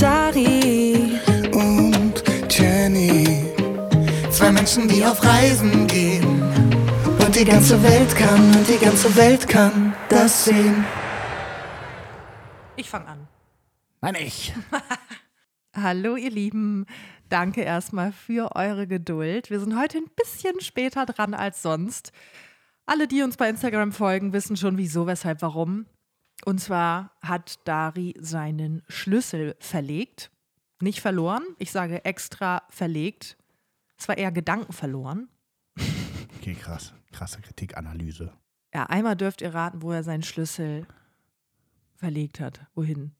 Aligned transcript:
Dari 0.00 1.18
und 1.52 2.22
Jenny. 2.48 3.44
Zwei 4.30 4.52
Menschen, 4.52 4.86
die 4.86 5.04
auf 5.04 5.24
Reisen 5.24 5.88
gehen. 5.88 6.40
Und 7.24 7.34
die 7.34 7.44
ganze 7.44 7.82
Welt 7.82 8.14
kann, 8.14 8.54
und 8.54 8.68
die 8.68 8.78
ganze 8.78 9.14
Welt 9.16 9.48
kann 9.48 9.96
das 10.08 10.44
sehen. 10.44 10.84
Ich 12.76 12.88
fange 12.88 13.08
an. 13.08 13.28
Nein, 14.00 14.14
ich. 14.20 14.54
Hallo, 15.76 16.14
ihr 16.14 16.30
Lieben. 16.30 16.86
Danke 17.28 17.62
erstmal 17.62 18.12
für 18.12 18.54
eure 18.54 18.86
Geduld. 18.86 19.50
Wir 19.50 19.58
sind 19.58 19.76
heute 19.76 19.98
ein 19.98 20.10
bisschen 20.14 20.60
später 20.60 21.06
dran 21.06 21.34
als 21.34 21.60
sonst. 21.60 22.12
Alle, 22.86 23.08
die 23.08 23.22
uns 23.22 23.36
bei 23.36 23.48
Instagram 23.48 23.90
folgen, 23.90 24.32
wissen 24.32 24.56
schon 24.56 24.78
wieso, 24.78 25.08
weshalb, 25.08 25.42
warum. 25.42 25.86
Und 26.44 26.60
zwar 26.60 27.12
hat 27.20 27.66
Dari 27.66 28.14
seinen 28.18 28.82
Schlüssel 28.88 29.56
verlegt. 29.58 30.30
Nicht 30.80 31.00
verloren, 31.00 31.42
ich 31.58 31.72
sage 31.72 32.04
extra 32.04 32.62
verlegt. 32.70 33.36
Es 33.98 34.06
war 34.08 34.16
eher 34.16 34.30
Gedanken 34.30 34.72
verloren. 34.72 35.28
Okay, 36.38 36.54
krass. 36.54 36.94
Krasse 37.12 37.40
Kritikanalyse. 37.40 38.32
Ja, 38.72 38.84
einmal 38.84 39.16
dürft 39.16 39.42
ihr 39.42 39.54
raten, 39.54 39.82
wo 39.82 39.90
er 39.92 40.04
seinen 40.04 40.22
Schlüssel 40.22 40.86
verlegt 41.96 42.38
hat. 42.38 42.60
Wohin? 42.74 43.12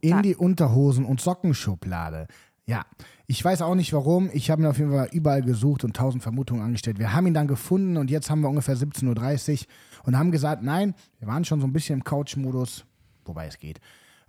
In 0.00 0.10
Sag. 0.10 0.22
die 0.24 0.36
Unterhosen- 0.36 1.04
und 1.04 1.20
Sockenschublade. 1.20 2.26
Ja, 2.66 2.84
ich 3.26 3.44
weiß 3.44 3.62
auch 3.62 3.74
nicht 3.74 3.92
warum. 3.92 4.30
Ich 4.32 4.50
habe 4.50 4.62
ihn 4.62 4.66
auf 4.66 4.78
jeden 4.78 4.90
Fall 4.90 5.08
überall 5.12 5.42
gesucht 5.42 5.84
und 5.84 5.96
tausend 5.96 6.22
Vermutungen 6.22 6.62
angestellt. 6.62 6.98
Wir 6.98 7.12
haben 7.12 7.26
ihn 7.26 7.34
dann 7.34 7.48
gefunden 7.48 7.96
und 7.96 8.10
jetzt 8.10 8.30
haben 8.30 8.40
wir 8.40 8.48
ungefähr 8.48 8.76
17.30 8.76 9.62
Uhr 9.62 9.66
und 10.04 10.16
haben 10.16 10.30
gesagt, 10.30 10.62
nein, 10.62 10.94
wir 11.18 11.28
waren 11.28 11.44
schon 11.44 11.60
so 11.60 11.66
ein 11.66 11.72
bisschen 11.72 11.98
im 11.98 12.04
Couch-Modus, 12.04 12.84
wobei 13.24 13.46
es 13.46 13.58
geht. 13.58 13.80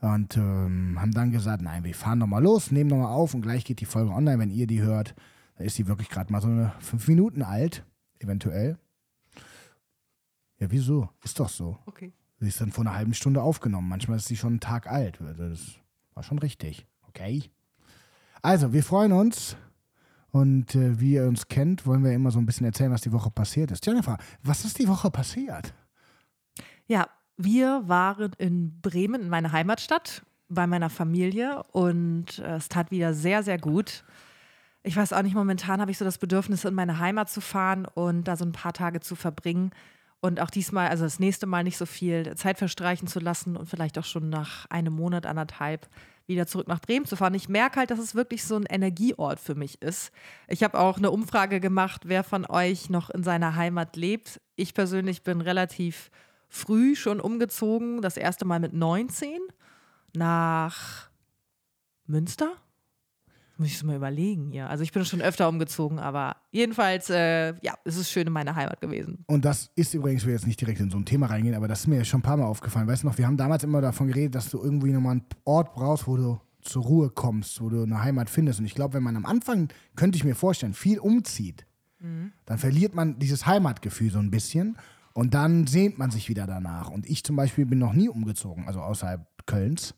Und 0.01 0.35
ähm, 0.35 0.97
haben 0.99 1.11
dann 1.11 1.31
gesagt, 1.31 1.61
nein, 1.61 1.83
wir 1.83 1.95
fahren 1.95 2.19
nochmal 2.19 2.43
los, 2.43 2.71
nehmen 2.71 2.89
nochmal 2.89 3.13
auf 3.13 3.33
und 3.33 3.41
gleich 3.41 3.63
geht 3.63 3.79
die 3.79 3.85
Folge 3.85 4.11
online, 4.11 4.39
wenn 4.39 4.51
ihr 4.51 4.67
die 4.67 4.81
hört. 4.81 5.15
Da 5.57 5.63
ist 5.63 5.77
die 5.77 5.87
wirklich 5.87 6.09
gerade 6.09 6.31
mal 6.31 6.41
so 6.41 6.47
eine 6.47 6.73
fünf 6.79 7.07
Minuten 7.07 7.41
alt, 7.41 7.85
eventuell. 8.19 8.77
Ja, 10.59 10.71
wieso? 10.71 11.09
Ist 11.23 11.39
doch 11.39 11.49
so. 11.49 11.77
Okay. 11.85 12.13
Sie 12.39 12.47
ist 12.49 12.59
dann 12.59 12.71
vor 12.71 12.85
einer 12.85 12.95
halben 12.95 13.13
Stunde 13.13 13.41
aufgenommen. 13.41 13.87
Manchmal 13.87 14.17
ist 14.17 14.27
sie 14.27 14.35
schon 14.35 14.53
einen 14.53 14.59
Tag 14.59 14.87
alt. 14.87 15.19
Das 15.37 15.79
war 16.13 16.23
schon 16.23 16.39
richtig. 16.39 16.85
Okay. 17.07 17.43
Also, 18.41 18.73
wir 18.73 18.83
freuen 18.83 19.13
uns. 19.13 19.55
Und 20.33 20.73
äh, 20.73 20.99
wie 20.99 21.13
ihr 21.13 21.27
uns 21.27 21.47
kennt, 21.47 21.85
wollen 21.85 22.03
wir 22.03 22.11
immer 22.11 22.31
so 22.31 22.39
ein 22.39 22.47
bisschen 22.47 22.65
erzählen, 22.65 22.91
was 22.91 23.01
die 23.01 23.11
Woche 23.11 23.29
passiert 23.29 23.69
ist. 23.69 23.85
Jennifer, 23.85 24.17
was 24.41 24.65
ist 24.65 24.79
die 24.79 24.87
Woche 24.87 25.11
passiert? 25.11 25.75
Ja, 26.87 27.07
wir 27.37 27.83
waren 27.85 28.33
in 28.39 28.81
Bremen, 28.81 29.21
in 29.21 29.29
meiner 29.29 29.51
Heimatstadt, 29.51 30.23
bei 30.49 30.65
meiner 30.65 30.89
Familie 30.89 31.61
und 31.71 32.39
äh, 32.39 32.55
es 32.55 32.67
tat 32.67 32.89
wieder 32.89 33.13
sehr, 33.13 33.43
sehr 33.43 33.59
gut. 33.59 34.03
Ich 34.81 34.97
weiß 34.97 35.13
auch 35.13 35.21
nicht, 35.21 35.35
momentan 35.35 35.79
habe 35.79 35.91
ich 35.91 35.99
so 35.99 36.05
das 36.05 36.17
Bedürfnis, 36.17 36.65
in 36.65 36.73
meine 36.73 36.97
Heimat 36.97 37.29
zu 37.29 37.39
fahren 37.39 37.85
und 37.85 38.23
da 38.23 38.35
so 38.35 38.43
ein 38.43 38.53
paar 38.53 38.73
Tage 38.73 39.01
zu 39.01 39.15
verbringen 39.15 39.69
und 40.19 40.39
auch 40.39 40.49
diesmal, 40.49 40.87
also 40.87 41.03
das 41.03 41.19
nächste 41.19 41.45
Mal 41.45 41.63
nicht 41.63 41.77
so 41.77 41.85
viel 41.85 42.33
Zeit 42.37 42.57
verstreichen 42.57 43.07
zu 43.07 43.19
lassen 43.19 43.55
und 43.55 43.69
vielleicht 43.69 43.99
auch 43.99 44.03
schon 44.03 44.29
nach 44.29 44.65
einem 44.71 44.93
Monat, 44.93 45.27
anderthalb 45.27 45.87
wieder 46.25 46.47
zurück 46.47 46.67
nach 46.67 46.79
Bremen 46.79 47.05
zu 47.05 47.15
fahren. 47.15 47.33
Ich 47.33 47.49
merke 47.49 47.79
halt, 47.79 47.91
dass 47.91 47.99
es 47.99 48.15
wirklich 48.15 48.43
so 48.43 48.55
ein 48.55 48.65
Energieort 48.65 49.39
für 49.39 49.55
mich 49.55 49.81
ist. 49.81 50.11
Ich 50.47 50.63
habe 50.63 50.79
auch 50.79 50.97
eine 50.97 51.11
Umfrage 51.11 51.59
gemacht, 51.59 52.03
wer 52.05 52.23
von 52.23 52.45
euch 52.49 52.89
noch 52.89 53.09
in 53.09 53.23
seiner 53.23 53.55
Heimat 53.55 53.95
lebt. 53.95 54.39
Ich 54.55 54.73
persönlich 54.73 55.23
bin 55.23 55.41
relativ 55.41 56.09
früh 56.49 56.95
schon 56.95 57.19
umgezogen, 57.19 58.01
das 58.01 58.15
erste 58.15 58.45
Mal 58.45 58.59
mit 58.59 58.73
19 58.73 59.39
nach 60.13 61.09
Münster. 62.05 62.51
Muss 63.57 63.67
ich 63.67 63.75
es 63.75 63.83
mal 63.83 63.95
überlegen 63.95 64.51
hier. 64.51 64.69
Also 64.69 64.83
ich 64.83 64.91
bin 64.91 65.05
schon 65.05 65.21
öfter 65.21 65.47
umgezogen, 65.47 65.99
aber 65.99 66.37
jedenfalls, 66.51 67.09
äh, 67.09 67.53
ja, 67.61 67.75
es 67.85 67.97
ist 67.97 68.09
schön 68.09 68.27
in 68.27 68.33
meiner 68.33 68.55
Heimat 68.55 68.81
gewesen. 68.81 69.23
Und 69.27 69.45
das 69.45 69.69
ist 69.75 69.93
übrigens, 69.93 70.21
ich 70.21 70.27
will 70.27 70.33
jetzt 70.33 70.47
nicht 70.47 70.59
direkt 70.59 70.79
in 70.79 70.89
so 70.89 70.97
ein 70.97 71.05
Thema 71.05 71.27
reingehen, 71.27 71.55
aber 71.55 71.67
das 71.67 71.81
ist 71.81 71.87
mir 71.87 72.03
schon 72.03 72.19
ein 72.19 72.23
paar 72.23 72.37
Mal 72.37 72.45
aufgefallen. 72.45 72.87
Weißt 72.87 73.03
du 73.03 73.07
noch, 73.07 73.17
wir 73.17 73.27
haben 73.27 73.37
damals 73.37 73.63
immer 73.63 73.81
davon 73.81 74.07
geredet, 74.07 74.35
dass 74.35 74.49
du 74.49 74.61
irgendwie 74.61 74.91
nochmal 74.91 75.13
einen 75.13 75.25
Ort 75.43 75.73
brauchst, 75.73 76.07
wo 76.07 76.17
du 76.17 76.39
zur 76.61 76.83
Ruhe 76.83 77.09
kommst, 77.09 77.61
wo 77.61 77.69
du 77.69 77.83
eine 77.83 78.01
Heimat 78.01 78.29
findest. 78.29 78.59
Und 78.59 78.65
ich 78.65 78.73
glaube, 78.73 78.95
wenn 78.95 79.03
man 79.03 79.15
am 79.15 79.25
Anfang, 79.25 79.67
könnte 79.95 80.15
ich 80.15 80.23
mir 80.23 80.35
vorstellen, 80.35 80.73
viel 80.73 80.99
umzieht, 80.99 81.65
dann 82.45 82.57
verliert 82.57 82.95
man 82.95 83.17
dieses 83.17 83.45
Heimatgefühl 83.45 84.11
so 84.11 84.19
ein 84.19 84.29
bisschen 84.29 84.77
und 85.13 85.33
dann 85.33 85.67
sehnt 85.67 85.97
man 85.97 86.11
sich 86.11 86.27
wieder 86.27 86.45
danach. 86.47 86.89
Und 86.89 87.09
ich 87.09 87.23
zum 87.23 87.35
Beispiel 87.37 87.65
bin 87.65 87.79
noch 87.79 87.93
nie 87.93 88.09
umgezogen, 88.09 88.67
also 88.67 88.81
außerhalb 88.81 89.25
Kölns. 89.45 89.95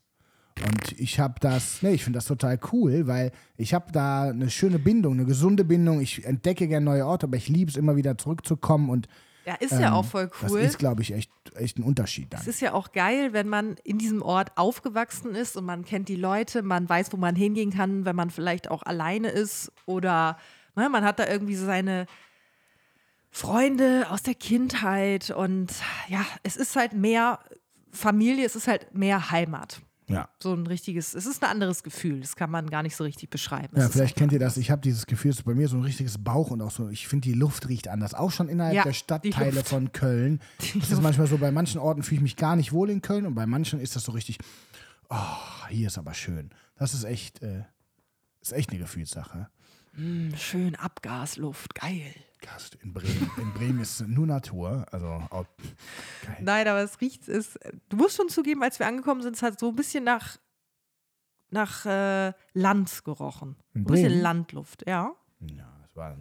Und 0.64 0.98
ich 0.98 1.20
habe 1.20 1.34
das, 1.40 1.82
ne, 1.82 1.92
ich 1.92 2.02
finde 2.04 2.16
das 2.16 2.24
total 2.26 2.58
cool, 2.72 3.06
weil 3.06 3.32
ich 3.56 3.74
habe 3.74 3.92
da 3.92 4.30
eine 4.30 4.48
schöne 4.48 4.78
Bindung, 4.78 5.14
eine 5.14 5.26
gesunde 5.26 5.64
Bindung. 5.64 6.00
Ich 6.00 6.24
entdecke 6.24 6.66
gerne 6.66 6.84
neue 6.84 7.06
Orte, 7.06 7.26
aber 7.26 7.36
ich 7.36 7.48
liebe 7.48 7.70
es 7.70 7.76
immer 7.76 7.96
wieder 7.96 8.16
zurückzukommen 8.16 8.88
und 8.88 9.06
Ja, 9.44 9.54
ist 9.56 9.72
ja 9.72 9.88
ähm, 9.88 9.92
auch 9.92 10.04
voll 10.06 10.30
cool. 10.42 10.60
Das 10.60 10.70
ist, 10.70 10.78
glaube 10.78 11.02
ich, 11.02 11.12
echt, 11.12 11.30
echt 11.56 11.78
ein 11.78 11.82
Unterschied 11.82 12.32
dann. 12.32 12.40
Es 12.40 12.46
ist 12.46 12.62
ja 12.62 12.72
auch 12.72 12.92
geil, 12.92 13.34
wenn 13.34 13.48
man 13.48 13.76
in 13.84 13.98
diesem 13.98 14.22
Ort 14.22 14.56
aufgewachsen 14.56 15.34
ist 15.34 15.58
und 15.58 15.66
man 15.66 15.84
kennt 15.84 16.08
die 16.08 16.16
Leute, 16.16 16.62
man 16.62 16.88
weiß, 16.88 17.12
wo 17.12 17.18
man 17.18 17.36
hingehen 17.36 17.70
kann, 17.70 18.06
wenn 18.06 18.16
man 18.16 18.30
vielleicht 18.30 18.70
auch 18.70 18.82
alleine 18.82 19.28
ist 19.28 19.70
oder 19.84 20.38
ne, 20.74 20.88
man 20.88 21.04
hat 21.04 21.18
da 21.18 21.26
irgendwie 21.28 21.56
so 21.56 21.66
seine 21.66 22.06
Freunde 23.30 24.06
aus 24.08 24.22
der 24.22 24.34
Kindheit 24.34 25.30
und 25.30 25.70
ja, 26.08 26.24
es 26.42 26.56
ist 26.56 26.76
halt 26.76 26.94
mehr 26.94 27.40
Familie, 27.92 28.46
es 28.46 28.56
ist 28.56 28.68
halt 28.68 28.94
mehr 28.94 29.30
Heimat. 29.30 29.82
Ja. 30.08 30.28
So 30.40 30.54
ein 30.54 30.66
richtiges, 30.66 31.14
es 31.14 31.26
ist 31.26 31.42
ein 31.42 31.50
anderes 31.50 31.82
Gefühl, 31.82 32.20
das 32.20 32.36
kann 32.36 32.50
man 32.50 32.70
gar 32.70 32.82
nicht 32.82 32.94
so 32.94 33.02
richtig 33.02 33.28
beschreiben. 33.28 33.76
Es 33.76 33.82
Ja, 33.82 33.88
vielleicht 33.88 34.16
kennt 34.16 34.32
ihr 34.32 34.38
das. 34.38 34.56
Ich 34.56 34.70
habe 34.70 34.80
dieses 34.80 35.06
Gefühl, 35.06 35.32
es 35.32 35.38
ist 35.38 35.44
bei 35.44 35.54
mir 35.54 35.66
so 35.68 35.76
ein 35.76 35.82
richtiges 35.82 36.22
Bauch 36.22 36.50
und 36.50 36.62
auch 36.62 36.70
so, 36.70 36.88
ich 36.88 37.08
finde, 37.08 37.28
die 37.28 37.34
Luft 37.34 37.68
riecht 37.68 37.88
anders. 37.88 38.14
Auch 38.14 38.30
schon 38.30 38.48
innerhalb 38.48 38.74
Ja, 38.74 38.84
der 38.84 38.92
Stadtteile 38.92 39.64
von 39.64 39.90
Köln. 39.92 40.40
Die 40.60 40.78
Das 40.78 40.92
ist 40.92 41.02
manchmal 41.02 41.26
so, 41.26 41.38
bei 41.38 41.50
manchen 41.50 41.80
Orten 41.80 42.02
fühle 42.04 42.18
ich 42.18 42.22
mich 42.22 42.36
gar 42.36 42.54
nicht 42.54 42.72
wohl 42.72 42.88
in 42.90 43.02
Köln 43.02 43.26
und 43.26 43.34
bei 43.34 43.46
manchen 43.46 43.80
ist 43.80 43.96
das 43.96 44.04
so 44.04 44.12
richtig, 44.12 44.38
oh, 45.08 45.16
hier 45.70 45.88
ist 45.88 45.98
aber 45.98 46.14
schön. 46.14 46.50
Das 46.76 46.94
ist 46.94 47.04
echt, 47.04 47.42
äh, 47.42 47.64
ist 48.40 48.52
echt 48.52 48.70
eine 48.70 48.78
Gefühlssache. 48.78 49.48
Mm, 49.94 50.34
Schön 50.36 50.76
Abgasluft, 50.76 51.74
geil. 51.74 52.14
Gast 52.46 52.76
in 52.76 52.92
Bremen. 52.92 53.30
In 53.38 53.52
Bremen 53.52 53.80
ist 53.80 54.06
nur 54.06 54.26
Natur. 54.26 54.86
Also, 54.90 55.06
geil. 55.30 56.36
Nein, 56.40 56.68
aber 56.68 56.80
es 56.80 57.00
riecht, 57.00 57.28
es, 57.28 57.58
du 57.88 57.96
musst 57.96 58.16
schon 58.16 58.28
zugeben, 58.28 58.62
als 58.62 58.78
wir 58.78 58.86
angekommen 58.86 59.22
sind, 59.22 59.36
es 59.36 59.42
hat 59.42 59.58
so 59.58 59.70
ein 59.70 59.76
bisschen 59.76 60.04
nach, 60.04 60.38
nach 61.50 61.84
äh, 61.86 62.32
Land 62.54 63.04
gerochen. 63.04 63.56
In 63.74 63.82
Ein 63.82 63.84
bisschen? 63.84 64.20
Landluft, 64.20 64.84
ja. 64.86 65.12
Ja, 65.40 65.68
es 65.84 65.96
war, 65.96 66.16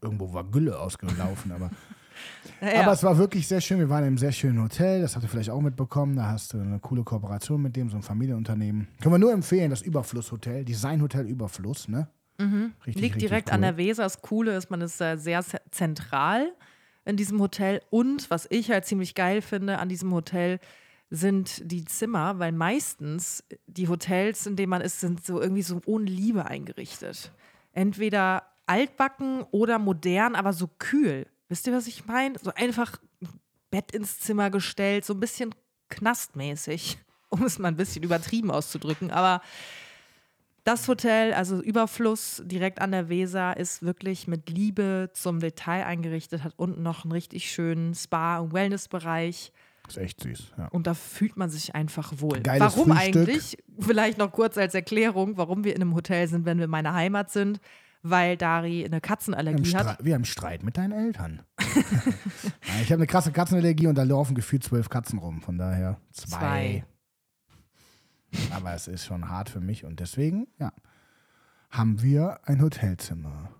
irgendwo 0.00 0.32
war 0.32 0.44
Gülle 0.44 0.78
ausgelaufen, 0.78 1.52
aber. 1.52 1.70
Ja. 2.60 2.82
Aber 2.82 2.92
es 2.92 3.02
war 3.02 3.18
wirklich 3.18 3.48
sehr 3.48 3.60
schön. 3.60 3.80
Wir 3.80 3.88
waren 3.88 4.02
in 4.02 4.06
einem 4.06 4.18
sehr 4.18 4.30
schönen 4.30 4.62
Hotel. 4.62 5.02
Das 5.02 5.16
habt 5.16 5.24
ihr 5.24 5.28
vielleicht 5.28 5.50
auch 5.50 5.60
mitbekommen. 5.60 6.14
Da 6.14 6.28
hast 6.30 6.52
du 6.52 6.60
eine 6.60 6.78
coole 6.78 7.02
Kooperation 7.02 7.60
mit 7.60 7.74
dem, 7.74 7.90
so 7.90 7.96
ein 7.96 8.02
Familienunternehmen. 8.02 8.86
Können 9.02 9.14
wir 9.14 9.18
nur 9.18 9.32
empfehlen, 9.32 9.70
das 9.70 9.82
Überflusshotel, 9.82 10.64
Designhotel 10.64 11.26
Überfluss, 11.26 11.88
ne? 11.88 12.08
Richtig, 12.38 12.46
Mhm. 12.54 12.72
Liegt 12.84 12.96
richtig 13.14 13.18
direkt 13.28 13.48
cool. 13.48 13.54
an 13.54 13.62
der 13.62 13.76
Weser. 13.76 14.02
Das 14.02 14.20
Coole 14.22 14.56
ist, 14.56 14.70
man 14.70 14.80
ist 14.80 15.00
äh, 15.00 15.16
sehr 15.16 15.42
ze- 15.42 15.60
zentral 15.70 16.52
in 17.04 17.16
diesem 17.16 17.40
Hotel. 17.40 17.80
Und 17.90 18.30
was 18.30 18.46
ich 18.50 18.70
halt 18.70 18.86
ziemlich 18.86 19.14
geil 19.14 19.40
finde 19.42 19.78
an 19.78 19.88
diesem 19.88 20.12
Hotel, 20.12 20.58
sind 21.10 21.60
die 21.70 21.84
Zimmer, 21.84 22.38
weil 22.40 22.50
meistens 22.50 23.44
die 23.66 23.88
Hotels, 23.88 24.46
in 24.46 24.56
denen 24.56 24.70
man 24.70 24.80
ist, 24.80 25.00
sind 25.00 25.24
so 25.24 25.40
irgendwie 25.40 25.62
so 25.62 25.80
ohne 25.86 26.06
Liebe 26.06 26.46
eingerichtet. 26.46 27.30
Entweder 27.72 28.42
altbacken 28.66 29.42
oder 29.50 29.78
modern, 29.78 30.34
aber 30.34 30.52
so 30.52 30.68
kühl. 30.78 31.26
Wisst 31.48 31.66
ihr, 31.66 31.72
was 31.74 31.86
ich 31.86 32.06
meine? 32.06 32.38
So 32.42 32.52
einfach 32.54 32.98
ein 33.22 33.28
Bett 33.70 33.92
ins 33.92 34.18
Zimmer 34.20 34.50
gestellt, 34.50 35.04
so 35.04 35.12
ein 35.12 35.20
bisschen 35.20 35.54
knastmäßig, 35.90 36.98
um 37.28 37.42
es 37.44 37.58
mal 37.58 37.68
ein 37.68 37.76
bisschen 37.76 38.02
übertrieben 38.02 38.50
auszudrücken. 38.50 39.10
Aber 39.10 39.40
das 40.64 40.88
Hotel, 40.88 41.34
also 41.34 41.60
Überfluss 41.62 42.42
direkt 42.46 42.80
an 42.80 42.90
der 42.92 43.08
Weser, 43.08 43.56
ist 43.56 43.82
wirklich 43.82 44.26
mit 44.26 44.48
Liebe 44.48 45.10
zum 45.12 45.40
Detail 45.40 45.84
eingerichtet, 45.84 46.42
hat 46.42 46.54
unten 46.56 46.82
noch 46.82 47.04
einen 47.04 47.12
richtig 47.12 47.50
schönen 47.50 47.94
Spa- 47.94 48.38
und 48.38 48.52
Wellnessbereich 48.54 49.52
Ist 49.88 49.98
echt 49.98 50.22
süß. 50.22 50.52
Ja. 50.56 50.68
und 50.68 50.86
da 50.86 50.94
fühlt 50.94 51.36
man 51.36 51.50
sich 51.50 51.74
einfach 51.74 52.12
wohl. 52.16 52.40
Geiles 52.40 52.62
warum 52.76 52.92
Frühstück. 52.96 53.16
eigentlich? 53.28 53.58
Vielleicht 53.78 54.16
noch 54.18 54.32
kurz 54.32 54.56
als 54.56 54.74
Erklärung, 54.74 55.36
warum 55.36 55.64
wir 55.64 55.74
in 55.76 55.82
einem 55.82 55.94
Hotel 55.94 56.26
sind, 56.28 56.46
wenn 56.46 56.56
wir 56.58 56.64
in 56.64 56.70
meiner 56.70 56.94
Heimat 56.94 57.30
sind, 57.30 57.60
weil 58.02 58.36
Dari 58.36 58.84
eine 58.84 58.96
Wir, 58.96 59.00
Katzenallergie 59.00 59.74
hat. 59.76 59.98
Stre- 59.98 60.04
wir 60.04 60.14
haben 60.14 60.24
Streit 60.24 60.62
mit 60.62 60.76
deinen 60.76 60.92
Eltern. 60.92 61.42
Ich 62.82 62.90
habe 62.90 62.94
eine 63.00 63.06
krasse 63.06 63.30
Katzenallergie 63.32 63.86
und 63.86 63.96
da 63.96 64.02
laufen 64.02 64.34
gefühlt 64.34 64.64
zwölf 64.64 64.88
Katzen 64.88 65.18
rum. 65.18 65.40
Von 65.40 65.58
daher 65.58 66.00
zwei. 66.12 66.26
Zwei. 66.38 66.84
Aber 68.52 68.74
es 68.74 68.88
ist 68.88 69.04
schon 69.04 69.28
hart 69.28 69.48
für 69.48 69.60
mich 69.60 69.84
und 69.84 70.00
deswegen, 70.00 70.46
ja, 70.58 70.72
haben 71.70 72.02
wir 72.02 72.40
ein 72.44 72.62
Hotelzimmer. 72.62 73.50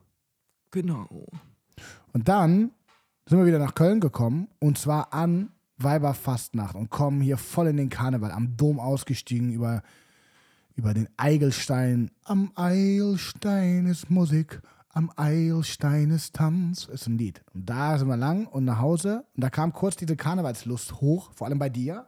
Genau. 0.71 1.27
Und 2.13 2.29
dann 2.29 2.71
sind 3.27 3.39
wir 3.39 3.47
wieder 3.47 3.59
nach 3.59 3.75
Köln 3.75 4.01
gekommen 4.01 4.49
und 4.61 4.79
zwar 4.79 5.13
an 5.13 5.51
Weiberfastnacht 5.79 6.77
und 6.77 6.91
kommen 6.91 7.21
hier 7.21 7.37
voll 7.37 7.69
in 7.69 7.77
den 7.77 7.89
Karneval, 7.89 8.31
am 8.31 8.57
Dom 8.57 8.79
ausgestiegen, 8.79 9.53
über 9.53 9.83
über 10.77 10.95
den 10.95 11.09
Eigelstein. 11.17 12.11
Am 12.25 12.53
Eigelstein 12.55 13.87
ist 13.87 14.11
Musik, 14.11 14.61
am 14.89 15.11
Eigelstein 15.17 16.11
ist 16.11 16.35
Tanz, 16.35 16.87
ist 16.87 17.07
ein 17.07 17.19
Lied. 17.19 17.43
Und 17.55 17.69
da 17.69 17.99
sind 17.99 18.09
wir 18.09 18.17
lang 18.17 18.47
und 18.47 18.65
nach 18.65 18.79
Hause. 18.79 19.25
Und 19.35 19.43
da 19.43 19.51
kam 19.51 19.73
kurz 19.73 19.97
diese 19.97 20.17
Karnevalslust 20.17 21.01
hoch, 21.01 21.33
vor 21.35 21.47
allem 21.47 21.59
bei 21.59 21.69
dir. 21.69 22.07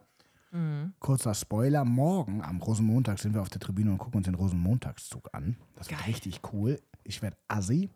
Kurzer 0.99 1.35
Spoiler: 1.35 1.85
Morgen 1.85 2.43
am 2.43 2.61
Rosenmontag 2.61 3.19
sind 3.19 3.35
wir 3.35 3.43
auf 3.43 3.51
der 3.51 3.61
Tribüne 3.61 3.91
und 3.91 3.99
gucken 3.99 4.19
uns 4.19 4.27
den 4.27 4.35
Rosenmontagszug 4.35 5.29
an. 5.33 5.57
Das 5.75 5.91
wird 5.91 6.01
Geil. 6.01 6.09
richtig 6.09 6.41
cool. 6.53 6.81
Ich 7.05 7.23
werde 7.23 7.37
assi. 7.49 7.91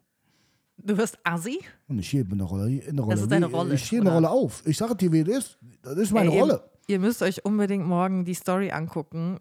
Du 0.83 0.97
wirst 0.97 1.19
Assi? 1.25 1.61
Und 1.89 1.99
ich 1.99 2.09
schiebe 2.09 2.33
in 2.33 2.39
der 2.39 2.47
Rolle. 2.47 2.71
In 2.71 2.97
der 2.97 3.05
Rolle. 3.05 3.15
Das 3.15 3.23
ist 3.23 3.31
deine 3.31 3.47
Rolle, 3.47 3.75
Ich 3.75 3.85
schiebe 3.85 4.03
eine 4.03 4.11
oder? 4.19 4.29
Rolle 4.29 4.31
auf. 4.31 4.63
Ich 4.67 4.79
sage 4.79 4.97
dir, 4.97 5.13
wie 5.13 5.21
es 5.21 5.29
ist. 5.29 5.59
Das 5.83 5.97
ist 5.99 6.11
meine 6.13 6.31
Ey, 6.31 6.37
ihr, 6.37 6.43
Rolle. 6.43 6.71
Ihr 6.87 6.99
müsst 6.99 7.23
euch 7.23 7.45
unbedingt 7.45 7.87
morgen 7.87 8.25
die 8.25 8.35
Story 8.35 8.71
angucken. 8.71 9.39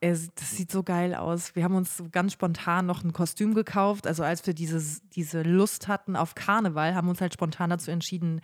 Es, 0.00 0.28
das 0.34 0.56
sieht 0.56 0.70
so 0.70 0.82
geil 0.84 1.14
aus. 1.14 1.54
Wir 1.56 1.64
haben 1.64 1.74
uns 1.74 2.02
ganz 2.12 2.32
spontan 2.32 2.86
noch 2.86 3.04
ein 3.04 3.12
Kostüm 3.12 3.52
gekauft. 3.52 4.06
Also 4.06 4.22
als 4.22 4.46
wir 4.46 4.54
dieses, 4.54 5.02
diese 5.10 5.42
Lust 5.42 5.88
hatten 5.88 6.16
auf 6.16 6.34
Karneval, 6.34 6.94
haben 6.94 7.08
wir 7.08 7.10
uns 7.10 7.20
halt 7.20 7.34
spontan 7.34 7.68
dazu 7.70 7.90
entschieden, 7.90 8.40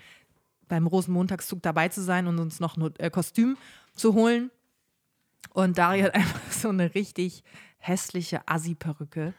beim 0.69 0.87
Rosenmontagszug 0.87 1.63
dabei 1.63 1.89
zu 1.89 2.03
sein 2.03 2.27
und 2.27 2.39
uns 2.39 2.61
noch 2.61 2.77
ein 2.77 2.93
äh, 2.99 3.11
Kostüm 3.11 3.57
zu 3.95 4.15
holen. 4.15 4.51
Und 5.53 5.79
Dari 5.79 6.03
hat 6.03 6.15
einfach 6.15 6.53
so 6.53 6.69
eine 6.69 6.95
richtig 6.95 7.45
hässliche 7.79 8.47
Assi-Perücke. 8.49 9.35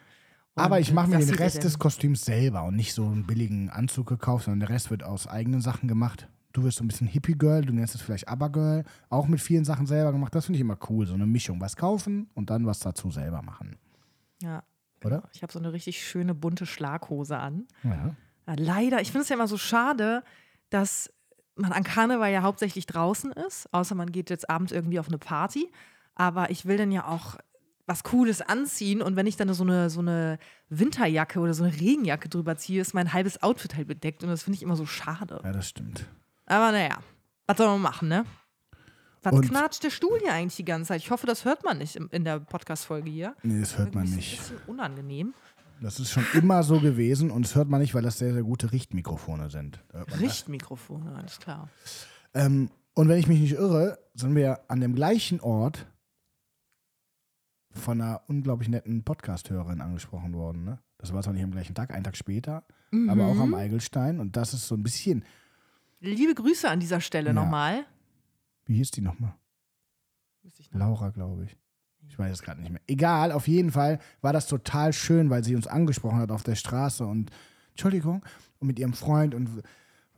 Aber 0.55 0.79
ich 0.79 0.93
mache 0.93 1.09
mir 1.09 1.19
den 1.19 1.35
Rest 1.35 1.63
des 1.63 1.79
Kostüms 1.79 2.21
selber 2.21 2.63
und 2.63 2.75
nicht 2.75 2.93
so 2.93 3.05
einen 3.05 3.25
billigen 3.25 3.69
Anzug 3.69 4.07
gekauft, 4.07 4.45
sondern 4.45 4.61
der 4.61 4.69
Rest 4.69 4.89
wird 4.89 5.03
aus 5.03 5.27
eigenen 5.27 5.59
Sachen 5.59 5.89
gemacht. 5.89 6.29
Du 6.53 6.63
wirst 6.63 6.77
so 6.77 6.85
ein 6.85 6.87
bisschen 6.87 7.07
Hippie-Girl, 7.07 7.65
du 7.65 7.73
nennst 7.73 7.95
es 7.95 8.01
vielleicht 8.01 8.29
Aber-Girl, 8.29 8.85
auch 9.09 9.27
mit 9.27 9.41
vielen 9.41 9.65
Sachen 9.65 9.85
selber 9.85 10.13
gemacht. 10.13 10.33
Das 10.33 10.45
finde 10.45 10.55
ich 10.55 10.61
immer 10.61 10.77
cool, 10.89 11.05
so 11.05 11.13
eine 11.13 11.25
Mischung. 11.25 11.59
Was 11.59 11.75
kaufen 11.75 12.29
und 12.33 12.49
dann 12.49 12.65
was 12.65 12.79
dazu 12.79 13.11
selber 13.11 13.41
machen. 13.41 13.77
Ja, 14.41 14.63
Oder? 15.03 15.17
genau. 15.17 15.29
Ich 15.33 15.43
habe 15.43 15.51
so 15.51 15.59
eine 15.59 15.73
richtig 15.73 16.01
schöne 16.07 16.33
bunte 16.33 16.65
Schlaghose 16.65 17.37
an. 17.37 17.67
Ja. 17.83 18.15
Ja, 18.47 18.53
leider, 18.57 19.01
ich 19.01 19.11
finde 19.11 19.23
es 19.23 19.29
ja 19.29 19.35
immer 19.35 19.47
so 19.47 19.57
schade, 19.57 20.23
dass 20.69 21.11
man 21.55 21.71
an 21.71 21.83
Karneval 21.83 22.31
ja 22.31 22.41
hauptsächlich 22.41 22.85
draußen 22.85 23.31
ist, 23.31 23.71
außer 23.73 23.95
man 23.95 24.11
geht 24.11 24.29
jetzt 24.29 24.49
abends 24.49 24.71
irgendwie 24.71 24.99
auf 24.99 25.07
eine 25.07 25.17
Party. 25.17 25.71
Aber 26.15 26.49
ich 26.49 26.65
will 26.65 26.77
dann 26.77 26.91
ja 26.91 27.07
auch 27.07 27.35
was 27.87 28.03
Cooles 28.03 28.41
anziehen 28.41 29.01
und 29.01 29.15
wenn 29.15 29.27
ich 29.27 29.35
dann 29.37 29.53
so 29.53 29.63
eine, 29.63 29.89
so 29.89 29.99
eine 29.99 30.39
Winterjacke 30.69 31.39
oder 31.39 31.53
so 31.53 31.63
eine 31.63 31.73
Regenjacke 31.73 32.29
drüber 32.29 32.57
ziehe, 32.57 32.81
ist 32.81 32.93
mein 32.93 33.13
halbes 33.13 33.43
Outfit 33.43 33.75
halt 33.75 33.87
bedeckt 33.87 34.23
und 34.23 34.29
das 34.29 34.43
finde 34.43 34.55
ich 34.57 34.63
immer 34.63 34.75
so 34.75 34.85
schade. 34.87 35.39
ja, 35.43 35.51
das 35.51 35.69
stimmt. 35.69 36.05
Aber 36.47 36.71
naja, 36.71 36.97
was 37.47 37.57
soll 37.57 37.67
man 37.67 37.81
machen, 37.81 38.07
ne? 38.07 38.25
Was 39.21 39.33
Und- 39.33 39.47
knatscht 39.49 39.83
der 39.83 39.89
Stuhl 39.91 40.19
hier 40.19 40.33
eigentlich 40.33 40.55
die 40.55 40.65
ganze 40.65 40.89
Zeit? 40.89 41.01
Ich 41.01 41.11
hoffe, 41.11 41.27
das 41.27 41.45
hört 41.45 41.63
man 41.63 41.77
nicht 41.79 41.95
in 41.95 42.23
der 42.23 42.39
Podcast-Folge 42.39 43.09
hier. 43.09 43.35
Nee, 43.43 43.59
das 43.59 43.77
hört 43.77 43.93
man 43.93 44.03
nicht. 44.05 44.33
ist 44.39 44.49
ein 44.51 44.55
bisschen 44.57 44.67
unangenehm. 44.69 45.33
Das 45.81 45.99
ist 45.99 46.11
schon 46.11 46.25
immer 46.33 46.63
so 46.63 46.79
gewesen 46.79 47.31
und 47.31 47.43
das 47.45 47.55
hört 47.55 47.67
man 47.69 47.81
nicht, 47.81 47.93
weil 47.93 48.01
das 48.01 48.17
sehr, 48.17 48.33
sehr 48.33 48.43
gute 48.43 48.71
Richtmikrofone 48.71 49.49
sind. 49.49 49.83
Das. 49.91 50.19
Richtmikrofone, 50.19 51.15
alles 51.15 51.39
klar. 51.39 51.69
Ähm, 52.33 52.69
und 52.93 53.09
wenn 53.09 53.19
ich 53.19 53.27
mich 53.27 53.39
nicht 53.41 53.53
irre, 53.53 53.99
sind 54.13 54.35
wir 54.35 54.59
an 54.69 54.79
dem 54.79 54.95
gleichen 54.95 55.39
Ort 55.41 55.85
von 57.71 58.01
einer 58.01 58.21
unglaublich 58.27 58.69
netten 58.69 59.03
Podcast-Hörerin 59.03 59.81
angesprochen 59.81 60.33
worden. 60.33 60.63
Ne? 60.63 60.79
Das 60.97 61.13
war 61.13 61.21
zwar 61.21 61.33
nicht 61.33 61.43
am 61.43 61.51
gleichen 61.51 61.75
Tag, 61.75 61.91
einen 61.93 62.05
Tag 62.05 62.15
später, 62.15 62.63
aber 63.09 63.25
auch 63.25 63.37
am 63.39 63.53
Eigelstein. 63.53 64.19
Und 64.21 64.37
das 64.37 64.53
ist 64.53 64.67
so 64.67 64.75
ein 64.75 64.83
bisschen, 64.83 65.23
Liebe 65.99 66.35
Grüße 66.35 66.69
an 66.69 66.79
dieser 66.79 67.01
Stelle 67.01 67.27
Ja. 67.29 67.33
nochmal. 67.33 67.85
wie 68.65 68.75
hieß 68.75 68.91
die 68.91 69.01
nochmal? 69.01 69.35
Laura, 70.71 71.09
glaube 71.09 71.45
ich. 71.45 71.57
Ich 72.09 72.17
weiß 72.17 72.31
es 72.31 72.41
gerade 72.41 72.61
nicht 72.61 72.71
mehr. 72.71 72.81
Egal, 72.87 73.31
auf 73.31 73.47
jeden 73.47 73.71
Fall 73.71 73.99
war 74.21 74.33
das 74.33 74.47
total 74.47 74.93
schön, 74.93 75.29
weil 75.29 75.43
sie 75.43 75.55
uns 75.55 75.67
angesprochen 75.67 76.19
hat 76.19 76.31
auf 76.31 76.43
der 76.43 76.55
Straße 76.55 77.05
und 77.05 77.31
Entschuldigung, 77.71 78.23
und 78.59 78.67
mit 78.67 78.79
ihrem 78.79 78.93
Freund 78.93 79.35
und 79.35 79.49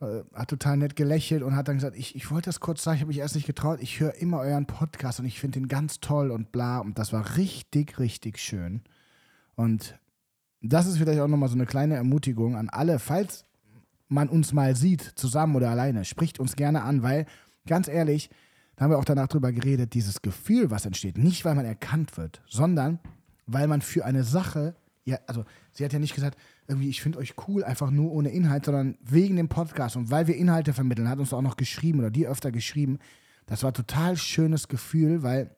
äh, 0.00 0.22
hat 0.32 0.48
total 0.48 0.76
nett 0.76 0.94
gelächelt 0.94 1.42
und 1.42 1.56
hat 1.56 1.66
dann 1.68 1.76
gesagt, 1.76 1.96
ich, 1.96 2.14
ich 2.14 2.30
wollte 2.30 2.48
das 2.48 2.60
kurz 2.60 2.84
sagen, 2.84 2.96
ich 2.96 3.00
habe 3.00 3.08
mich 3.08 3.18
erst 3.18 3.34
nicht 3.34 3.46
getraut, 3.46 3.80
ich 3.82 3.98
höre 3.98 4.14
immer 4.14 4.38
euren 4.38 4.66
Podcast 4.66 5.18
und 5.18 5.26
ich 5.26 5.40
finde 5.40 5.58
den 5.58 5.68
ganz 5.68 6.00
toll 6.00 6.30
und 6.30 6.52
bla 6.52 6.78
und 6.78 6.98
das 6.98 7.12
war 7.12 7.36
richtig, 7.36 7.98
richtig 7.98 8.38
schön. 8.38 8.82
Und 9.56 9.98
das 10.60 10.86
ist 10.86 10.98
vielleicht 10.98 11.20
auch 11.20 11.28
nochmal 11.28 11.48
so 11.48 11.56
eine 11.56 11.66
kleine 11.66 11.96
Ermutigung 11.96 12.56
an 12.56 12.68
alle, 12.68 13.00
falls 13.00 13.44
man 14.06 14.28
uns 14.28 14.52
mal 14.52 14.76
sieht, 14.76 15.02
zusammen 15.02 15.56
oder 15.56 15.70
alleine, 15.70 16.04
spricht 16.04 16.38
uns 16.38 16.56
gerne 16.56 16.82
an, 16.82 17.02
weil 17.02 17.26
ganz 17.66 17.88
ehrlich, 17.88 18.30
da 18.78 18.84
haben 18.84 18.92
wir 18.92 18.98
auch 18.98 19.04
danach 19.04 19.26
drüber 19.26 19.50
geredet, 19.50 19.94
dieses 19.94 20.22
Gefühl, 20.22 20.70
was 20.70 20.86
entsteht, 20.86 21.18
nicht 21.18 21.44
weil 21.44 21.56
man 21.56 21.64
erkannt 21.64 22.16
wird, 22.16 22.40
sondern 22.46 23.00
weil 23.46 23.66
man 23.66 23.82
für 23.82 24.04
eine 24.04 24.22
Sache, 24.22 24.76
ja, 25.04 25.18
also 25.26 25.44
sie 25.72 25.84
hat 25.84 25.92
ja 25.92 25.98
nicht 25.98 26.14
gesagt, 26.14 26.38
irgendwie, 26.68 26.88
ich 26.88 27.02
finde 27.02 27.18
euch 27.18 27.34
cool, 27.48 27.64
einfach 27.64 27.90
nur 27.90 28.12
ohne 28.12 28.30
Inhalt, 28.30 28.66
sondern 28.66 28.96
wegen 29.02 29.34
dem 29.34 29.48
Podcast 29.48 29.96
und 29.96 30.12
weil 30.12 30.28
wir 30.28 30.36
Inhalte 30.36 30.72
vermitteln, 30.72 31.08
hat 31.08 31.18
uns 31.18 31.32
auch 31.32 31.42
noch 31.42 31.56
geschrieben 31.56 31.98
oder 31.98 32.12
die 32.12 32.28
öfter 32.28 32.52
geschrieben. 32.52 33.00
Das 33.46 33.64
war 33.64 33.72
total 33.72 34.16
schönes 34.16 34.68
Gefühl, 34.68 35.24
weil 35.24 35.56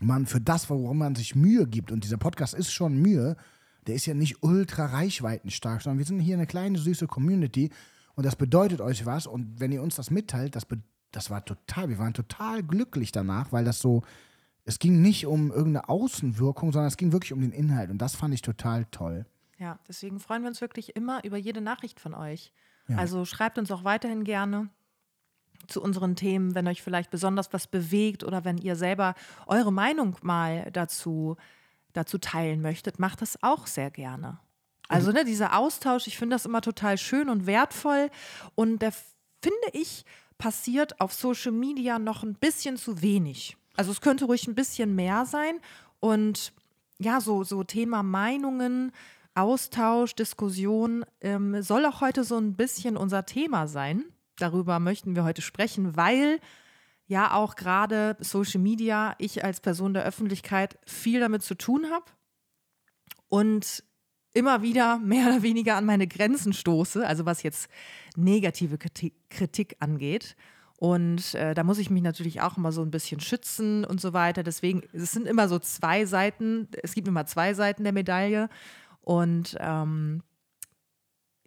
man 0.00 0.26
für 0.26 0.40
das, 0.40 0.68
worum 0.68 0.98
man 0.98 1.14
sich 1.14 1.36
Mühe 1.36 1.64
gibt, 1.68 1.92
und 1.92 2.02
dieser 2.02 2.16
Podcast 2.16 2.54
ist 2.54 2.72
schon 2.72 3.00
Mühe, 3.00 3.36
der 3.86 3.94
ist 3.94 4.06
ja 4.06 4.14
nicht 4.14 4.42
ultra 4.42 4.86
reichweitenstark, 4.86 5.82
sondern 5.82 5.98
wir 5.98 6.06
sind 6.06 6.18
hier 6.18 6.34
eine 6.34 6.46
kleine, 6.46 6.76
süße 6.78 7.06
Community 7.06 7.70
und 8.16 8.26
das 8.26 8.34
bedeutet 8.34 8.80
euch 8.80 9.06
was. 9.06 9.28
Und 9.28 9.60
wenn 9.60 9.70
ihr 9.70 9.80
uns 9.80 9.94
das 9.94 10.10
mitteilt, 10.10 10.56
das, 10.56 10.64
be 10.64 10.82
das 11.10 11.30
war 11.30 11.44
total, 11.44 11.88
wir 11.88 11.98
waren 11.98 12.14
total 12.14 12.62
glücklich 12.62 13.12
danach, 13.12 13.52
weil 13.52 13.64
das 13.64 13.80
so, 13.80 14.02
es 14.64 14.78
ging 14.78 15.00
nicht 15.00 15.26
um 15.26 15.50
irgendeine 15.50 15.88
Außenwirkung, 15.88 16.72
sondern 16.72 16.88
es 16.88 16.96
ging 16.96 17.12
wirklich 17.12 17.32
um 17.32 17.40
den 17.40 17.52
Inhalt 17.52 17.90
und 17.90 17.98
das 17.98 18.14
fand 18.14 18.34
ich 18.34 18.42
total 18.42 18.84
toll. 18.86 19.26
Ja, 19.58 19.78
deswegen 19.88 20.20
freuen 20.20 20.42
wir 20.42 20.48
uns 20.48 20.60
wirklich 20.60 20.94
immer 20.94 21.24
über 21.24 21.36
jede 21.36 21.60
Nachricht 21.60 21.98
von 22.00 22.14
euch. 22.14 22.52
Ja. 22.88 22.96
Also 22.96 23.24
schreibt 23.24 23.58
uns 23.58 23.70
auch 23.70 23.84
weiterhin 23.84 24.24
gerne 24.24 24.70
zu 25.66 25.82
unseren 25.82 26.14
Themen, 26.14 26.54
wenn 26.54 26.68
euch 26.68 26.82
vielleicht 26.82 27.10
besonders 27.10 27.52
was 27.52 27.66
bewegt 27.66 28.22
oder 28.22 28.44
wenn 28.44 28.58
ihr 28.58 28.76
selber 28.76 29.14
eure 29.46 29.72
Meinung 29.72 30.16
mal 30.22 30.70
dazu, 30.72 31.36
dazu 31.92 32.18
teilen 32.18 32.60
möchtet, 32.60 32.98
macht 32.98 33.20
das 33.20 33.42
auch 33.42 33.66
sehr 33.66 33.90
gerne. 33.90 34.38
Also 34.88 35.12
ne, 35.12 35.24
dieser 35.24 35.56
Austausch, 35.56 36.06
ich 36.06 36.16
finde 36.16 36.34
das 36.34 36.46
immer 36.46 36.62
total 36.62 36.96
schön 36.96 37.28
und 37.28 37.46
wertvoll 37.46 38.10
und 38.54 38.80
der 38.80 38.92
finde 38.92 39.58
ich 39.72 40.04
passiert 40.38 41.00
auf 41.00 41.12
Social 41.12 41.52
Media 41.52 41.98
noch 41.98 42.22
ein 42.22 42.34
bisschen 42.34 42.76
zu 42.76 43.02
wenig. 43.02 43.56
Also 43.76 43.90
es 43.90 44.00
könnte 44.00 44.24
ruhig 44.24 44.46
ein 44.46 44.54
bisschen 44.54 44.94
mehr 44.94 45.26
sein 45.26 45.60
und 46.00 46.52
ja, 46.98 47.20
so, 47.20 47.44
so 47.44 47.62
Thema 47.62 48.02
Meinungen, 48.02 48.92
Austausch, 49.34 50.14
Diskussion 50.14 51.04
ähm, 51.20 51.62
soll 51.62 51.86
auch 51.86 52.00
heute 52.00 52.24
so 52.24 52.36
ein 52.38 52.54
bisschen 52.54 52.96
unser 52.96 53.24
Thema 53.24 53.68
sein. 53.68 54.04
Darüber 54.36 54.80
möchten 54.80 55.14
wir 55.14 55.22
heute 55.24 55.42
sprechen, 55.42 55.96
weil 55.96 56.40
ja 57.06 57.34
auch 57.34 57.54
gerade 57.54 58.16
Social 58.20 58.60
Media, 58.60 59.14
ich 59.18 59.44
als 59.44 59.60
Person 59.60 59.94
der 59.94 60.04
Öffentlichkeit 60.04 60.78
viel 60.86 61.20
damit 61.20 61.42
zu 61.42 61.54
tun 61.54 61.86
habe 61.90 62.04
und 63.28 63.84
immer 64.34 64.62
wieder 64.62 64.98
mehr 64.98 65.26
oder 65.26 65.42
weniger 65.42 65.76
an 65.76 65.84
meine 65.84 66.06
Grenzen 66.06 66.52
stoße, 66.52 67.06
also 67.06 67.26
was 67.26 67.42
jetzt 67.42 67.68
negative 68.16 68.78
Kritik, 68.78 69.14
Kritik 69.30 69.76
angeht. 69.80 70.36
Und 70.78 71.34
äh, 71.34 71.54
da 71.54 71.64
muss 71.64 71.78
ich 71.78 71.90
mich 71.90 72.02
natürlich 72.02 72.40
auch 72.40 72.56
immer 72.56 72.70
so 72.70 72.82
ein 72.82 72.92
bisschen 72.92 73.18
schützen 73.18 73.84
und 73.84 74.00
so 74.00 74.12
weiter. 74.12 74.44
Deswegen, 74.44 74.82
es 74.92 75.10
sind 75.10 75.26
immer 75.26 75.48
so 75.48 75.58
zwei 75.58 76.06
Seiten, 76.06 76.68
es 76.82 76.94
gibt 76.94 77.08
immer 77.08 77.26
zwei 77.26 77.52
Seiten 77.54 77.82
der 77.82 77.92
Medaille. 77.92 78.48
Und 79.00 79.56
ähm, 79.58 80.22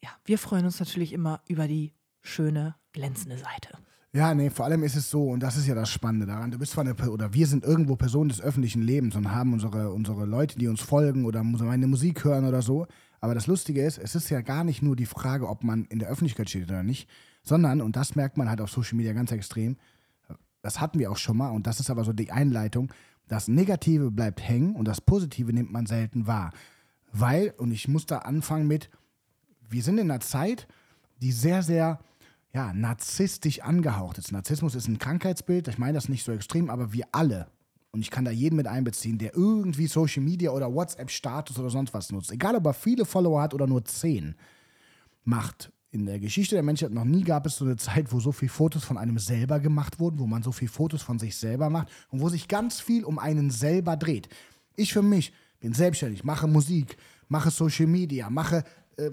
ja, 0.04 0.10
wir 0.26 0.38
freuen 0.38 0.66
uns 0.66 0.80
natürlich 0.80 1.14
immer 1.14 1.42
über 1.48 1.68
die 1.68 1.94
schöne, 2.22 2.76
glänzende 2.92 3.38
Seite. 3.38 3.78
Ja, 4.14 4.34
nee, 4.34 4.50
vor 4.50 4.66
allem 4.66 4.84
ist 4.84 4.98
es 4.98 5.10
so, 5.10 5.30
und 5.30 5.42
das 5.42 5.56
ist 5.56 5.68
ja 5.68 5.76
das 5.76 5.90
Spannende 5.90 6.26
daran, 6.26 6.52
du 6.52 6.60
bist 6.60 6.74
zwar 6.74 6.84
eine, 6.84 6.96
oder 7.10 7.34
wir 7.34 7.48
sind 7.48 7.64
irgendwo 7.64 7.96
Personen 7.96 8.28
des 8.28 8.42
öffentlichen 8.42 8.82
Lebens 8.82 9.16
und 9.16 9.32
haben 9.32 9.54
unsere, 9.54 9.92
unsere 9.92 10.26
Leute, 10.26 10.60
die 10.60 10.68
uns 10.68 10.82
folgen 10.82 11.24
oder 11.24 11.44
meine 11.44 11.88
Musik 11.88 12.26
hören 12.26 12.44
oder 12.44 12.62
so, 12.62 12.88
aber 13.22 13.36
das 13.36 13.48
Lustige 13.48 13.86
ist, 13.86 13.98
es 13.98 14.14
ist 14.14 14.30
ja 14.30 14.42
gar 14.42 14.66
nicht 14.66 14.82
nur 14.82 14.98
die 14.98 15.06
Frage, 15.06 15.48
ob 15.48 15.64
man 15.64 15.86
in 15.86 16.00
der 16.00 16.10
Öffentlichkeit 16.10 16.50
steht 16.50 16.66
oder 16.66 16.84
nicht, 16.84 17.08
sondern, 17.42 17.80
und 17.80 17.96
das 17.96 18.16
merkt 18.16 18.36
man 18.36 18.50
halt 18.50 18.60
auf 18.60 18.70
Social 18.70 18.98
Media 18.98 19.14
ganz 19.14 19.32
extrem, 19.32 19.78
das 20.62 20.82
hatten 20.82 21.00
wir 21.00 21.10
auch 21.10 21.18
schon 21.18 21.38
mal, 21.38 21.52
und 21.52 21.66
das 21.66 21.80
ist 21.80 21.90
aber 21.90 22.04
so 22.04 22.12
die 22.12 22.32
Einleitung, 22.32 22.92
das 23.30 23.48
Negative 23.48 24.12
bleibt 24.12 24.42
hängen 24.42 24.76
und 24.76 24.90
das 24.90 25.00
Positive 25.00 25.54
nimmt 25.54 25.72
man 25.72 25.86
selten 25.86 26.28
wahr. 26.28 26.52
Weil, 27.14 27.54
und 27.58 27.72
ich 27.72 27.88
muss 27.88 28.06
da 28.06 28.20
anfangen 28.20 28.68
mit, 28.68 28.90
wir 29.70 29.84
sind 29.84 30.00
in 30.00 30.12
einer 30.12 30.20
Zeit, 30.20 30.68
die 31.22 31.32
sehr, 31.32 31.64
sehr 31.64 32.00
ja, 32.54 32.74
narzisstisch 32.74 33.62
angehaucht 33.62 34.18
ist. 34.18 34.32
Narzissmus 34.32 34.76
ist 34.76 34.88
ein 34.88 35.00
Krankheitsbild, 35.00 35.68
ich 35.68 35.78
meine 35.78 35.94
das 35.94 36.10
nicht 36.10 36.26
so 36.26 36.32
extrem, 36.32 36.70
aber 36.70 36.94
wir 36.94 37.06
alle, 37.12 37.48
und 37.92 38.02
ich 38.02 38.12
kann 38.12 38.26
da 38.26 38.32
jeden 38.32 38.56
mit 38.56 38.68
einbeziehen, 38.68 39.18
der 39.18 39.36
irgendwie 39.36 39.88
Social 39.88 40.24
Media 40.24 40.52
oder 40.52 40.74
WhatsApp-Status 40.74 41.60
oder 41.60 41.70
sonst 41.70 41.94
was 41.94 42.12
nutzt, 42.12 42.32
egal 42.32 42.56
ob 42.56 42.66
er 42.66 42.74
viele 42.74 43.06
Follower 43.06 43.42
hat 43.42 43.54
oder 43.54 43.68
nur 43.68 43.84
zehn, 43.86 44.36
macht. 45.24 45.72
In 45.94 46.06
der 46.06 46.20
Geschichte 46.20 46.56
der 46.56 46.64
Menschheit 46.64 46.92
noch 46.92 47.04
nie 47.04 47.24
gab 47.24 47.46
es 47.46 47.58
so 47.58 47.66
eine 47.66 47.76
Zeit, 47.76 48.14
wo 48.14 48.22
so 48.22 48.32
viele 48.32 48.50
Fotos 48.50 48.86
von 48.86 48.98
einem 48.98 49.20
selber 49.20 49.60
gemacht 49.60 50.00
wurden, 50.00 50.20
wo 50.20 50.26
man 50.26 50.42
so 50.42 50.54
viele 50.54 50.72
Fotos 50.72 51.02
von 51.02 51.20
sich 51.20 51.36
selber 51.36 51.70
macht 51.70 51.90
und 52.10 52.22
wo 52.22 52.30
sich 52.30 52.48
ganz 52.48 52.80
viel 52.80 53.04
um 53.04 53.20
einen 53.20 53.52
selber 53.52 53.98
dreht. 53.98 54.30
Ich 54.78 54.94
für 54.94 55.02
mich 55.02 55.34
bin 55.60 55.74
selbstständig, 55.74 56.24
mache 56.24 56.48
Musik, 56.48 56.96
mache 57.28 57.52
Social 57.52 57.88
Media, 57.88 58.30
mache. 58.30 58.64
Äh, 58.98 59.12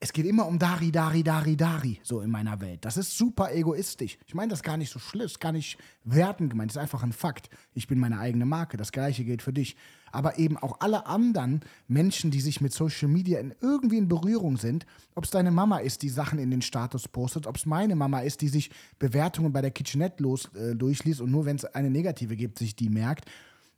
es 0.00 0.12
geht 0.12 0.26
immer 0.26 0.46
um 0.46 0.60
Dari, 0.60 0.92
Dari, 0.92 1.24
Dari, 1.24 1.56
Dari, 1.56 1.98
so 2.04 2.20
in 2.20 2.30
meiner 2.30 2.60
Welt. 2.60 2.84
Das 2.84 2.96
ist 2.96 3.18
super 3.18 3.52
egoistisch. 3.52 4.16
Ich 4.26 4.34
meine 4.34 4.50
das 4.50 4.62
gar 4.62 4.76
nicht 4.76 4.92
so 4.92 5.00
schlimm, 5.00 5.28
gar 5.40 5.50
nicht 5.50 5.76
wertend 6.04 6.50
gemeint, 6.50 6.70
das 6.70 6.76
ist 6.76 6.82
einfach 6.82 7.02
ein 7.02 7.12
Fakt. 7.12 7.50
Ich 7.74 7.88
bin 7.88 7.98
meine 7.98 8.20
eigene 8.20 8.46
Marke, 8.46 8.76
das 8.76 8.92
gleiche 8.92 9.24
gilt 9.24 9.42
für 9.42 9.52
dich. 9.52 9.76
Aber 10.12 10.38
eben 10.38 10.56
auch 10.56 10.76
alle 10.80 11.06
anderen 11.06 11.60
Menschen, 11.88 12.30
die 12.30 12.40
sich 12.40 12.60
mit 12.60 12.72
Social 12.72 13.08
Media 13.08 13.40
in 13.40 13.54
irgendwie 13.60 13.98
in 13.98 14.08
Berührung 14.08 14.56
sind, 14.56 14.86
ob 15.16 15.24
es 15.24 15.30
deine 15.30 15.50
Mama 15.50 15.78
ist, 15.78 16.02
die 16.02 16.08
Sachen 16.08 16.38
in 16.38 16.50
den 16.50 16.62
Status 16.62 17.08
postet, 17.08 17.48
ob 17.48 17.56
es 17.56 17.66
meine 17.66 17.96
Mama 17.96 18.20
ist, 18.20 18.40
die 18.40 18.48
sich 18.48 18.70
Bewertungen 19.00 19.52
bei 19.52 19.62
der 19.62 19.72
Kitchenette 19.72 20.22
los, 20.22 20.48
äh, 20.54 20.76
durchliest 20.76 21.20
und 21.20 21.32
nur 21.32 21.44
wenn 21.44 21.56
es 21.56 21.64
eine 21.64 21.90
negative 21.90 22.36
gibt, 22.36 22.58
sich 22.58 22.76
die 22.76 22.88
merkt. 22.88 23.28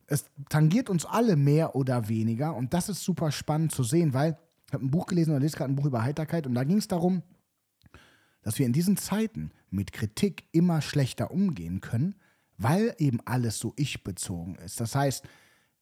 Es 0.06 0.26
tangiert 0.50 0.90
uns 0.90 1.06
alle 1.06 1.36
mehr 1.36 1.74
oder 1.74 2.08
weniger 2.08 2.54
und 2.54 2.74
das 2.74 2.90
ist 2.90 3.02
super 3.02 3.32
spannend 3.32 3.72
zu 3.72 3.84
sehen, 3.84 4.12
weil 4.12 4.36
ich 4.70 4.74
habe 4.74 4.86
ein 4.86 4.90
Buch 4.92 5.06
gelesen 5.06 5.32
oder 5.32 5.40
lese 5.40 5.56
gerade 5.56 5.72
ein 5.72 5.74
Buch 5.74 5.86
über 5.86 6.04
Heiterkeit 6.04 6.46
und 6.46 6.54
da 6.54 6.62
ging 6.62 6.78
es 6.78 6.86
darum, 6.86 7.24
dass 8.42 8.60
wir 8.60 8.66
in 8.66 8.72
diesen 8.72 8.96
Zeiten 8.96 9.50
mit 9.68 9.90
Kritik 9.90 10.44
immer 10.52 10.80
schlechter 10.80 11.32
umgehen 11.32 11.80
können, 11.80 12.14
weil 12.56 12.94
eben 12.98 13.18
alles 13.24 13.58
so 13.58 13.72
ich-bezogen 13.74 14.54
ist. 14.54 14.78
Das 14.78 14.94
heißt, 14.94 15.26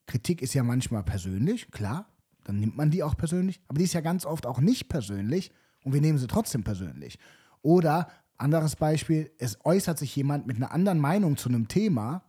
Kritik 0.07 0.41
ist 0.41 0.55
ja 0.55 0.63
manchmal 0.63 1.03
persönlich, 1.03 1.71
klar, 1.71 2.07
dann 2.45 2.61
nimmt 2.61 2.79
man 2.79 2.91
die 2.91 3.03
auch 3.03 3.15
persönlich, 3.15 3.61
aber 3.69 3.77
die 3.77 3.85
ist 3.85 3.93
ja 3.93 4.01
ganz 4.01 4.25
oft 4.25 4.47
auch 4.47 4.59
nicht 4.59 4.89
persönlich 4.89 5.53
und 5.85 5.93
wir 5.93 6.01
nehmen 6.01 6.17
sie 6.17 6.27
trotzdem 6.27 6.65
persönlich. 6.65 7.19
Oder 7.61 8.09
anderes 8.39 8.75
Beispiel, 8.75 9.31
es 9.39 9.63
äußert 9.67 9.99
sich 9.99 10.17
jemand 10.17 10.47
mit 10.47 10.57
einer 10.57 10.73
anderen 10.73 10.99
Meinung 10.99 11.37
zu 11.37 11.51
einem 11.51 11.69
Thema 11.69 12.23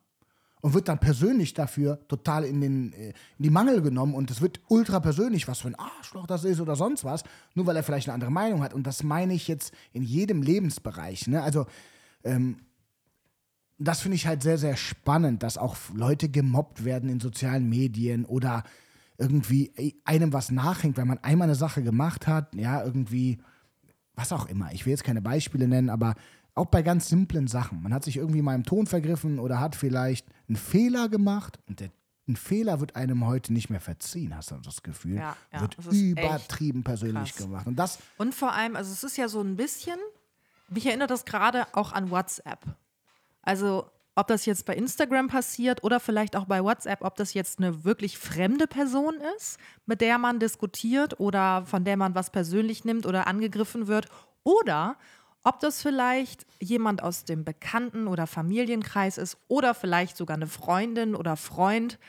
und 0.62 0.74
wird 0.74 0.88
dann 0.88 1.00
persönlich 1.00 1.54
dafür 1.54 2.06
total 2.08 2.44
in, 2.44 2.62
den, 2.62 2.94
äh, 2.94 3.10
in 3.10 3.44
die 3.44 3.50
Mangel 3.50 3.82
genommen 3.82 4.14
und 4.14 4.30
es 4.30 4.42
wird 4.42 4.60
ultra 4.68 5.00
persönlich, 5.00 5.48
was 5.48 5.60
für 5.60 5.70
ein 5.70 5.80
Arschloch 5.80 6.28
das 6.28 6.44
ist 6.44 6.60
oder 6.60 6.76
sonst 6.76 7.04
was, 7.04 7.24
nur 7.56 7.66
weil 7.66 7.76
er 7.76 7.84
vielleicht 7.84 8.08
eine 8.08 8.14
andere 8.14 8.32
Meinung 8.32 8.62
hat. 8.62 8.74
Und 8.74 8.86
das 8.86 9.04
meine 9.04 9.34
ich 9.34 9.48
jetzt 9.48 9.74
in 9.94 10.04
jedem 10.04 10.42
Lebensbereich. 10.42 11.28
Ne? 11.28 11.42
Also, 11.42 11.66
ähm, 12.24 12.58
das 13.78 14.02
finde 14.02 14.16
ich 14.16 14.28
halt 14.28 14.44
sehr, 14.44 14.58
sehr 14.58 14.76
spannend, 14.76 15.42
dass 15.42 15.58
auch 15.58 15.78
Leute 15.94 16.28
gemobbt 16.28 16.84
werden 16.84 17.10
in 17.10 17.22
sozialen 17.22 17.70
Medien 17.70 18.26
oder 18.26 18.64
irgendwie 19.18 19.96
einem 20.04 20.34
was 20.34 20.52
nachhängt, 20.52 20.98
weil 20.98 21.06
man 21.06 21.20
einmal 21.20 21.48
eine 21.48 21.56
Sache 21.56 21.82
gemacht 21.82 22.28
hat, 22.28 22.54
ja, 22.56 22.84
irgendwie, 22.84 23.38
was 24.16 24.34
auch 24.34 24.48
immer. 24.48 24.74
Ich 24.74 24.86
will 24.86 24.92
jetzt 24.92 25.06
keine 25.06 25.22
Beispiele 25.22 25.68
nennen, 25.68 25.90
aber 25.90 26.16
auch 26.60 26.68
bei 26.68 26.82
ganz 26.82 27.10
simplen 27.10 27.48
Sachen. 27.48 27.82
Man 27.82 27.94
hat 27.94 28.04
sich 28.04 28.18
irgendwie 28.18 28.42
mal 28.42 28.56
im 28.56 28.64
Ton 28.64 28.86
vergriffen 28.86 29.40
oder 29.40 29.60
hat 29.60 29.76
vielleicht 29.76 30.28
einen 30.48 30.58
Fehler 30.58 31.10
gemacht 31.10 31.60
und 31.68 31.80
der, 31.80 31.90
ein 32.28 32.36
Fehler 32.36 32.80
wird 32.80 32.96
einem 32.96 33.26
heute 33.26 33.54
nicht 33.54 33.70
mehr 33.70 33.80
verziehen, 33.80 34.36
hast 34.36 34.52
du 34.52 34.56
das 34.58 34.84
Gefühl? 34.84 35.16
Ja, 35.16 35.36
ja, 35.52 35.62
wird 35.62 35.78
übertrieben 35.92 36.84
persönlich 36.84 37.34
krass. 37.34 37.46
gemacht. 37.46 37.66
Und 37.66 37.78
das, 37.78 38.00
Und 38.18 38.36
vor 38.36 38.54
allem, 38.54 38.76
also 38.76 38.92
es 38.92 39.04
ist 39.04 39.18
ja 39.18 39.28
so 39.28 39.42
ein 39.42 39.56
bisschen, 39.56 39.98
mich 40.68 40.86
erinnert 40.86 41.10
das 41.10 41.26
gerade 41.26 41.66
auch 41.74 41.92
an 41.94 42.12
WhatsApp. 42.12 42.60
Also 43.42 43.90
ob 44.16 44.28
das 44.28 44.46
jetzt 44.46 44.66
bei 44.66 44.76
Instagram 44.76 45.30
passiert 45.30 45.84
oder 45.84 46.02
vielleicht 46.02 46.36
auch 46.36 46.46
bei 46.46 46.62
WhatsApp, 46.62 47.04
ob 47.06 47.16
das 47.16 47.34
jetzt 47.34 47.60
eine 47.60 47.86
wirklich 47.86 48.18
fremde 48.18 48.68
Person 48.68 49.16
ist, 49.38 49.58
mit 49.86 50.02
der 50.02 50.18
man 50.18 50.40
diskutiert 50.40 51.20
oder 51.22 51.66
von 51.66 51.86
der 51.86 51.96
man 51.96 52.16
was 52.16 52.30
persönlich 52.30 52.84
nimmt 52.84 53.06
oder 53.06 53.28
angegriffen 53.28 53.88
wird, 53.88 54.10
oder 54.44 54.98
ob 55.44 55.60
das 55.60 55.82
vielleicht 55.82 56.46
jemand 56.60 57.02
aus 57.02 57.26
dem 57.26 57.46
Bekannten- 57.46 58.08
oder 58.08 58.28
Familienkreis 58.28 59.18
ist 59.18 59.38
oder 59.48 59.74
vielleicht 59.74 60.18
sogar 60.18 60.36
eine 60.36 60.48
Freundin 60.48 61.16
oder 61.16 61.36
Freund 61.38 62.00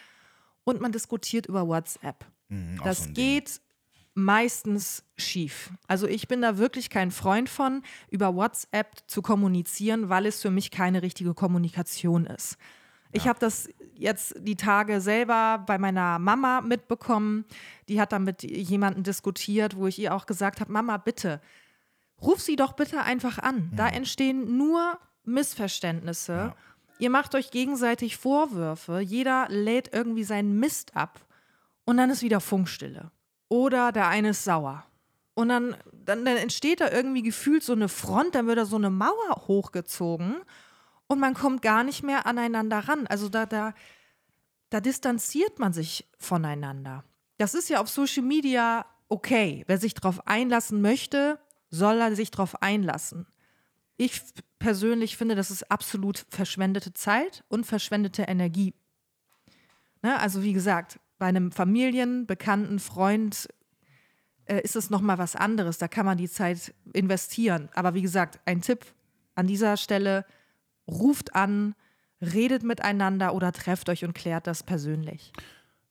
und 0.65 0.81
man 0.81 0.93
diskutiert 0.93 1.47
über 1.47 1.67
WhatsApp. 1.67 2.25
auch 2.81 2.85
das 2.85 2.99
so 2.99 3.05
ein 3.05 3.15
Ding. 3.15 3.15
geht 3.15 3.61
meistens 4.15 5.05
schief. 5.17 5.71
Also 5.87 6.07
ich 6.07 6.29
bin 6.29 6.43
da 6.43 6.59
wirklich 6.59 6.91
kein 6.91 7.11
Freund 7.11 7.49
von, 7.49 7.83
über 8.11 8.35
WhatsApp 8.35 8.89
zu 9.07 9.23
kommunizieren, 9.23 10.09
weil 10.09 10.27
es 10.27 10.43
für 10.43 10.51
mich 10.51 10.71
keine 10.71 11.03
richtige 11.03 11.35
Kommunikation 11.35 12.27
ist. 12.27 12.57
Ich 13.13 13.27
habe 13.27 13.39
das 13.41 13.69
jetzt 13.95 14.35
die 14.39 14.57
Tage 14.57 15.01
selber 15.01 15.63
bei 15.67 15.79
meiner 15.79 16.19
Mama 16.19 16.61
mitbekommen. 16.61 17.45
Die 17.89 18.01
hat 18.01 18.13
da 18.13 18.19
mit 18.19 18.43
jemandem 18.43 19.03
diskutiert, 19.03 19.77
wo 19.77 19.87
ich 19.87 19.99
ihr 19.99 20.15
auch 20.15 20.27
gesagt 20.27 20.61
habe, 20.61 20.73
Mama, 20.73 20.97
bitte, 20.97 21.41
ruf 22.23 22.41
sie 22.41 22.57
doch 22.57 22.73
bitte 22.73 23.03
einfach 23.03 23.39
an. 23.39 23.71
Da 23.75 23.89
entstehen 23.89 24.57
nur 24.57 24.99
Missverständnisse. 25.25 26.55
Ihr 26.99 27.11
macht 27.11 27.35
euch 27.35 27.51
gegenseitig 27.51 28.17
Vorwürfe. 28.17 29.01
Jeder 29.01 29.47
lädt 29.49 29.93
irgendwie 29.95 30.25
seinen 30.25 30.59
Mist 30.59 30.97
ab. 30.97 31.21
Und 31.85 31.97
dann 31.97 32.11
ist 32.11 32.23
wieder 32.23 32.41
Funkstille. 32.41 33.11
Oder 33.49 33.93
der 33.93 34.09
eine 34.09 34.31
ist 34.31 34.45
sauer. 34.45 34.85
Und 35.35 35.49
dann, 35.49 35.77
dann, 35.93 36.25
dann 36.25 36.37
entsteht 36.37 36.81
da 36.81 36.91
irgendwie 36.91 37.23
gefühlt 37.23 37.63
so 37.63 37.73
eine 37.73 37.89
Front, 37.89 38.35
dann 38.35 38.47
wird 38.47 38.59
da 38.59 38.65
so 38.65 38.77
eine 38.77 38.91
Mauer 38.91 39.47
hochgezogen 39.47 40.37
und 41.07 41.19
man 41.19 41.35
kommt 41.35 41.63
gar 41.63 41.83
nicht 41.83 42.03
mehr 42.03 42.27
aneinander 42.27 42.79
ran. 42.81 43.07
Also 43.07 43.29
da, 43.29 43.47
da, 43.47 43.75
da 44.69 44.81
distanziert 44.81 45.59
man 45.59 45.73
sich 45.73 46.09
voneinander. 46.19 47.05
Das 47.39 47.55
ist 47.55 47.69
ja 47.69 47.81
auf 47.81 47.89
Social 47.89 48.23
Media 48.23 48.87
okay. 49.09 49.65
Wer 49.67 49.79
sich 49.79 49.95
darauf 49.95 50.27
einlassen 50.29 50.81
möchte, 50.81 51.41
soll 51.71 52.01
er 52.01 52.15
sich 52.15 52.31
darauf 52.31 52.63
einlassen. 52.63 53.27
Ich 53.97 54.23
persönlich 54.59 55.17
finde, 55.17 55.35
das 55.35 55.51
ist 55.51 55.71
absolut 55.71 56.25
verschwendete 56.29 56.95
Zeit 56.95 57.45
und 57.49 57.67
verschwendete 57.67 58.23
Energie. 58.23 58.75
Ne? 60.03 60.19
Also 60.19 60.43
wie 60.43 60.53
gesagt, 60.53 60.99
bei 61.19 61.27
einem 61.27 61.53
Familien-, 61.53 62.27
Bekannten, 62.27 62.79
Freund 62.79 63.49
äh, 64.47 64.61
ist 64.63 64.75
es 64.75 64.91
nochmal 64.91 65.19
was 65.19 65.37
anderes. 65.37 65.79
Da 65.79 65.87
kann 65.87 66.07
man 66.07 66.19
die 66.19 66.29
Zeit 66.29 66.75
investieren. 66.93 67.69
Aber 67.75 67.95
wie 67.95 68.03
gesagt, 68.03 68.41
ein 68.47 68.63
Tipp 68.63 68.87
an 69.35 69.47
dieser 69.47 69.77
Stelle, 69.77 70.25
ruft 70.89 71.35
an, 71.35 71.75
redet 72.21 72.63
miteinander 72.63 73.35
oder 73.35 73.53
trefft 73.53 73.89
euch 73.89 74.05
und 74.05 74.15
klärt 74.15 74.47
das 74.47 74.63
persönlich. 74.63 75.33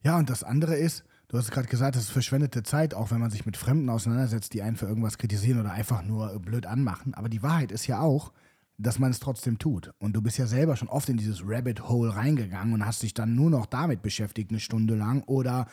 Ja, 0.03 0.17
und 0.17 0.29
das 0.29 0.43
andere 0.43 0.75
ist, 0.77 1.03
du 1.29 1.37
hast 1.37 1.51
gerade 1.51 1.67
gesagt, 1.67 1.95
das 1.95 2.03
ist 2.03 2.09
verschwendete 2.09 2.63
Zeit, 2.63 2.93
auch 2.93 3.11
wenn 3.11 3.21
man 3.21 3.31
sich 3.31 3.45
mit 3.45 3.55
Fremden 3.55 3.89
auseinandersetzt, 3.89 4.53
die 4.53 4.61
einen 4.61 4.75
für 4.75 4.87
irgendwas 4.87 5.17
kritisieren 5.17 5.59
oder 5.59 5.71
einfach 5.71 6.03
nur 6.03 6.33
äh, 6.33 6.39
blöd 6.39 6.65
anmachen. 6.65 7.13
Aber 7.13 7.29
die 7.29 7.41
Wahrheit 7.41 7.71
ist 7.71 7.87
ja 7.87 8.01
auch, 8.01 8.33
dass 8.77 8.97
man 8.97 9.11
es 9.11 9.19
trotzdem 9.19 9.59
tut. 9.59 9.93
Und 9.99 10.13
du 10.13 10.21
bist 10.21 10.37
ja 10.37 10.47
selber 10.47 10.75
schon 10.75 10.87
oft 10.87 11.09
in 11.09 11.17
dieses 11.17 11.41
Rabbit 11.45 11.87
Hole 11.89 12.15
reingegangen 12.15 12.73
und 12.73 12.85
hast 12.85 13.03
dich 13.03 13.13
dann 13.13 13.35
nur 13.35 13.49
noch 13.49 13.65
damit 13.65 14.01
beschäftigt, 14.01 14.51
eine 14.51 14.59
Stunde 14.59 14.95
lang. 14.95 15.23
Oder, 15.23 15.67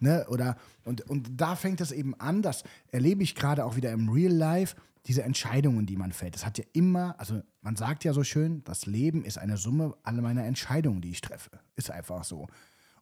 ne, 0.00 0.26
oder, 0.28 0.56
und, 0.84 1.02
und 1.02 1.28
da 1.38 1.54
fängt 1.54 1.82
es 1.82 1.92
eben 1.92 2.18
an, 2.18 2.40
das 2.40 2.64
erlebe 2.90 3.22
ich 3.22 3.34
gerade 3.34 3.64
auch 3.64 3.76
wieder 3.76 3.92
im 3.92 4.08
Real 4.08 4.32
Life, 4.32 4.74
diese 5.04 5.22
Entscheidungen, 5.22 5.84
die 5.86 5.96
man 5.96 6.12
fällt. 6.12 6.34
Das 6.34 6.46
hat 6.46 6.56
ja 6.56 6.64
immer, 6.72 7.14
also 7.18 7.42
man 7.60 7.76
sagt 7.76 8.04
ja 8.04 8.14
so 8.14 8.24
schön, 8.24 8.64
das 8.64 8.86
Leben 8.86 9.22
ist 9.22 9.38
eine 9.38 9.58
Summe 9.58 9.94
aller 10.02 10.22
meiner 10.22 10.44
Entscheidungen, 10.44 11.02
die 11.02 11.10
ich 11.10 11.20
treffe. 11.20 11.50
Ist 11.76 11.90
einfach 11.90 12.24
so. 12.24 12.48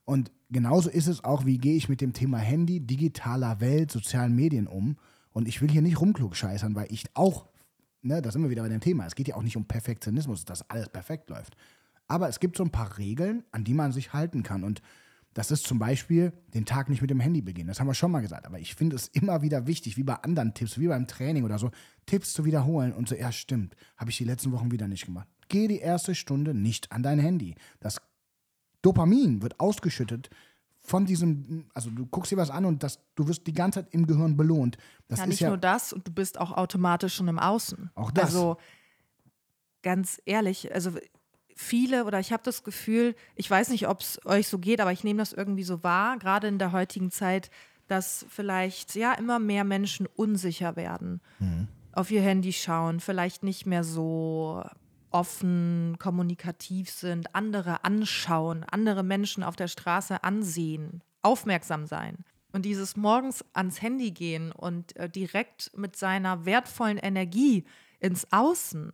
Und 0.04 0.32
genauso 0.50 0.90
ist 0.90 1.06
es 1.06 1.24
auch, 1.24 1.46
wie 1.46 1.58
gehe 1.58 1.76
ich 1.76 1.88
mit 1.88 2.00
dem 2.00 2.12
Thema 2.12 2.38
Handy, 2.38 2.80
digitaler 2.80 3.60
Welt, 3.60 3.90
sozialen 3.90 4.34
Medien 4.34 4.66
um. 4.66 4.96
Und 5.32 5.48
ich 5.48 5.60
will 5.60 5.70
hier 5.70 5.82
nicht 5.82 6.00
rumklugscheißern, 6.00 6.74
weil 6.74 6.86
ich 6.90 7.04
auch, 7.14 7.46
ne, 8.02 8.22
da 8.22 8.30
sind 8.30 8.42
wir 8.42 8.50
wieder 8.50 8.62
bei 8.62 8.68
dem 8.68 8.80
Thema. 8.80 9.06
Es 9.06 9.14
geht 9.14 9.28
ja 9.28 9.36
auch 9.36 9.42
nicht 9.42 9.56
um 9.56 9.66
Perfektionismus, 9.66 10.44
dass 10.44 10.68
alles 10.70 10.88
perfekt 10.88 11.30
läuft. 11.30 11.56
Aber 12.06 12.28
es 12.28 12.38
gibt 12.38 12.56
so 12.56 12.62
ein 12.62 12.70
paar 12.70 12.98
Regeln, 12.98 13.44
an 13.50 13.64
die 13.64 13.74
man 13.74 13.92
sich 13.92 14.12
halten 14.12 14.42
kann. 14.42 14.62
Und 14.62 14.82
das 15.32 15.50
ist 15.50 15.66
zum 15.66 15.78
Beispiel 15.78 16.32
den 16.52 16.64
Tag 16.64 16.88
nicht 16.88 17.00
mit 17.00 17.10
dem 17.10 17.18
Handy 17.18 17.42
beginnen. 17.42 17.68
Das 17.68 17.80
haben 17.80 17.88
wir 17.88 17.94
schon 17.94 18.12
mal 18.12 18.20
gesagt. 18.20 18.46
Aber 18.46 18.60
ich 18.60 18.74
finde 18.74 18.96
es 18.96 19.08
immer 19.08 19.42
wieder 19.42 19.66
wichtig, 19.66 19.96
wie 19.96 20.04
bei 20.04 20.14
anderen 20.14 20.54
Tipps, 20.54 20.78
wie 20.78 20.86
beim 20.86 21.08
Training 21.08 21.44
oder 21.44 21.58
so, 21.58 21.70
Tipps 22.06 22.32
zu 22.32 22.44
wiederholen 22.44 22.92
und 22.92 23.08
so, 23.08 23.16
ja, 23.16 23.32
stimmt, 23.32 23.74
habe 23.96 24.10
ich 24.10 24.18
die 24.18 24.24
letzten 24.24 24.52
Wochen 24.52 24.70
wieder 24.70 24.86
nicht 24.86 25.06
gemacht. 25.06 25.26
Geh 25.48 25.66
die 25.66 25.78
erste 25.78 26.14
Stunde 26.14 26.54
nicht 26.54 26.92
an 26.92 27.02
dein 27.02 27.18
Handy. 27.18 27.56
Das 27.80 28.00
Dopamin 28.84 29.42
wird 29.42 29.58
ausgeschüttet 29.60 30.30
von 30.80 31.06
diesem, 31.06 31.66
also 31.72 31.88
du 31.88 32.04
guckst 32.06 32.30
dir 32.30 32.36
was 32.36 32.50
an 32.50 32.66
und 32.66 32.82
das, 32.82 33.00
du 33.14 33.26
wirst 33.26 33.46
die 33.46 33.54
ganze 33.54 33.80
Zeit 33.80 33.94
im 33.94 34.06
Gehirn 34.06 34.36
belohnt. 34.36 34.76
Das 35.08 35.18
ja, 35.18 35.24
ist 35.24 35.30
nicht 35.30 35.40
ja 35.40 35.48
nur 35.48 35.56
das, 35.56 35.94
und 35.94 36.06
du 36.06 36.12
bist 36.12 36.38
auch 36.38 36.52
automatisch 36.52 37.14
schon 37.14 37.28
im 37.28 37.38
Außen. 37.38 37.90
Auch 37.94 38.10
das. 38.10 38.26
Also 38.26 38.58
ganz 39.82 40.20
ehrlich, 40.26 40.74
also 40.74 40.90
viele 41.56 42.04
oder 42.04 42.20
ich 42.20 42.32
habe 42.32 42.42
das 42.42 42.64
Gefühl, 42.64 43.14
ich 43.34 43.50
weiß 43.50 43.70
nicht, 43.70 43.88
ob 43.88 44.00
es 44.00 44.20
euch 44.26 44.48
so 44.48 44.58
geht, 44.58 44.80
aber 44.80 44.92
ich 44.92 45.04
nehme 45.04 45.18
das 45.18 45.32
irgendwie 45.32 45.64
so 45.64 45.82
wahr, 45.82 46.18
gerade 46.18 46.48
in 46.48 46.58
der 46.58 46.72
heutigen 46.72 47.10
Zeit, 47.10 47.50
dass 47.86 48.26
vielleicht 48.28 48.94
ja 48.94 49.14
immer 49.14 49.38
mehr 49.38 49.64
Menschen 49.64 50.06
unsicher 50.06 50.76
werden, 50.76 51.20
auf 51.92 52.10
ihr 52.10 52.22
Handy 52.22 52.52
schauen, 52.52 53.00
vielleicht 53.00 53.42
nicht 53.42 53.66
mehr 53.66 53.84
so 53.84 54.64
offen, 55.14 55.96
kommunikativ 56.00 56.90
sind, 56.90 57.34
andere 57.36 57.84
anschauen, 57.84 58.64
andere 58.64 59.04
Menschen 59.04 59.44
auf 59.44 59.54
der 59.54 59.68
Straße 59.68 60.24
ansehen, 60.24 61.02
aufmerksam 61.22 61.86
sein. 61.86 62.24
Und 62.52 62.64
dieses 62.64 62.96
morgens 62.96 63.44
ans 63.52 63.80
Handy 63.80 64.10
gehen 64.10 64.50
und 64.52 64.96
äh, 64.96 65.08
direkt 65.08 65.70
mit 65.76 65.96
seiner 65.96 66.44
wertvollen 66.44 66.98
Energie 66.98 67.64
ins 68.00 68.30
Außen 68.32 68.92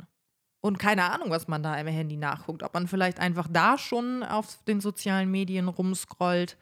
und 0.60 0.78
keine 0.78 1.10
Ahnung, 1.10 1.30
was 1.30 1.48
man 1.48 1.62
da 1.62 1.74
im 1.76 1.86
Handy 1.86 2.18
nachguckt, 2.18 2.62
ob 2.62 2.74
man 2.74 2.86
vielleicht 2.86 3.18
einfach 3.18 3.48
da 3.50 3.78
schon 3.78 4.22
auf 4.22 4.62
den 4.64 4.80
sozialen 4.80 5.30
Medien 5.30 5.68
rumscrollt. 5.68 6.56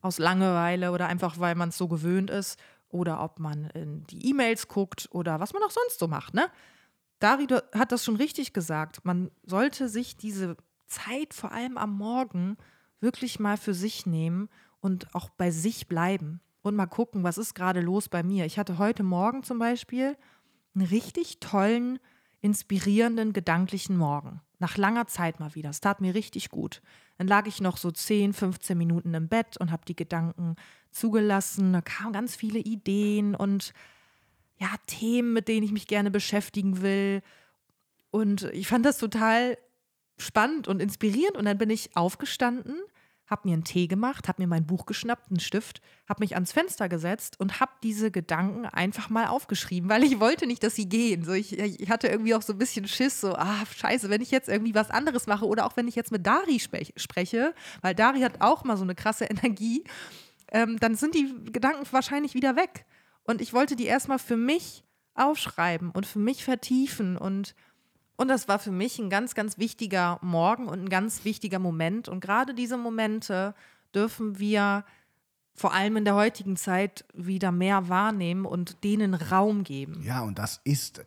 aus 0.00 0.18
Langeweile 0.18 0.90
oder 0.90 1.06
einfach, 1.06 1.38
weil 1.38 1.54
man 1.54 1.68
es 1.68 1.78
so 1.78 1.86
gewöhnt 1.86 2.28
ist 2.30 2.58
oder 2.88 3.22
ob 3.22 3.38
man 3.38 3.70
in 3.70 4.04
die 4.08 4.30
E-Mails 4.30 4.66
guckt 4.66 5.08
oder 5.12 5.38
was 5.38 5.52
man 5.52 5.62
auch 5.62 5.70
sonst 5.70 6.00
so 6.00 6.08
macht. 6.08 6.34
Ne? 6.34 6.48
Dari 7.22 7.46
hat 7.72 7.92
das 7.92 8.04
schon 8.04 8.16
richtig 8.16 8.52
gesagt. 8.52 9.04
Man 9.04 9.30
sollte 9.44 9.88
sich 9.88 10.16
diese 10.16 10.56
Zeit, 10.88 11.34
vor 11.34 11.52
allem 11.52 11.78
am 11.78 11.96
Morgen, 11.96 12.56
wirklich 13.00 13.38
mal 13.38 13.56
für 13.56 13.74
sich 13.74 14.06
nehmen 14.06 14.48
und 14.80 15.14
auch 15.14 15.28
bei 15.30 15.52
sich 15.52 15.86
bleiben 15.86 16.40
und 16.62 16.74
mal 16.74 16.86
gucken, 16.86 17.22
was 17.22 17.38
ist 17.38 17.54
gerade 17.54 17.80
los 17.80 18.08
bei 18.08 18.24
mir. 18.24 18.44
Ich 18.44 18.58
hatte 18.58 18.78
heute 18.78 19.04
Morgen 19.04 19.44
zum 19.44 19.60
Beispiel 19.60 20.16
einen 20.74 20.86
richtig 20.86 21.38
tollen, 21.38 22.00
inspirierenden, 22.40 23.32
gedanklichen 23.32 23.96
Morgen. 23.96 24.40
Nach 24.58 24.76
langer 24.76 25.06
Zeit 25.06 25.38
mal 25.38 25.54
wieder. 25.54 25.70
Es 25.70 25.80
tat 25.80 26.00
mir 26.00 26.14
richtig 26.14 26.50
gut. 26.50 26.82
Dann 27.18 27.28
lag 27.28 27.46
ich 27.46 27.60
noch 27.60 27.76
so 27.76 27.92
10, 27.92 28.32
15 28.32 28.76
Minuten 28.76 29.14
im 29.14 29.28
Bett 29.28 29.56
und 29.58 29.70
habe 29.70 29.84
die 29.86 29.96
Gedanken 29.96 30.56
zugelassen. 30.90 31.72
Da 31.72 31.82
kamen 31.82 32.12
ganz 32.12 32.34
viele 32.34 32.58
Ideen 32.58 33.36
und 33.36 33.72
ja, 34.62 34.68
Themen, 34.86 35.32
mit 35.32 35.48
denen 35.48 35.64
ich 35.64 35.72
mich 35.72 35.88
gerne 35.88 36.12
beschäftigen 36.12 36.82
will. 36.82 37.20
Und 38.12 38.44
ich 38.52 38.68
fand 38.68 38.86
das 38.86 38.96
total 38.96 39.58
spannend 40.18 40.68
und 40.68 40.80
inspirierend. 40.80 41.36
Und 41.36 41.46
dann 41.46 41.58
bin 41.58 41.68
ich 41.68 41.96
aufgestanden, 41.96 42.76
habe 43.26 43.48
mir 43.48 43.54
einen 43.54 43.64
Tee 43.64 43.88
gemacht, 43.88 44.28
habe 44.28 44.40
mir 44.40 44.46
mein 44.46 44.64
Buch 44.64 44.86
geschnappt, 44.86 45.30
einen 45.30 45.40
Stift, 45.40 45.80
habe 46.08 46.22
mich 46.22 46.34
ans 46.34 46.52
Fenster 46.52 46.88
gesetzt 46.88 47.40
und 47.40 47.58
habe 47.58 47.72
diese 47.82 48.12
Gedanken 48.12 48.66
einfach 48.66 49.10
mal 49.10 49.26
aufgeschrieben, 49.26 49.90
weil 49.90 50.04
ich 50.04 50.20
wollte 50.20 50.46
nicht, 50.46 50.62
dass 50.62 50.76
sie 50.76 50.88
gehen. 50.88 51.24
So, 51.24 51.32
ich, 51.32 51.58
ich 51.58 51.90
hatte 51.90 52.06
irgendwie 52.06 52.36
auch 52.36 52.42
so 52.42 52.52
ein 52.52 52.58
bisschen 52.58 52.86
Schiss, 52.86 53.20
so, 53.20 53.34
ah, 53.34 53.64
scheiße, 53.66 54.10
wenn 54.10 54.20
ich 54.20 54.30
jetzt 54.30 54.48
irgendwie 54.48 54.76
was 54.76 54.90
anderes 54.90 55.26
mache 55.26 55.46
oder 55.46 55.66
auch 55.66 55.76
wenn 55.76 55.88
ich 55.88 55.96
jetzt 55.96 56.12
mit 56.12 56.24
Dari 56.24 56.60
spre 56.60 56.86
spreche, 56.96 57.52
weil 57.80 57.96
Dari 57.96 58.20
hat 58.20 58.40
auch 58.40 58.62
mal 58.62 58.76
so 58.76 58.84
eine 58.84 58.94
krasse 58.94 59.24
Energie, 59.30 59.82
ähm, 60.52 60.78
dann 60.78 60.94
sind 60.94 61.16
die 61.16 61.34
Gedanken 61.50 61.84
wahrscheinlich 61.90 62.34
wieder 62.34 62.54
weg. 62.54 62.84
Und 63.24 63.40
ich 63.40 63.52
wollte 63.52 63.76
die 63.76 63.86
erstmal 63.86 64.18
für 64.18 64.36
mich 64.36 64.84
aufschreiben 65.14 65.90
und 65.90 66.06
für 66.06 66.18
mich 66.18 66.44
vertiefen 66.44 67.16
und 67.16 67.54
und 68.16 68.28
das 68.28 68.46
war 68.46 68.60
für 68.60 68.70
mich 68.70 68.98
ein 69.00 69.10
ganz, 69.10 69.34
ganz 69.34 69.58
wichtiger 69.58 70.20
Morgen 70.22 70.68
und 70.68 70.84
ein 70.84 70.88
ganz 70.88 71.24
wichtiger 71.24 71.58
Moment. 71.58 72.08
Und 72.08 72.20
gerade 72.20 72.54
diese 72.54 72.76
Momente 72.76 73.54
dürfen 73.94 74.38
wir 74.38 74.84
vor 75.54 75.74
allem 75.74 75.96
in 75.96 76.04
der 76.04 76.14
heutigen 76.14 76.56
Zeit 76.56 77.04
wieder 77.14 77.50
mehr 77.50 77.88
wahrnehmen 77.88 78.46
und 78.46 78.84
denen 78.84 79.14
Raum 79.14 79.64
geben. 79.64 80.02
Ja, 80.04 80.20
und 80.22 80.38
das 80.38 80.60
ist 80.62 81.04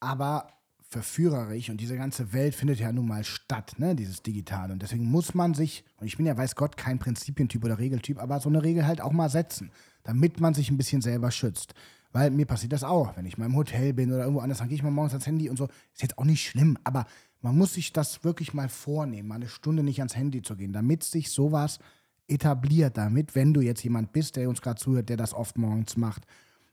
aber 0.00 0.48
verführerisch 0.88 1.68
und 1.68 1.80
diese 1.80 1.96
ganze 1.96 2.32
Welt 2.32 2.54
findet 2.54 2.78
ja 2.78 2.92
nun 2.92 3.08
mal 3.08 3.24
statt, 3.24 3.74
ne, 3.78 3.94
dieses 3.94 4.22
Digitale. 4.22 4.72
Und 4.72 4.82
deswegen 4.82 5.04
muss 5.04 5.34
man 5.34 5.52
sich, 5.52 5.84
und 5.98 6.06
ich 6.06 6.16
bin 6.16 6.26
ja, 6.26 6.36
weiß 6.36 6.54
Gott, 6.54 6.76
kein 6.76 6.98
Prinzipientyp 6.98 7.64
oder 7.64 7.78
Regeltyp, 7.78 8.18
aber 8.18 8.40
so 8.40 8.48
eine 8.48 8.62
Regel 8.62 8.86
halt 8.86 9.00
auch 9.00 9.12
mal 9.12 9.28
setzen, 9.28 9.70
damit 10.06 10.40
man 10.40 10.54
sich 10.54 10.70
ein 10.70 10.76
bisschen 10.76 11.02
selber 11.02 11.30
schützt. 11.30 11.74
Weil 12.12 12.30
mir 12.30 12.46
passiert 12.46 12.72
das 12.72 12.84
auch, 12.84 13.16
wenn 13.16 13.26
ich 13.26 13.38
mal 13.38 13.46
im 13.46 13.56
Hotel 13.56 13.92
bin 13.92 14.10
oder 14.12 14.20
irgendwo 14.22 14.40
anders, 14.40 14.58
dann 14.58 14.68
gehe 14.68 14.76
ich 14.76 14.82
mal 14.82 14.90
morgens 14.90 15.12
ans 15.12 15.26
Handy 15.26 15.50
und 15.50 15.56
so. 15.56 15.64
Ist 15.92 16.02
jetzt 16.02 16.16
auch 16.16 16.24
nicht 16.24 16.48
schlimm, 16.48 16.78
aber 16.84 17.06
man 17.42 17.58
muss 17.58 17.74
sich 17.74 17.92
das 17.92 18.22
wirklich 18.24 18.54
mal 18.54 18.68
vornehmen, 18.68 19.28
mal 19.28 19.34
eine 19.34 19.48
Stunde 19.48 19.82
nicht 19.82 19.98
ans 19.98 20.16
Handy 20.16 20.42
zu 20.42 20.56
gehen, 20.56 20.72
damit 20.72 21.02
sich 21.02 21.30
sowas 21.30 21.80
etabliert, 22.28 22.96
damit, 22.96 23.34
wenn 23.34 23.52
du 23.52 23.60
jetzt 23.60 23.82
jemand 23.82 24.12
bist, 24.12 24.36
der 24.36 24.48
uns 24.48 24.62
gerade 24.62 24.80
zuhört, 24.80 25.08
der 25.08 25.16
das 25.16 25.34
oft 25.34 25.58
morgens 25.58 25.96
macht, 25.96 26.24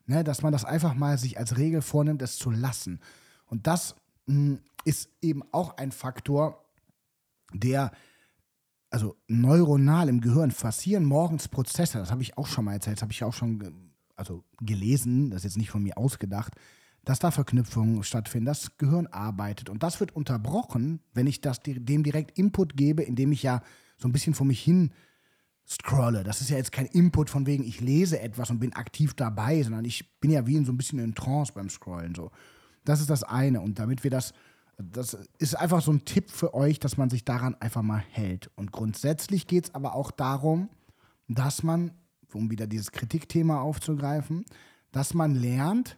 ne, 0.05 0.23
dass 0.23 0.43
man 0.43 0.53
das 0.53 0.65
einfach 0.65 0.93
mal 0.93 1.17
sich 1.17 1.37
als 1.37 1.57
Regel 1.57 1.81
vornimmt, 1.81 2.21
es 2.21 2.37
zu 2.37 2.51
lassen. 2.51 2.99
Und 3.47 3.67
das 3.67 3.95
mh, 4.27 4.35
hm, 4.35 4.59
ist 4.85 5.09
eben 5.21 5.43
auch 5.51 5.77
ein 5.77 5.91
Faktor, 5.91 6.63
der 7.53 7.91
also 8.93 9.17
neuronal 9.27 10.07
im 10.07 10.21
Gehirn 10.21 10.51
passieren 10.51 11.03
morgens 11.03 11.47
Prozesse, 11.47 11.97
das 11.97 12.11
habe 12.11 12.21
ich 12.21 12.37
auch 12.37 12.45
schon 12.45 12.65
mal 12.65 12.73
erzählt, 12.73 12.97
das 12.97 13.01
habe 13.01 13.11
ich 13.11 13.23
auch 13.23 13.33
schon 13.33 13.91
also 14.15 14.43
gelesen, 14.61 15.31
das 15.31 15.39
ist 15.39 15.43
jetzt 15.45 15.57
nicht 15.57 15.71
von 15.71 15.81
mir 15.81 15.97
ausgedacht, 15.97 16.53
dass 17.03 17.17
da 17.17 17.31
Verknüpfungen 17.31 18.03
stattfinden, 18.03 18.45
das 18.45 18.77
Gehirn 18.77 19.07
arbeitet. 19.07 19.69
Und 19.69 19.81
das 19.81 19.99
wird 19.99 20.15
unterbrochen, 20.15 20.99
wenn 21.15 21.25
ich 21.25 21.41
das, 21.41 21.59
dem 21.63 22.03
direkt 22.03 22.37
Input 22.37 22.77
gebe, 22.77 23.01
indem 23.01 23.31
ich 23.31 23.41
ja 23.41 23.63
so 23.97 24.07
ein 24.07 24.11
bisschen 24.11 24.35
vor 24.35 24.45
mich 24.45 24.61
hin 24.61 24.91
scrolle. 25.67 26.23
Das 26.23 26.41
ist 26.41 26.51
ja 26.51 26.57
jetzt 26.57 26.71
kein 26.71 26.85
Input 26.85 27.31
von 27.31 27.47
wegen, 27.47 27.63
ich 27.63 27.81
lese 27.81 28.19
etwas 28.19 28.51
und 28.51 28.59
bin 28.59 28.73
aktiv 28.73 29.15
dabei, 29.15 29.63
sondern 29.63 29.85
ich 29.85 30.19
bin 30.19 30.29
ja 30.29 30.45
wie 30.45 30.55
in 30.55 30.65
so 30.65 30.71
ein 30.71 30.77
bisschen 30.77 30.99
in 30.99 31.15
Trance 31.15 31.51
beim 31.53 31.69
Scrollen. 31.69 32.13
So. 32.13 32.29
Das 32.85 33.01
ist 33.01 33.09
das 33.09 33.23
eine. 33.23 33.59
Und 33.59 33.79
damit 33.79 34.03
wir 34.03 34.11
das, 34.11 34.33
das 34.91 35.17
ist 35.37 35.55
einfach 35.55 35.81
so 35.81 35.91
ein 35.91 36.05
Tipp 36.05 36.29
für 36.29 36.53
euch, 36.53 36.79
dass 36.79 36.97
man 36.97 37.09
sich 37.09 37.25
daran 37.25 37.55
einfach 37.55 37.81
mal 37.81 38.03
hält. 38.11 38.49
Und 38.55 38.71
grundsätzlich 38.71 39.47
geht 39.47 39.65
es 39.65 39.75
aber 39.75 39.95
auch 39.95 40.11
darum, 40.11 40.69
dass 41.27 41.63
man 41.63 41.91
um 42.33 42.49
wieder 42.49 42.67
dieses 42.67 42.91
Kritikthema 42.91 43.61
aufzugreifen, 43.61 44.45
dass 44.91 45.13
man 45.13 45.35
lernt, 45.35 45.97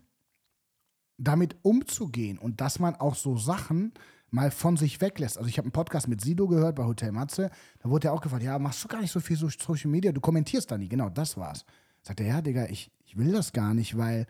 damit 1.18 1.56
umzugehen 1.62 2.38
und 2.38 2.60
dass 2.60 2.80
man 2.80 2.96
auch 2.96 3.16
so 3.16 3.38
Sachen 3.38 3.94
mal 4.32 4.52
von 4.52 4.76
sich 4.76 5.00
weglässt. 5.00 5.38
Also 5.38 5.50
ich 5.50 5.58
habe 5.58 5.68
einen 5.68 5.72
Podcast 5.72 6.08
mit 6.08 6.20
Sido 6.20 6.48
gehört 6.48 6.76
bei 6.76 6.84
Hotel 6.84 7.12
Matze, 7.12 7.50
da 7.80 7.90
wurde 7.90 8.10
er 8.10 8.14
auch 8.14 8.22
gefragt, 8.22 8.44
ja, 8.44 8.60
machst 8.60 8.84
du 8.84 8.88
gar 8.90 9.02
nicht 9.02 9.12
so 9.12 9.22
viel 9.22 9.38
so 9.38 9.48
Social 9.50 9.90
Media, 9.90 10.12
du 10.12 10.20
kommentierst 10.20 10.70
da 10.70 10.78
nie. 10.78 10.90
Genau, 10.90 11.10
das 11.10 11.38
war's. 11.38 11.66
Sagt 12.02 12.20
er, 12.20 12.28
ja, 12.28 12.42
Digga, 12.42 12.66
ich, 12.68 12.92
ich 13.06 13.18
will 13.18 13.32
das 13.32 13.54
gar 13.54 13.74
nicht, 13.74 13.98
weil 13.98 14.28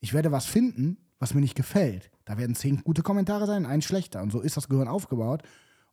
ich 0.00 0.12
werde 0.12 0.30
was 0.30 0.44
finden, 0.44 0.98
was 1.18 1.34
mir 1.34 1.40
nicht 1.40 1.54
gefällt. 1.54 2.10
Da 2.24 2.38
werden 2.38 2.54
zehn 2.54 2.82
gute 2.82 3.02
Kommentare 3.02 3.46
sein, 3.46 3.66
ein 3.66 3.82
schlechter. 3.82 4.22
Und 4.22 4.30
so 4.30 4.40
ist 4.40 4.56
das 4.56 4.68
Gehirn 4.68 4.88
aufgebaut. 4.88 5.42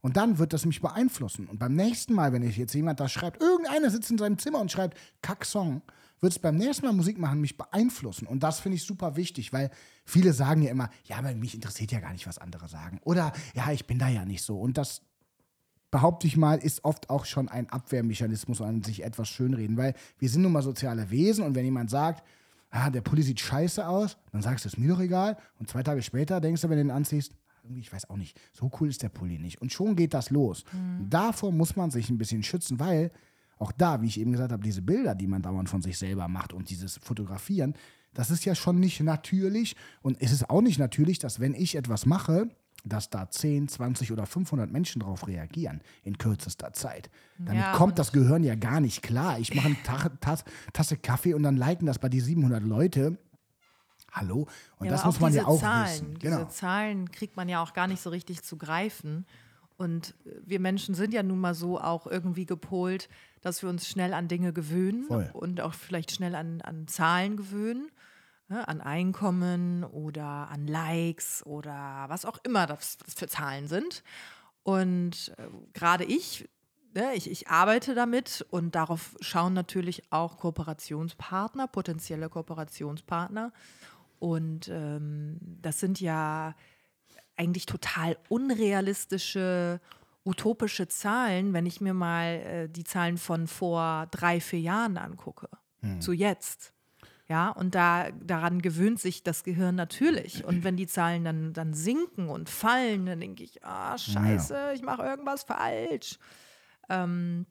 Und 0.02 0.18
dann 0.18 0.38
wird 0.38 0.54
das 0.54 0.66
mich 0.66 0.82
beeinflussen. 0.82 1.48
Und 1.48 1.58
beim 1.58 1.74
nächsten 1.74 2.14
Mal, 2.14 2.32
wenn 2.32 2.44
ich 2.44 2.58
jetzt 2.58 2.76
jemand 2.76 3.00
da 3.00 3.10
schreibt, 3.10 3.42
irgendeiner 3.42 3.90
sitzt 3.90 4.12
in 4.12 4.20
seinem 4.20 4.38
Zimmer 4.38 4.60
und 4.60 4.72
schreibt 4.72 4.98
Kack-Song, 5.24 5.82
wird 6.22 6.32
es 6.32 6.40
beim 6.40 6.58
nächsten 6.58 6.86
Mal 6.86 6.94
Musik 6.94 7.18
machen 7.18 7.42
mich 7.42 7.58
beeinflussen. 7.58 8.28
Und 8.28 8.44
das 8.44 8.60
finde 8.60 8.76
ich 8.78 8.84
super 8.84 9.16
wichtig, 9.16 9.52
weil 9.52 9.72
viele 10.06 10.34
sagen 10.34 10.62
ja 10.62 10.70
immer, 10.70 10.90
ja, 11.06 11.18
aber 11.18 11.34
mich 11.34 11.56
interessiert 11.56 11.92
ja 11.92 12.00
gar 12.00 12.14
nicht, 12.14 12.28
was 12.28 12.38
andere 12.38 12.68
sagen. 12.68 13.00
Oder 13.04 13.34
ja, 13.56 13.72
ich 13.72 13.88
bin 13.88 13.98
da 13.98 14.08
ja 14.08 14.26
nicht 14.26 14.44
so. 14.44 14.60
Und 14.60 14.78
das 14.78 15.02
behaupte 15.92 16.28
ich 16.28 16.38
mal, 16.38 16.58
ist 16.58 16.84
oft 16.84 17.10
auch 17.10 17.26
schon 17.26 17.50
ein 17.50 17.70
Abwehrmechanismus 17.70 18.62
an 18.62 18.84
sich 18.84 19.04
etwas 19.04 19.30
schönreden, 19.30 19.78
weil 19.78 19.94
wir 20.20 20.30
sind 20.30 20.42
nun 20.42 20.52
mal 20.52 20.62
soziale 20.62 21.10
Wesen 21.10 21.44
und 21.46 21.56
wenn 21.56 21.66
jemand 21.66 21.90
sagt, 21.90 22.24
ah, 22.76 22.90
der 22.90 23.02
Pulli 23.02 23.24
sieht 23.24 23.40
scheiße 23.40 23.88
aus, 23.88 24.18
dann 24.32 24.42
sagst 24.42 24.66
du, 24.66 24.68
es 24.68 24.74
ist 24.74 24.80
mir 24.80 24.90
doch 24.90 25.00
egal. 25.00 25.38
Und 25.60 25.70
zwei 25.70 25.84
Tage 25.84 26.02
später 26.02 26.42
denkst 26.42 26.62
du, 26.62 26.70
wenn 26.70 26.78
du 26.78 26.84
den 26.84 26.92
anziehst, 26.92 27.34
irgendwie, 27.64 27.82
ich 27.82 27.92
weiß 27.92 28.10
auch 28.10 28.18
nicht, 28.18 28.40
so 28.54 28.70
cool 28.80 28.90
ist 28.90 29.02
der 29.02 29.10
Pulli 29.10 29.40
nicht. 29.40 29.62
Und 29.62 29.72
schon 29.72 29.96
geht 29.96 30.14
das 30.14 30.30
los. 30.30 30.64
Mhm. 30.72 31.10
Davor 31.10 31.52
muss 31.52 31.76
man 31.76 31.90
sich 31.90 32.10
ein 32.10 32.18
bisschen 32.18 32.44
schützen, 32.44 32.80
weil 32.80 33.12
auch 33.58 33.72
da, 33.72 34.02
wie 34.02 34.08
ich 34.08 34.20
eben 34.20 34.32
gesagt 34.32 34.52
habe, 34.52 34.64
diese 34.64 34.82
Bilder, 34.82 35.16
die 35.16 35.28
man 35.28 35.42
dauernd 35.42 35.70
von 35.70 35.82
sich 35.82 35.98
selber 35.98 36.28
macht 36.28 36.54
und 36.54 36.70
dieses 36.70 36.98
Fotografieren, 36.98 37.74
das 38.14 38.30
ist 38.30 38.46
ja 38.46 38.56
schon 38.56 38.80
nicht 38.80 39.02
natürlich. 39.02 39.76
Und 40.02 40.22
es 40.22 40.32
ist 40.32 40.50
auch 40.50 40.62
nicht 40.62 40.78
natürlich, 40.78 41.20
dass 41.20 41.40
wenn 41.40 41.54
ich 41.54 41.76
etwas 41.76 42.06
mache, 42.06 42.50
dass 42.86 43.10
da 43.10 43.30
10, 43.30 43.68
20 43.68 44.12
oder 44.12 44.26
500 44.26 44.72
Menschen 44.72 45.00
darauf 45.02 45.28
reagieren 45.28 45.82
in 46.04 46.18
kürzester 46.18 46.74
Zeit. 46.74 47.10
Damit 47.38 47.62
ja, 47.62 47.74
kommt 47.74 48.00
das 48.00 48.12
Gehirn 48.12 48.44
ja 48.44 48.56
gar 48.56 48.80
nicht 48.80 49.02
klar. 49.02 49.40
Ich 49.40 49.54
mache 49.54 49.68
eine 49.68 50.20
Tasse 50.74 50.98
Kaffee 50.98 51.34
und 51.34 51.44
dann 51.44 51.58
liken 51.58 51.86
das 51.86 52.00
bei 52.00 52.10
die 52.10 52.22
700 52.22 52.64
Leute. 52.64 53.18
Hallo? 54.12 54.48
Und 54.78 54.86
ja, 54.86 54.92
das 54.92 55.04
muss 55.04 55.20
man 55.20 55.34
ja 55.34 55.46
auch 55.46 55.60
Zahlen, 55.60 55.92
wissen. 55.92 56.20
Genau. 56.20 56.38
Diese 56.38 56.50
Zahlen 56.50 57.12
kriegt 57.12 57.36
man 57.36 57.50
ja 57.50 57.62
auch 57.62 57.74
gar 57.74 57.88
nicht 57.88 58.02
so 58.02 58.10
richtig 58.10 58.44
zu 58.44 58.58
greifen. 58.58 59.26
Und 59.78 60.16
wir 60.46 60.62
Menschen 60.62 60.96
sind 60.96 61.14
ja 61.14 61.22
nun 61.22 61.40
mal 61.40 61.54
so 61.54 61.82
auch 61.82 62.08
irgendwie 62.08 62.46
gepolt, 62.46 63.10
dass 63.42 63.62
wir 63.62 63.70
uns 63.70 63.88
schnell 63.88 64.14
an 64.14 64.30
Dinge 64.30 64.54
gewöhnen 64.54 65.04
Voll. 65.04 65.30
und 65.34 65.60
auch 65.60 65.74
vielleicht 65.74 66.12
schnell 66.12 66.34
an, 66.34 66.62
an 66.62 66.88
Zahlen 66.88 67.36
gewöhnen, 67.36 67.90
ne, 68.48 68.68
an 68.68 68.82
Einkommen 68.82 69.84
oder 69.84 70.50
an 70.50 70.68
Likes 70.68 71.46
oder 71.46 72.06
was 72.08 72.26
auch 72.26 72.38
immer 72.44 72.68
das, 72.68 72.98
das 72.98 73.14
für 73.16 73.28
Zahlen 73.28 73.68
sind. 73.68 74.04
Und 74.64 75.34
äh, 75.38 75.48
gerade 75.74 76.04
ich, 76.04 76.50
ne, 76.94 77.14
ich, 77.14 77.30
ich 77.30 77.48
arbeite 77.50 77.96
damit 77.96 78.46
und 78.50 78.76
darauf 78.76 79.16
schauen 79.20 79.54
natürlich 79.54 80.04
auch 80.12 80.38
Kooperationspartner, 80.38 81.68
potenzielle 81.68 82.30
Kooperationspartner. 82.30 83.52
Und 84.20 84.70
ähm, 84.70 85.38
das 85.62 85.80
sind 85.80 86.00
ja 86.00 86.56
eigentlich 87.38 87.66
total 87.66 88.18
unrealistische, 88.30 89.82
utopische 90.24 90.88
Zahlen, 90.88 91.54
wenn 91.54 91.66
ich 91.66 91.82
mir 91.82 91.94
mal 91.94 92.26
äh, 92.26 92.70
die 92.70 92.86
Zahlen 92.86 93.18
von 93.18 93.48
vor 93.48 94.08
drei, 94.12 94.40
vier 94.40 94.62
Jahren 94.62 94.98
angucke. 94.98 95.50
Hm. 95.82 96.02
Zu 96.02 96.14
jetzt. 96.14 96.75
Ja, 97.28 97.50
und 97.50 97.74
da, 97.74 98.12
daran 98.12 98.62
gewöhnt 98.62 99.00
sich 99.00 99.24
das 99.24 99.44
Gehirn 99.44 99.76
natürlich. 99.76 100.46
Und 100.46 100.64
wenn 100.64 100.78
die 100.78 100.86
Zahlen 100.86 101.24
dann, 101.24 101.54
dann 101.54 101.74
sinken 101.74 102.30
und 102.30 102.50
fallen, 102.50 103.08
dann 103.08 103.20
denke 103.20 103.44
ich, 103.44 103.64
ah, 103.64 103.98
scheiße, 103.98 104.54
ja. 104.54 104.74
ich 104.74 104.84
mache 104.84 105.02
irgendwas 105.02 105.44
falsch. 105.44 106.20
Ähm, 106.88 107.48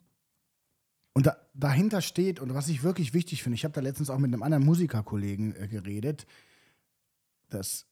und 1.12 1.26
da, 1.26 1.36
dahinter 1.54 2.02
steht, 2.02 2.40
und 2.40 2.54
was 2.54 2.68
ich 2.68 2.82
wirklich 2.84 3.14
wichtig 3.14 3.42
finde, 3.42 3.54
ich 3.54 3.64
habe 3.64 3.72
da 3.72 3.80
letztens 3.80 4.10
auch 4.10 4.18
mit 4.18 4.32
einem 4.32 4.42
anderen 4.42 4.64
Musikerkollegen 4.64 5.56
äh, 5.56 5.66
geredet, 5.66 6.26
dass 7.48 7.86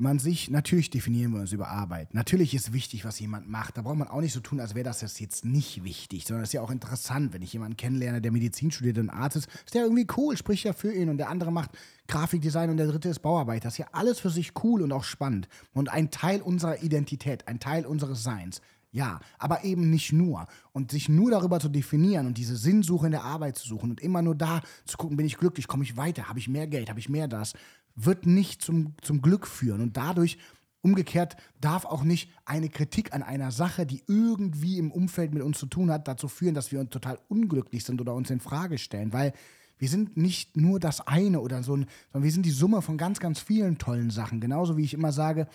man 0.00 0.18
sich, 0.18 0.50
natürlich 0.50 0.90
definieren 0.90 1.32
wir 1.32 1.40
uns 1.40 1.52
über 1.52 1.68
Arbeit. 1.68 2.14
Natürlich 2.14 2.54
ist 2.54 2.72
wichtig, 2.72 3.04
was 3.04 3.20
jemand 3.20 3.48
macht. 3.48 3.76
Da 3.76 3.82
braucht 3.82 3.98
man 3.98 4.08
auch 4.08 4.20
nicht 4.20 4.32
so 4.32 4.40
tun, 4.40 4.60
als 4.60 4.74
wäre 4.74 4.84
das 4.84 5.00
jetzt 5.20 5.44
nicht 5.44 5.84
wichtig, 5.84 6.24
sondern 6.26 6.42
es 6.42 6.50
ist 6.50 6.54
ja 6.54 6.62
auch 6.62 6.70
interessant, 6.70 7.32
wenn 7.32 7.42
ich 7.42 7.52
jemanden 7.52 7.76
kennenlerne, 7.76 8.20
der 8.20 8.32
Medizin 8.32 8.70
studiert 8.70 8.98
und 8.98 9.10
Arzt 9.10 9.36
ist, 9.36 9.48
ist 9.64 9.74
der 9.74 9.82
irgendwie 9.82 10.06
cool, 10.16 10.36
spricht 10.36 10.64
ja 10.64 10.72
für 10.72 10.92
ihn 10.92 11.08
und 11.08 11.18
der 11.18 11.28
andere 11.28 11.52
macht 11.52 11.70
Grafikdesign 12.08 12.70
und 12.70 12.78
der 12.78 12.88
dritte 12.88 13.08
ist 13.08 13.20
Bauarbeiter. 13.20 13.64
Das 13.64 13.74
ist 13.74 13.78
ja 13.78 13.88
alles 13.92 14.18
für 14.18 14.30
sich 14.30 14.52
cool 14.64 14.82
und 14.82 14.92
auch 14.92 15.04
spannend 15.04 15.48
und 15.74 15.90
ein 15.90 16.10
Teil 16.10 16.40
unserer 16.40 16.82
Identität, 16.82 17.46
ein 17.46 17.60
Teil 17.60 17.86
unseres 17.86 18.22
Seins. 18.22 18.60
Ja, 18.92 19.20
aber 19.38 19.62
eben 19.62 19.88
nicht 19.88 20.12
nur. 20.12 20.46
Und 20.72 20.90
sich 20.90 21.08
nur 21.08 21.30
darüber 21.30 21.60
zu 21.60 21.68
definieren 21.68 22.26
und 22.26 22.38
diese 22.38 22.56
Sinnsuche 22.56 23.06
in 23.06 23.12
der 23.12 23.22
Arbeit 23.22 23.56
zu 23.56 23.68
suchen 23.68 23.90
und 23.90 24.00
immer 24.00 24.20
nur 24.20 24.34
da 24.34 24.62
zu 24.84 24.96
gucken, 24.96 25.16
bin 25.16 25.26
ich 25.26 25.36
glücklich, 25.36 25.68
komme 25.68 25.84
ich 25.84 25.96
weiter, 25.96 26.28
habe 26.28 26.40
ich 26.40 26.48
mehr 26.48 26.66
Geld, 26.66 26.88
habe 26.88 26.98
ich 26.98 27.08
mehr 27.08 27.28
das, 27.28 27.52
wird 27.94 28.26
nicht 28.26 28.62
zum, 28.62 28.94
zum 29.02 29.22
Glück 29.22 29.46
führen. 29.46 29.80
Und 29.80 29.96
dadurch, 29.96 30.38
umgekehrt, 30.82 31.36
darf 31.60 31.84
auch 31.84 32.04
nicht 32.04 32.30
eine 32.44 32.68
Kritik 32.68 33.12
an 33.12 33.22
einer 33.22 33.50
Sache, 33.50 33.86
die 33.86 34.02
irgendwie 34.06 34.78
im 34.78 34.90
Umfeld 34.90 35.34
mit 35.34 35.42
uns 35.42 35.58
zu 35.58 35.66
tun 35.66 35.90
hat, 35.90 36.08
dazu 36.08 36.28
führen, 36.28 36.54
dass 36.54 36.72
wir 36.72 36.80
uns 36.80 36.90
total 36.90 37.18
unglücklich 37.28 37.84
sind 37.84 38.00
oder 38.00 38.14
uns 38.14 38.30
in 38.30 38.40
Frage 38.40 38.78
stellen. 38.78 39.12
Weil 39.12 39.32
wir 39.78 39.88
sind 39.88 40.16
nicht 40.16 40.56
nur 40.56 40.78
das 40.78 41.06
eine 41.06 41.40
oder 41.40 41.62
so, 41.62 41.72
sondern 41.72 42.22
wir 42.22 42.32
sind 42.32 42.44
die 42.44 42.50
Summe 42.50 42.82
von 42.82 42.98
ganz, 42.98 43.18
ganz 43.18 43.40
vielen 43.40 43.78
tollen 43.78 44.10
Sachen. 44.10 44.40
Genauso 44.40 44.76
wie 44.76 44.84
ich 44.84 44.94
immer 44.94 45.12
sage, 45.12 45.48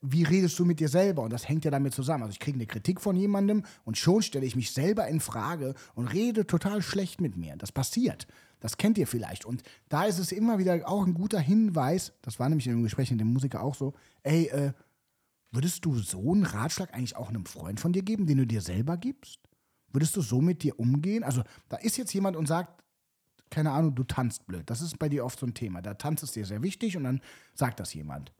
wie 0.00 0.22
redest 0.22 0.58
du 0.58 0.64
mit 0.64 0.80
dir 0.80 0.88
selber? 0.88 1.22
Und 1.22 1.32
das 1.32 1.48
hängt 1.48 1.64
ja 1.64 1.70
damit 1.70 1.94
zusammen. 1.94 2.24
Also 2.24 2.32
ich 2.32 2.40
kriege 2.40 2.56
eine 2.56 2.66
Kritik 2.66 3.00
von 3.00 3.16
jemandem 3.16 3.64
und 3.84 3.98
schon 3.98 4.22
stelle 4.22 4.46
ich 4.46 4.56
mich 4.56 4.72
selber 4.72 5.06
in 5.08 5.20
Frage 5.20 5.74
und 5.94 6.08
rede 6.08 6.46
total 6.46 6.82
schlecht 6.82 7.20
mit 7.20 7.36
mir. 7.36 7.56
Das 7.56 7.72
passiert. 7.72 8.26
Das 8.60 8.76
kennt 8.76 8.98
ihr 8.98 9.06
vielleicht. 9.06 9.44
Und 9.44 9.62
da 9.88 10.04
ist 10.04 10.18
es 10.18 10.32
immer 10.32 10.58
wieder 10.58 10.88
auch 10.88 11.06
ein 11.06 11.14
guter 11.14 11.40
Hinweis, 11.40 12.12
das 12.22 12.38
war 12.38 12.48
nämlich 12.48 12.66
in 12.66 12.74
dem 12.74 12.82
Gespräch 12.82 13.10
mit 13.10 13.20
dem 13.20 13.32
Musiker 13.32 13.62
auch 13.62 13.74
so, 13.74 13.94
ey, 14.22 14.46
äh, 14.48 14.72
würdest 15.50 15.84
du 15.84 15.98
so 15.98 16.32
einen 16.32 16.44
Ratschlag 16.44 16.94
eigentlich 16.94 17.16
auch 17.16 17.28
einem 17.28 17.46
Freund 17.46 17.80
von 17.80 17.92
dir 17.92 18.02
geben, 18.02 18.26
den 18.26 18.38
du 18.38 18.46
dir 18.46 18.60
selber 18.60 18.96
gibst? 18.96 19.40
Würdest 19.92 20.16
du 20.16 20.20
so 20.20 20.40
mit 20.40 20.62
dir 20.62 20.78
umgehen? 20.78 21.24
Also 21.24 21.42
da 21.68 21.76
ist 21.78 21.96
jetzt 21.96 22.14
jemand 22.14 22.36
und 22.36 22.46
sagt, 22.46 22.84
keine 23.50 23.72
Ahnung, 23.72 23.96
du 23.96 24.04
tanzt 24.04 24.46
blöd. 24.46 24.62
Das 24.70 24.80
ist 24.80 24.96
bei 25.00 25.08
dir 25.08 25.24
oft 25.24 25.40
so 25.40 25.46
ein 25.46 25.54
Thema. 25.54 25.82
Da 25.82 25.94
tanzt 25.94 26.22
es 26.22 26.30
dir 26.30 26.46
sehr 26.46 26.62
wichtig 26.62 26.96
und 26.96 27.02
dann 27.02 27.20
sagt 27.54 27.80
das 27.80 27.92
jemand 27.94 28.32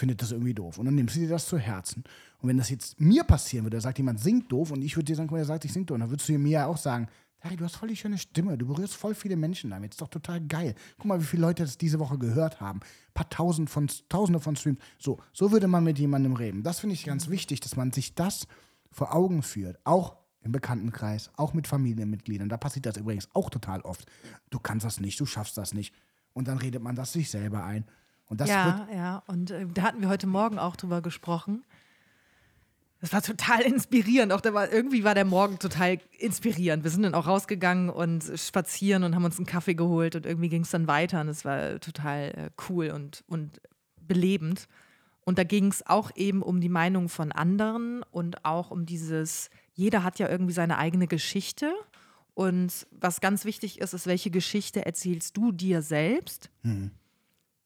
findet 0.00 0.22
das 0.22 0.32
irgendwie 0.32 0.54
doof. 0.54 0.78
Und 0.78 0.86
dann 0.86 0.94
nimmst 0.94 1.14
du 1.14 1.20
dir 1.20 1.28
das 1.28 1.46
zu 1.46 1.58
Herzen. 1.58 2.02
Und 2.38 2.48
wenn 2.48 2.56
das 2.56 2.70
jetzt 2.70 2.98
mir 2.98 3.22
passieren 3.22 3.66
würde, 3.66 3.76
da 3.76 3.82
sagt 3.82 3.98
jemand, 3.98 4.18
singt 4.18 4.50
doof, 4.50 4.72
und 4.72 4.82
ich 4.82 4.96
würde 4.96 5.04
dir 5.04 5.14
sagen, 5.14 5.28
guck 5.28 5.36
mal, 5.36 5.42
er 5.42 5.44
sagt, 5.44 5.64
ich 5.64 5.72
sing 5.72 5.86
doof, 5.86 5.98
dann 5.98 6.10
würdest 6.10 6.28
du 6.28 6.38
mir 6.38 6.50
ja 6.50 6.66
auch 6.66 6.78
sagen, 6.78 7.06
Harry, 7.40 7.56
du 7.56 7.64
hast 7.64 7.76
voll 7.76 7.88
die 7.88 7.96
schöne 7.96 8.18
Stimme, 8.18 8.58
du 8.58 8.66
berührst 8.66 8.94
voll 8.94 9.14
viele 9.14 9.36
Menschen 9.36 9.70
damit, 9.70 9.94
ist 9.94 10.00
doch 10.00 10.08
total 10.08 10.40
geil. 10.40 10.74
Guck 10.98 11.06
mal, 11.06 11.20
wie 11.20 11.24
viele 11.24 11.42
Leute 11.42 11.62
das 11.62 11.78
diese 11.78 11.98
Woche 11.98 12.18
gehört 12.18 12.60
haben. 12.60 12.80
Ein 12.80 13.14
paar 13.14 13.30
Tausend 13.30 13.70
von, 13.70 13.88
Tausende 14.08 14.40
von 14.40 14.56
Streams. 14.56 14.78
So, 14.98 15.18
so 15.32 15.50
würde 15.50 15.66
man 15.66 15.84
mit 15.84 15.98
jemandem 15.98 16.34
reden. 16.34 16.62
Das 16.62 16.80
finde 16.80 16.94
ich 16.94 17.04
ganz 17.04 17.28
wichtig, 17.28 17.60
dass 17.60 17.76
man 17.76 17.92
sich 17.92 18.14
das 18.14 18.46
vor 18.92 19.14
Augen 19.14 19.42
führt. 19.42 19.78
Auch 19.84 20.16
im 20.42 20.52
Bekanntenkreis, 20.52 21.30
auch 21.36 21.54
mit 21.54 21.66
Familienmitgliedern. 21.66 22.48
Da 22.48 22.56
passiert 22.56 22.86
das 22.86 22.96
übrigens 22.96 23.28
auch 23.34 23.50
total 23.50 23.80
oft. 23.82 24.06
Du 24.50 24.58
kannst 24.58 24.84
das 24.86 25.00
nicht, 25.00 25.18
du 25.20 25.26
schaffst 25.26 25.56
das 25.56 25.74
nicht. 25.74 25.94
Und 26.32 26.48
dann 26.48 26.58
redet 26.58 26.82
man 26.82 26.94
das 26.94 27.12
sich 27.12 27.30
selber 27.30 27.64
ein. 27.64 27.84
Und 28.26 28.40
das 28.40 28.48
ja, 28.48 28.86
ja. 28.94 29.22
Und 29.26 29.50
äh, 29.50 29.66
da 29.66 29.82
hatten 29.82 30.00
wir 30.00 30.08
heute 30.08 30.26
Morgen 30.26 30.58
auch 30.58 30.76
drüber 30.76 31.02
gesprochen. 31.02 31.64
Das 33.00 33.12
war 33.14 33.22
total 33.22 33.62
inspirierend. 33.62 34.32
Auch 34.32 34.42
da 34.42 34.52
war, 34.52 34.70
irgendwie 34.70 35.04
war 35.04 35.14
der 35.14 35.24
Morgen 35.24 35.58
total 35.58 35.98
inspirierend. 36.18 36.84
Wir 36.84 36.90
sind 36.90 37.02
dann 37.02 37.14
auch 37.14 37.26
rausgegangen 37.26 37.88
und 37.88 38.30
spazieren 38.36 39.04
und 39.04 39.14
haben 39.14 39.24
uns 39.24 39.38
einen 39.38 39.46
Kaffee 39.46 39.74
geholt 39.74 40.16
und 40.16 40.26
irgendwie 40.26 40.50
ging 40.50 40.62
es 40.62 40.70
dann 40.70 40.86
weiter 40.86 41.22
und 41.22 41.28
es 41.28 41.44
war 41.44 41.80
total 41.80 42.30
äh, 42.36 42.50
cool 42.68 42.90
und, 42.90 43.24
und 43.26 43.60
belebend. 44.00 44.68
Und 45.24 45.38
da 45.38 45.44
ging 45.44 45.68
es 45.68 45.86
auch 45.86 46.10
eben 46.14 46.42
um 46.42 46.60
die 46.60 46.68
Meinung 46.68 47.08
von 47.08 47.32
anderen 47.32 48.02
und 48.10 48.44
auch 48.44 48.70
um 48.70 48.84
dieses, 48.84 49.48
jeder 49.74 50.02
hat 50.04 50.18
ja 50.18 50.28
irgendwie 50.28 50.52
seine 50.52 50.76
eigene 50.76 51.06
Geschichte. 51.06 51.72
Und 52.34 52.86
was 52.90 53.20
ganz 53.20 53.44
wichtig 53.44 53.80
ist, 53.80 53.94
ist, 53.94 54.06
welche 54.06 54.30
Geschichte 54.30 54.84
erzählst 54.84 55.36
du 55.36 55.52
dir 55.52 55.82
selbst? 55.82 56.50
Mhm. 56.62 56.90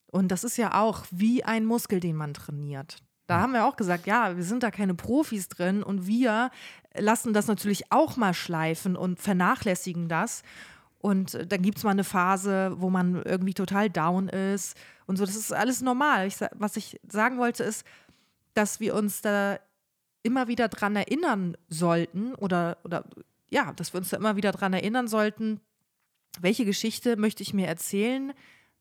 Und 0.06 0.28
das 0.28 0.44
ist 0.44 0.56
ja 0.58 0.80
auch 0.80 1.06
wie 1.10 1.42
ein 1.42 1.64
Muskel, 1.64 2.00
den 2.00 2.16
man 2.16 2.34
trainiert. 2.34 2.98
Da 3.26 3.40
haben 3.40 3.52
wir 3.52 3.66
auch 3.66 3.76
gesagt, 3.76 4.06
ja, 4.06 4.36
wir 4.36 4.44
sind 4.44 4.62
da 4.62 4.70
keine 4.70 4.94
Profis 4.94 5.48
drin 5.48 5.82
und 5.82 6.06
wir 6.06 6.50
lassen 6.94 7.32
das 7.32 7.46
natürlich 7.46 7.90
auch 7.90 8.16
mal 8.16 8.34
schleifen 8.34 8.96
und 8.96 9.18
vernachlässigen 9.18 10.08
das. 10.08 10.42
Und 10.98 11.52
dann 11.52 11.62
gibt 11.62 11.78
es 11.78 11.84
mal 11.84 11.90
eine 11.90 12.04
Phase, 12.04 12.74
wo 12.78 12.90
man 12.90 13.22
irgendwie 13.22 13.54
total 13.54 13.90
down 13.90 14.28
ist 14.28 14.76
und 15.06 15.16
so. 15.16 15.26
Das 15.26 15.36
ist 15.36 15.52
alles 15.52 15.80
normal. 15.82 16.26
Ich, 16.26 16.36
was 16.54 16.76
ich 16.76 16.98
sagen 17.08 17.38
wollte, 17.38 17.62
ist, 17.64 17.86
dass 18.54 18.80
wir 18.80 18.94
uns 18.94 19.20
da 19.20 19.58
immer 20.22 20.48
wieder 20.48 20.68
dran 20.68 20.96
erinnern 20.96 21.56
sollten 21.68 22.34
oder, 22.34 22.78
oder 22.84 23.04
ja, 23.50 23.72
dass 23.74 23.92
wir 23.92 23.98
uns 23.98 24.10
da 24.10 24.16
immer 24.16 24.36
wieder 24.36 24.52
dran 24.52 24.72
erinnern 24.72 25.06
sollten, 25.06 25.60
welche 26.40 26.64
Geschichte 26.64 27.16
möchte 27.16 27.42
ich 27.42 27.54
mir 27.54 27.66
erzählen, 27.66 28.32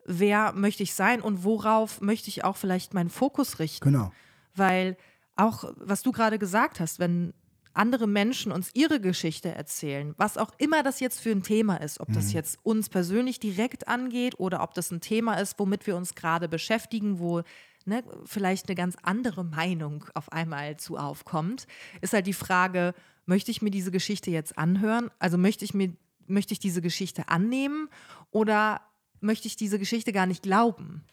wer 0.06 0.53
möchte 0.53 0.84
ich 0.84 0.93
sein 0.93 1.21
und 1.21 1.43
worauf 1.43 2.01
möchte 2.01 2.29
ich 2.29 2.43
auch 2.43 2.58
vielleicht 2.58 2.93
meinen 2.93 3.10
Fokus 3.10 3.60
richten. 3.60 3.91
Genau. 3.91 4.12
Weil 4.56 4.98
auch, 5.36 5.63
was 5.78 6.04
du 6.04 6.12
gerade 6.12 6.39
gesagt 6.39 6.80
hast, 6.80 7.00
wenn 7.00 7.34
andere 7.74 8.08
Menschen 8.08 8.52
uns 8.52 8.70
ihre 8.74 9.00
Geschichte 9.00 9.50
erzählen, 9.50 10.13
was 10.18 10.38
auch 10.38 10.52
immer 10.58 10.84
das 10.84 11.00
jetzt 11.00 11.20
für 11.20 11.32
ein 11.32 11.42
Thema 11.42 11.78
ist, 11.78 12.00
ob 12.00 12.13
das 12.13 12.28
mhm. 12.28 12.34
jetzt 12.34 12.60
uns 12.63 12.89
persönlich 12.89 13.39
direkt 13.39 13.88
angeht 13.88 14.39
oder 14.39 14.62
ob 14.62 14.76
das 14.76 14.92
ein 14.92 15.02
Thema 15.02 15.36
ist, 15.36 15.58
womit 15.58 15.88
wir 15.88 15.96
uns 15.96 16.13
gerade 16.13 16.48
beschäftigen, 16.48 17.20
wo 17.20 17.42
ne, 17.86 18.04
vielleicht 18.26 18.68
eine 18.68 18.76
ganz 18.76 18.96
andere 19.02 19.44
Meinung 19.44 20.06
auf 20.13 20.32
einmal 20.32 20.78
zu 20.78 20.98
aufkommt, 20.98 21.66
ist 22.02 22.13
halt 22.13 22.28
die 22.28 22.34
Frage, 22.34 22.94
möchte 23.26 23.50
ich 23.50 23.63
mir 23.63 23.72
diese 23.72 23.92
Geschichte 23.92 24.30
jetzt 24.30 24.58
anhören? 24.58 25.10
Also 25.18 25.38
möchte 25.38 25.66
ich 25.66 25.74
mir 25.74 25.94
möchte 26.28 26.54
ich 26.54 26.60
diese 26.60 26.82
Geschichte 26.82 27.28
annehmen 27.30 27.89
oder 28.32 28.82
möchte 29.20 29.48
ich 29.48 29.56
diese 29.56 29.80
Geschichte 29.80 30.12
gar 30.12 30.26
nicht 30.26 30.44
glauben. 30.44 31.04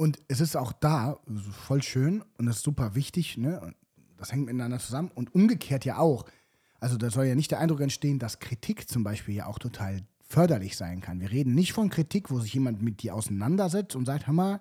Und 0.00 0.18
es 0.28 0.40
ist 0.40 0.56
auch 0.56 0.72
da 0.72 1.18
voll 1.66 1.82
schön 1.82 2.24
und 2.38 2.46
das 2.46 2.56
ist 2.56 2.62
super 2.62 2.94
wichtig, 2.94 3.36
ne? 3.36 3.74
Das 4.16 4.32
hängt 4.32 4.46
miteinander 4.46 4.78
zusammen 4.78 5.10
und 5.14 5.34
umgekehrt 5.34 5.84
ja 5.84 5.98
auch. 5.98 6.24
Also 6.78 6.96
da 6.96 7.10
soll 7.10 7.26
ja 7.26 7.34
nicht 7.34 7.50
der 7.50 7.60
Eindruck 7.60 7.82
entstehen, 7.82 8.18
dass 8.18 8.38
Kritik 8.38 8.88
zum 8.88 9.04
Beispiel 9.04 9.34
ja 9.34 9.44
auch 9.44 9.58
total 9.58 10.00
förderlich 10.22 10.78
sein 10.78 11.02
kann. 11.02 11.20
Wir 11.20 11.30
reden 11.30 11.54
nicht 11.54 11.74
von 11.74 11.90
Kritik, 11.90 12.30
wo 12.30 12.40
sich 12.40 12.54
jemand 12.54 12.80
mit 12.80 13.02
dir 13.02 13.14
auseinandersetzt 13.14 13.94
und 13.94 14.06
sagt, 14.06 14.26
hör 14.26 14.32
mal, 14.32 14.60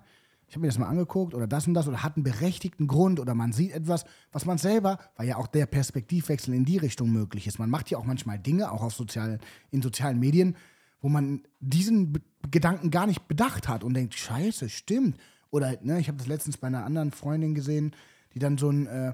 ich 0.49 0.55
habe 0.55 0.63
mir 0.63 0.67
das 0.67 0.77
mal 0.77 0.87
angeguckt 0.87 1.33
oder 1.33 1.47
das 1.47 1.67
und 1.67 1.73
das 1.73 1.87
oder 1.87 2.03
hat 2.03 2.17
einen 2.17 2.25
berechtigten 2.25 2.87
Grund 2.87 3.17
oder 3.21 3.33
man 3.33 3.53
sieht 3.53 3.71
etwas, 3.71 4.03
was 4.33 4.43
man 4.43 4.57
selber, 4.57 4.99
weil 5.15 5.29
ja 5.29 5.37
auch 5.37 5.47
der 5.47 5.67
Perspektivwechsel 5.67 6.53
in 6.53 6.65
die 6.65 6.79
Richtung 6.79 7.11
möglich 7.11 7.47
ist. 7.47 7.59
Man 7.59 7.69
macht 7.69 7.89
ja 7.89 7.97
auch 7.97 8.03
manchmal 8.05 8.39
Dinge, 8.39 8.73
auch 8.73 8.83
auf 8.83 8.93
sozialen, 8.93 9.39
in 9.71 9.81
sozialen 9.81 10.19
Medien, 10.19 10.57
wo 11.01 11.09
man 11.09 11.43
diesen 11.59 12.13
Be 12.13 12.21
Gedanken 12.51 12.89
gar 12.89 13.05
nicht 13.05 13.27
bedacht 13.27 13.67
hat 13.67 13.83
und 13.83 13.93
denkt, 13.93 14.15
scheiße, 14.15 14.69
stimmt. 14.69 15.19
Oder, 15.51 15.77
ne, 15.81 15.99
ich 15.99 16.07
habe 16.07 16.17
das 16.17 16.25
letztens 16.25 16.55
bei 16.55 16.67
einer 16.67 16.85
anderen 16.85 17.11
Freundin 17.11 17.53
gesehen, 17.53 17.93
die 18.33 18.39
dann 18.39 18.57
so 18.57 18.69
ein 18.69 18.87
äh, 18.87 19.13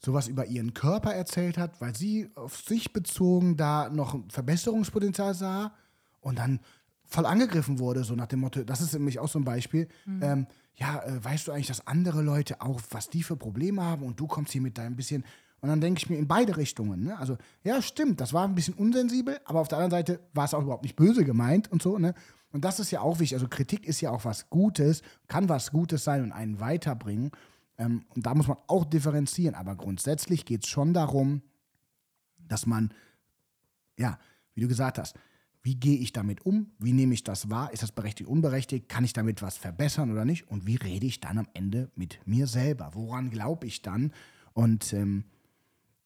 sowas 0.00 0.28
über 0.28 0.46
ihren 0.46 0.74
Körper 0.74 1.14
erzählt 1.14 1.58
hat, 1.58 1.80
weil 1.80 1.94
sie 1.94 2.30
auf 2.34 2.56
sich 2.56 2.92
bezogen 2.92 3.56
da 3.56 3.88
noch 3.88 4.18
Verbesserungspotenzial 4.28 5.34
sah 5.34 5.72
und 6.20 6.38
dann 6.38 6.60
voll 7.04 7.26
angegriffen 7.26 7.78
wurde, 7.78 8.04
so 8.04 8.14
nach 8.14 8.26
dem 8.26 8.40
Motto, 8.40 8.62
das 8.64 8.80
ist 8.80 8.92
nämlich 8.92 9.18
auch 9.18 9.28
so 9.28 9.38
ein 9.38 9.44
Beispiel, 9.44 9.88
mhm. 10.06 10.22
ähm, 10.22 10.46
ja, 10.74 11.02
äh, 11.02 11.22
weißt 11.22 11.48
du 11.48 11.52
eigentlich, 11.52 11.66
dass 11.66 11.86
andere 11.86 12.22
Leute 12.22 12.60
auch, 12.60 12.80
was 12.90 13.10
die 13.10 13.22
für 13.22 13.36
Probleme 13.36 13.82
haben 13.82 14.04
und 14.04 14.18
du 14.18 14.26
kommst 14.26 14.52
hier 14.52 14.62
mit 14.62 14.78
deinem 14.78 14.96
bisschen 14.96 15.24
und 15.60 15.68
dann 15.68 15.80
denke 15.80 15.98
ich 15.98 16.08
mir 16.08 16.16
in 16.16 16.26
beide 16.26 16.56
Richtungen. 16.56 17.04
Ne? 17.04 17.18
Also, 17.18 17.36
ja, 17.64 17.82
stimmt, 17.82 18.20
das 18.20 18.32
war 18.32 18.46
ein 18.46 18.54
bisschen 18.54 18.74
unsensibel, 18.74 19.38
aber 19.44 19.60
auf 19.60 19.68
der 19.68 19.78
anderen 19.78 19.90
Seite 19.90 20.20
war 20.32 20.46
es 20.46 20.54
auch 20.54 20.62
überhaupt 20.62 20.84
nicht 20.84 20.96
böse 20.96 21.24
gemeint 21.24 21.70
und 21.70 21.82
so. 21.82 21.98
Ne? 21.98 22.14
Und 22.52 22.64
das 22.64 22.80
ist 22.80 22.90
ja 22.90 23.00
auch 23.00 23.18
wichtig. 23.18 23.36
Also, 23.36 23.48
Kritik 23.48 23.86
ist 23.86 24.00
ja 24.00 24.10
auch 24.10 24.24
was 24.24 24.48
Gutes, 24.48 25.02
kann 25.28 25.48
was 25.48 25.70
Gutes 25.70 26.04
sein 26.04 26.22
und 26.22 26.32
einen 26.32 26.60
weiterbringen. 26.60 27.30
Ähm, 27.76 28.04
und 28.14 28.24
da 28.24 28.34
muss 28.34 28.48
man 28.48 28.56
auch 28.68 28.84
differenzieren. 28.84 29.54
Aber 29.54 29.76
grundsätzlich 29.76 30.46
geht 30.46 30.64
es 30.64 30.70
schon 30.70 30.94
darum, 30.94 31.42
dass 32.38 32.64
man, 32.64 32.92
ja, 33.98 34.18
wie 34.54 34.62
du 34.62 34.68
gesagt 34.68 34.98
hast, 34.98 35.14
wie 35.62 35.74
gehe 35.74 35.98
ich 35.98 36.14
damit 36.14 36.46
um? 36.46 36.72
Wie 36.78 36.94
nehme 36.94 37.12
ich 37.12 37.22
das 37.22 37.50
wahr? 37.50 37.70
Ist 37.72 37.82
das 37.82 37.92
berechtigt, 37.92 38.30
unberechtigt? 38.30 38.88
Kann 38.88 39.04
ich 39.04 39.12
damit 39.12 39.42
was 39.42 39.58
verbessern 39.58 40.10
oder 40.10 40.24
nicht? 40.24 40.48
Und 40.48 40.66
wie 40.66 40.76
rede 40.76 41.06
ich 41.06 41.20
dann 41.20 41.36
am 41.36 41.48
Ende 41.52 41.90
mit 41.96 42.18
mir 42.26 42.46
selber? 42.46 42.92
Woran 42.94 43.28
glaube 43.28 43.66
ich 43.66 43.82
dann? 43.82 44.12
Und 44.54 44.94
ähm, 44.94 45.24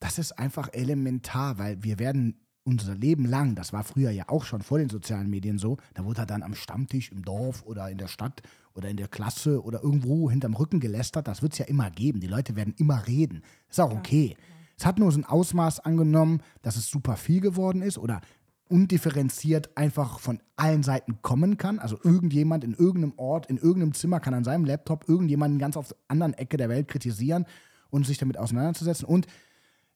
das 0.04 0.18
ist 0.18 0.32
einfach 0.38 0.68
elementar, 0.74 1.56
weil 1.56 1.82
wir 1.82 1.98
werden 1.98 2.38
unser 2.62 2.94
Leben 2.94 3.24
lang, 3.24 3.54
das 3.54 3.72
war 3.72 3.84
früher 3.84 4.10
ja 4.10 4.28
auch 4.28 4.44
schon 4.44 4.60
vor 4.60 4.76
den 4.76 4.90
sozialen 4.90 5.30
Medien 5.30 5.56
so, 5.56 5.78
da 5.94 6.04
wurde 6.04 6.20
er 6.20 6.26
dann 6.26 6.42
am 6.42 6.54
Stammtisch 6.54 7.10
im 7.10 7.22
Dorf 7.24 7.62
oder 7.64 7.88
in 7.88 7.96
der 7.96 8.08
Stadt 8.08 8.42
oder 8.74 8.90
in 8.90 8.98
der 8.98 9.08
Klasse 9.08 9.62
oder 9.62 9.82
irgendwo 9.82 10.30
hinterm 10.30 10.52
Rücken 10.56 10.78
gelästert. 10.78 11.26
Das 11.26 11.40
wird 11.40 11.54
es 11.54 11.58
ja 11.58 11.64
immer 11.64 11.90
geben. 11.90 12.20
Die 12.20 12.26
Leute 12.26 12.54
werden 12.54 12.74
immer 12.76 13.06
reden. 13.06 13.40
Ist 13.70 13.80
auch 13.80 13.92
okay. 13.92 14.36
Es 14.76 14.84
hat 14.84 14.98
nur 14.98 15.10
so 15.10 15.20
ein 15.20 15.24
Ausmaß 15.24 15.80
angenommen, 15.80 16.42
dass 16.60 16.76
es 16.76 16.90
super 16.90 17.16
viel 17.16 17.40
geworden 17.40 17.80
ist 17.80 17.96
oder 17.96 18.20
undifferenziert 18.68 19.74
einfach 19.74 20.18
von 20.18 20.38
allen 20.56 20.82
Seiten 20.82 21.22
kommen 21.22 21.56
kann. 21.56 21.78
Also 21.78 21.98
irgendjemand 22.02 22.62
in 22.62 22.74
irgendeinem 22.74 23.14
Ort, 23.16 23.46
in 23.46 23.56
irgendeinem 23.56 23.94
Zimmer 23.94 24.20
kann 24.20 24.34
an 24.34 24.44
seinem 24.44 24.66
Laptop 24.66 25.08
irgendjemanden 25.08 25.58
ganz 25.58 25.78
auf 25.78 25.88
der 25.88 25.96
anderen 26.08 26.34
Ecke 26.34 26.58
der 26.58 26.68
Welt 26.68 26.88
kritisieren 26.88 27.46
und 27.88 28.04
sich 28.04 28.18
damit 28.18 28.36
auseinanderzusetzen. 28.36 29.06
Und 29.06 29.28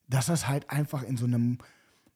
dass 0.09 0.27
das 0.27 0.49
halt 0.49 0.71
einfach 0.71 1.03
in 1.03 1.17
so 1.17 1.27
einem, 1.27 1.59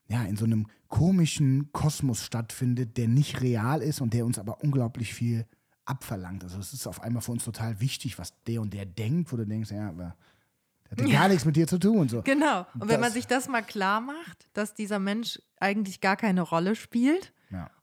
ja, 0.09 0.23
in 0.25 0.37
so 0.37 0.45
einem 0.45 0.67
komischen 0.89 1.71
Kosmos 1.73 2.25
stattfindet, 2.25 2.97
der 2.97 3.09
nicht 3.09 3.41
real 3.41 3.83
ist 3.83 4.01
und 4.01 4.15
der 4.15 4.27
uns 4.27 4.39
aber 4.39 4.63
unglaublich 4.63 5.15
viel 5.15 5.47
abverlangt. 5.85 6.45
Also 6.45 6.59
es 6.59 6.73
ist 6.73 6.87
auf 6.87 7.03
einmal 7.03 7.23
für 7.23 7.33
uns 7.33 7.45
total 7.45 7.81
wichtig, 7.81 8.19
was 8.19 8.35
der 8.45 8.61
und 8.61 8.73
der 8.73 8.87
denkt, 8.87 9.33
wo 9.33 9.37
du 9.37 9.47
denkst, 9.47 9.71
ja, 9.71 9.89
aber 9.89 10.17
hat 10.91 11.01
ja 11.01 11.07
gar 11.21 11.29
nichts 11.29 11.45
mit 11.45 11.57
dir 11.57 11.67
zu 11.67 11.79
tun. 11.79 12.09
So. 12.09 12.23
Genau. 12.23 12.67
Und 12.79 12.89
wenn 12.89 13.01
man 13.01 13.13
sich 13.13 13.27
das 13.27 13.49
mal 13.49 13.63
klar 13.63 14.01
macht, 14.01 14.49
dass 14.53 14.75
dieser 14.75 14.99
Mensch 14.99 15.41
eigentlich 15.59 16.01
gar 16.01 16.17
keine 16.17 16.43
Rolle 16.43 16.77
spielt. 16.77 17.33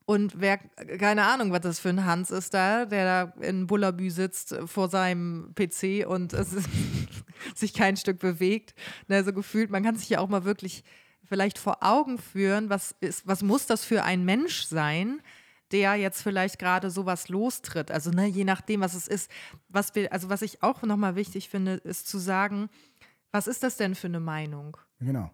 Und 0.09 0.41
wer, 0.41 0.57
keine 0.57 1.25
Ahnung, 1.25 1.51
was 1.51 1.61
das 1.61 1.79
für 1.79 1.89
ein 1.89 2.03
Hans 2.03 2.31
ist 2.31 2.55
da, 2.55 2.85
der 2.85 3.05
da 3.05 3.43
in 3.43 3.67
Bullabü 3.67 4.09
sitzt 4.09 4.55
vor 4.65 4.89
seinem 4.89 5.53
PC 5.53 6.03
und 6.07 6.33
es 6.33 6.51
ist, 6.51 6.67
sich 7.55 7.75
kein 7.75 7.95
Stück 7.95 8.17
bewegt. 8.17 8.73
Also 9.07 9.33
gefühlt, 9.33 9.69
man 9.69 9.83
kann 9.83 9.97
sich 9.97 10.09
ja 10.09 10.17
auch 10.17 10.27
mal 10.27 10.45
wirklich 10.45 10.83
vielleicht 11.25 11.59
vor 11.59 11.83
Augen 11.83 12.17
führen, 12.17 12.71
was, 12.71 12.95
ist, 13.01 13.27
was 13.27 13.43
muss 13.43 13.67
das 13.67 13.85
für 13.85 14.03
ein 14.03 14.25
Mensch 14.25 14.63
sein, 14.63 15.21
der 15.71 15.93
jetzt 15.93 16.23
vielleicht 16.23 16.57
gerade 16.57 16.89
sowas 16.89 17.29
lostritt. 17.29 17.91
Also 17.91 18.09
ne, 18.09 18.25
je 18.25 18.45
nachdem, 18.45 18.81
was 18.81 18.95
es 18.95 19.07
ist. 19.07 19.29
Was 19.67 19.93
wir, 19.93 20.11
also 20.11 20.27
was 20.27 20.41
ich 20.41 20.63
auch 20.63 20.81
nochmal 20.81 21.15
wichtig 21.17 21.49
finde, 21.49 21.73
ist 21.73 22.07
zu 22.07 22.17
sagen, 22.17 22.71
was 23.31 23.45
ist 23.45 23.61
das 23.61 23.77
denn 23.77 23.93
für 23.93 24.07
eine 24.07 24.19
Meinung? 24.19 24.75
Genau. 24.99 25.29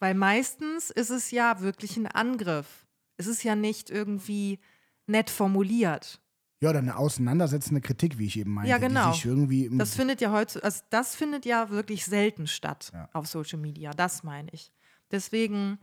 Weil 0.00 0.12
meistens 0.12 0.90
ist 0.90 1.08
es 1.08 1.30
ja 1.30 1.62
wirklich 1.62 1.96
ein 1.96 2.08
Angriff. 2.08 2.81
Es 3.22 3.28
ist 3.28 3.44
ja 3.44 3.54
nicht 3.54 3.88
irgendwie 3.90 4.58
nett 5.06 5.30
formuliert. 5.30 6.20
Ja, 6.60 6.70
oder 6.70 6.80
eine 6.80 6.96
auseinandersetzende 6.96 7.80
Kritik, 7.80 8.18
wie 8.18 8.26
ich 8.26 8.36
eben 8.38 8.52
meinte. 8.52 8.70
Ja, 8.70 8.78
genau. 8.78 9.12
Das 9.78 9.94
findet 9.94 10.20
ja 10.20 10.32
heute, 10.32 10.62
also 10.62 10.82
das 10.90 11.14
findet 11.14 11.44
ja 11.44 11.70
wirklich 11.70 12.04
selten 12.04 12.46
statt 12.48 12.90
Ja. 12.92 13.08
auf 13.12 13.26
Social 13.28 13.58
Media. 13.58 13.90
Das 13.92 14.22
meine 14.24 14.48
ich. 14.52 14.72
Deswegen 15.10 15.78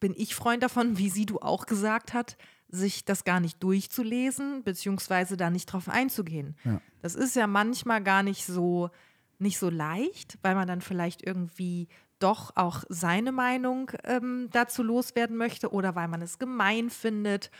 bin 0.00 0.14
ich 0.16 0.34
Freund 0.34 0.62
davon, 0.62 0.98
wie 0.98 1.10
sie 1.10 1.26
du 1.26 1.38
auch 1.40 1.66
gesagt 1.66 2.14
hat, 2.14 2.36
sich 2.68 3.04
das 3.04 3.24
gar 3.24 3.40
nicht 3.40 3.62
durchzulesen, 3.62 4.62
beziehungsweise 4.62 5.36
da 5.36 5.50
nicht 5.50 5.66
drauf 5.66 5.88
einzugehen. 5.88 6.56
Ja. 6.64 6.80
Das 7.00 7.14
ist 7.14 7.34
ja 7.36 7.46
manchmal 7.46 8.02
gar 8.02 8.22
nicht 8.22 8.44
so, 8.44 8.90
nicht 9.38 9.58
so 9.58 9.70
leicht, 9.70 10.38
weil 10.42 10.54
man 10.54 10.68
dann 10.68 10.80
vielleicht 10.80 11.22
irgendwie 11.26 11.88
doch 12.18 12.56
auch 12.56 12.84
seine 12.88 13.32
Meinung 13.32 13.90
ähm, 14.04 14.48
dazu 14.52 14.82
loswerden 14.82 15.36
möchte 15.36 15.72
oder 15.72 15.94
weil 15.94 16.08
man 16.08 16.22
es 16.22 16.38
gemein 16.38 16.90
findet 16.90 17.50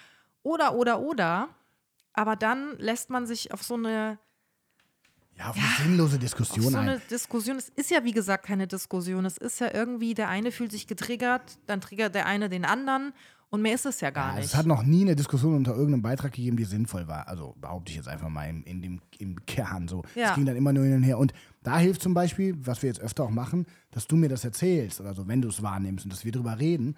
oder, 0.43 0.75
oder, 0.75 1.01
oder. 1.01 1.49
Aber 2.13 2.37
dann 2.37 2.77
lässt 2.79 3.11
man 3.11 3.27
sich 3.27 3.53
auf 3.53 3.63
so 3.63 3.75
eine 3.75 4.19
ja, 5.39 5.51
auf 5.51 5.57
eine 5.57 5.85
sinnlose 5.85 6.17
auf 6.17 6.21
Diskussion 6.21 6.73
so 6.73 6.79
ein. 6.79 6.89
eine 6.89 6.99
Diskussion. 6.99 7.57
Es 7.57 7.69
ist 7.69 7.91
ja, 7.91 8.03
wie 8.03 8.13
gesagt, 8.13 8.45
keine 8.45 8.67
Diskussion. 8.67 9.25
Es 9.25 9.39
ist 9.39 9.61
ja 9.61 9.73
irgendwie, 9.73 10.15
der 10.15 10.29
eine 10.29 10.51
fühlt 10.51 10.73
sich 10.73 10.87
getriggert, 10.89 11.59
dann 11.67 11.81
triggert 11.81 12.15
der 12.15 12.27
eine 12.27 12.49
den 12.49 12.65
anderen 12.65 13.13
und 13.51 13.63
mehr 13.63 13.75
ist 13.75 13.87
es 13.87 14.01
ja 14.01 14.11
gar 14.11 14.31
Ja, 14.31 14.37
nicht. 14.37 14.45
es 14.47 14.55
hat 14.57 14.67
noch 14.67 14.83
nie 14.83 15.03
eine 15.03 15.17
Diskussion 15.17 15.55
unter 15.55 15.73
irgendeinem 15.73 16.03
Beitrag 16.03 16.33
gegeben, 16.33 16.57
die 16.57 16.65
sinnvoll 16.65 17.09
war. 17.09 17.29
Also 17.29 17.55
behaupte 17.61 17.91
ich 17.91 17.97
jetzt 17.97 18.09
einfach 18.09 18.29
mal 18.29 18.49
im, 18.49 18.63
in 18.65 18.83
dem, 18.83 19.01
im 19.19 19.45
Kern 19.47 19.89
so. 19.89 20.03
Ja. 20.15 20.31
Es 20.31 20.35
ging 20.35 20.45
dann 20.47 20.57
immer 20.57 20.73
nur 20.73 20.85
hin 20.85 20.95
und 20.95 21.03
her. 21.03 21.19
Und 21.19 21.33
da 21.63 21.79
hilft 21.79 22.03
zum 22.03 22.15
Beispiel, 22.15 22.55
was 22.67 22.83
wir 22.83 22.89
jetzt 22.89 23.01
öfter 23.01 23.25
auch 23.25 23.31
machen, 23.31 23.67
dass 23.91 24.07
du 24.07 24.17
mir 24.17 24.29
das 24.29 24.45
erzählst 24.45 25.01
oder 25.01 25.15
so, 25.15 25.27
wenn 25.29 25.41
du 25.43 25.49
es 25.49 25.63
wahrnimmst 25.63 26.05
und 26.05 26.13
dass 26.13 26.25
wir 26.25 26.33
drüber 26.33 26.59
reden. 26.59 26.97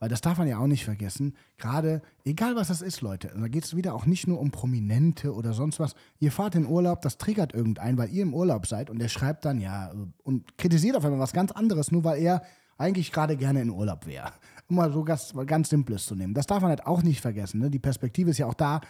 Weil 0.00 0.08
das 0.08 0.20
darf 0.20 0.38
man 0.38 0.46
ja 0.46 0.58
auch 0.58 0.68
nicht 0.68 0.84
vergessen. 0.84 1.34
Gerade, 1.56 2.02
egal 2.24 2.54
was 2.54 2.68
das 2.68 2.82
ist, 2.82 3.00
Leute, 3.00 3.32
da 3.36 3.48
geht 3.48 3.64
es 3.64 3.74
wieder 3.74 3.94
auch 3.94 4.06
nicht 4.06 4.28
nur 4.28 4.38
um 4.38 4.52
Prominente 4.52 5.34
oder 5.34 5.52
sonst 5.52 5.80
was. 5.80 5.94
Ihr 6.20 6.30
fahrt 6.30 6.54
in 6.54 6.66
Urlaub, 6.66 7.02
das 7.02 7.18
triggert 7.18 7.52
irgendeinen, 7.52 7.98
weil 7.98 8.08
ihr 8.10 8.22
im 8.22 8.32
Urlaub 8.32 8.68
seid 8.68 8.90
und 8.90 9.00
der 9.00 9.08
schreibt 9.08 9.44
dann 9.44 9.60
ja 9.60 9.90
und 10.22 10.56
kritisiert 10.56 10.94
auf 10.94 11.04
einmal 11.04 11.18
was 11.18 11.32
ganz 11.32 11.50
anderes, 11.50 11.90
nur 11.90 12.04
weil 12.04 12.22
er 12.22 12.42
eigentlich 12.76 13.10
gerade 13.10 13.36
gerne 13.36 13.60
in 13.60 13.70
Urlaub 13.70 14.06
wäre. 14.06 14.30
Um 14.68 14.76
mal 14.76 14.92
so 14.92 15.02
ganz, 15.02 15.32
ganz 15.46 15.70
Simples 15.70 16.06
zu 16.06 16.14
nehmen. 16.14 16.34
Das 16.34 16.46
darf 16.46 16.60
man 16.60 16.70
halt 16.70 16.86
auch 16.86 17.02
nicht 17.02 17.20
vergessen. 17.20 17.60
Ne? 17.60 17.70
Die 17.70 17.78
Perspektive 17.78 18.30
ist 18.30 18.38
ja 18.38 18.46
auch 18.46 18.54
da, 18.54 18.80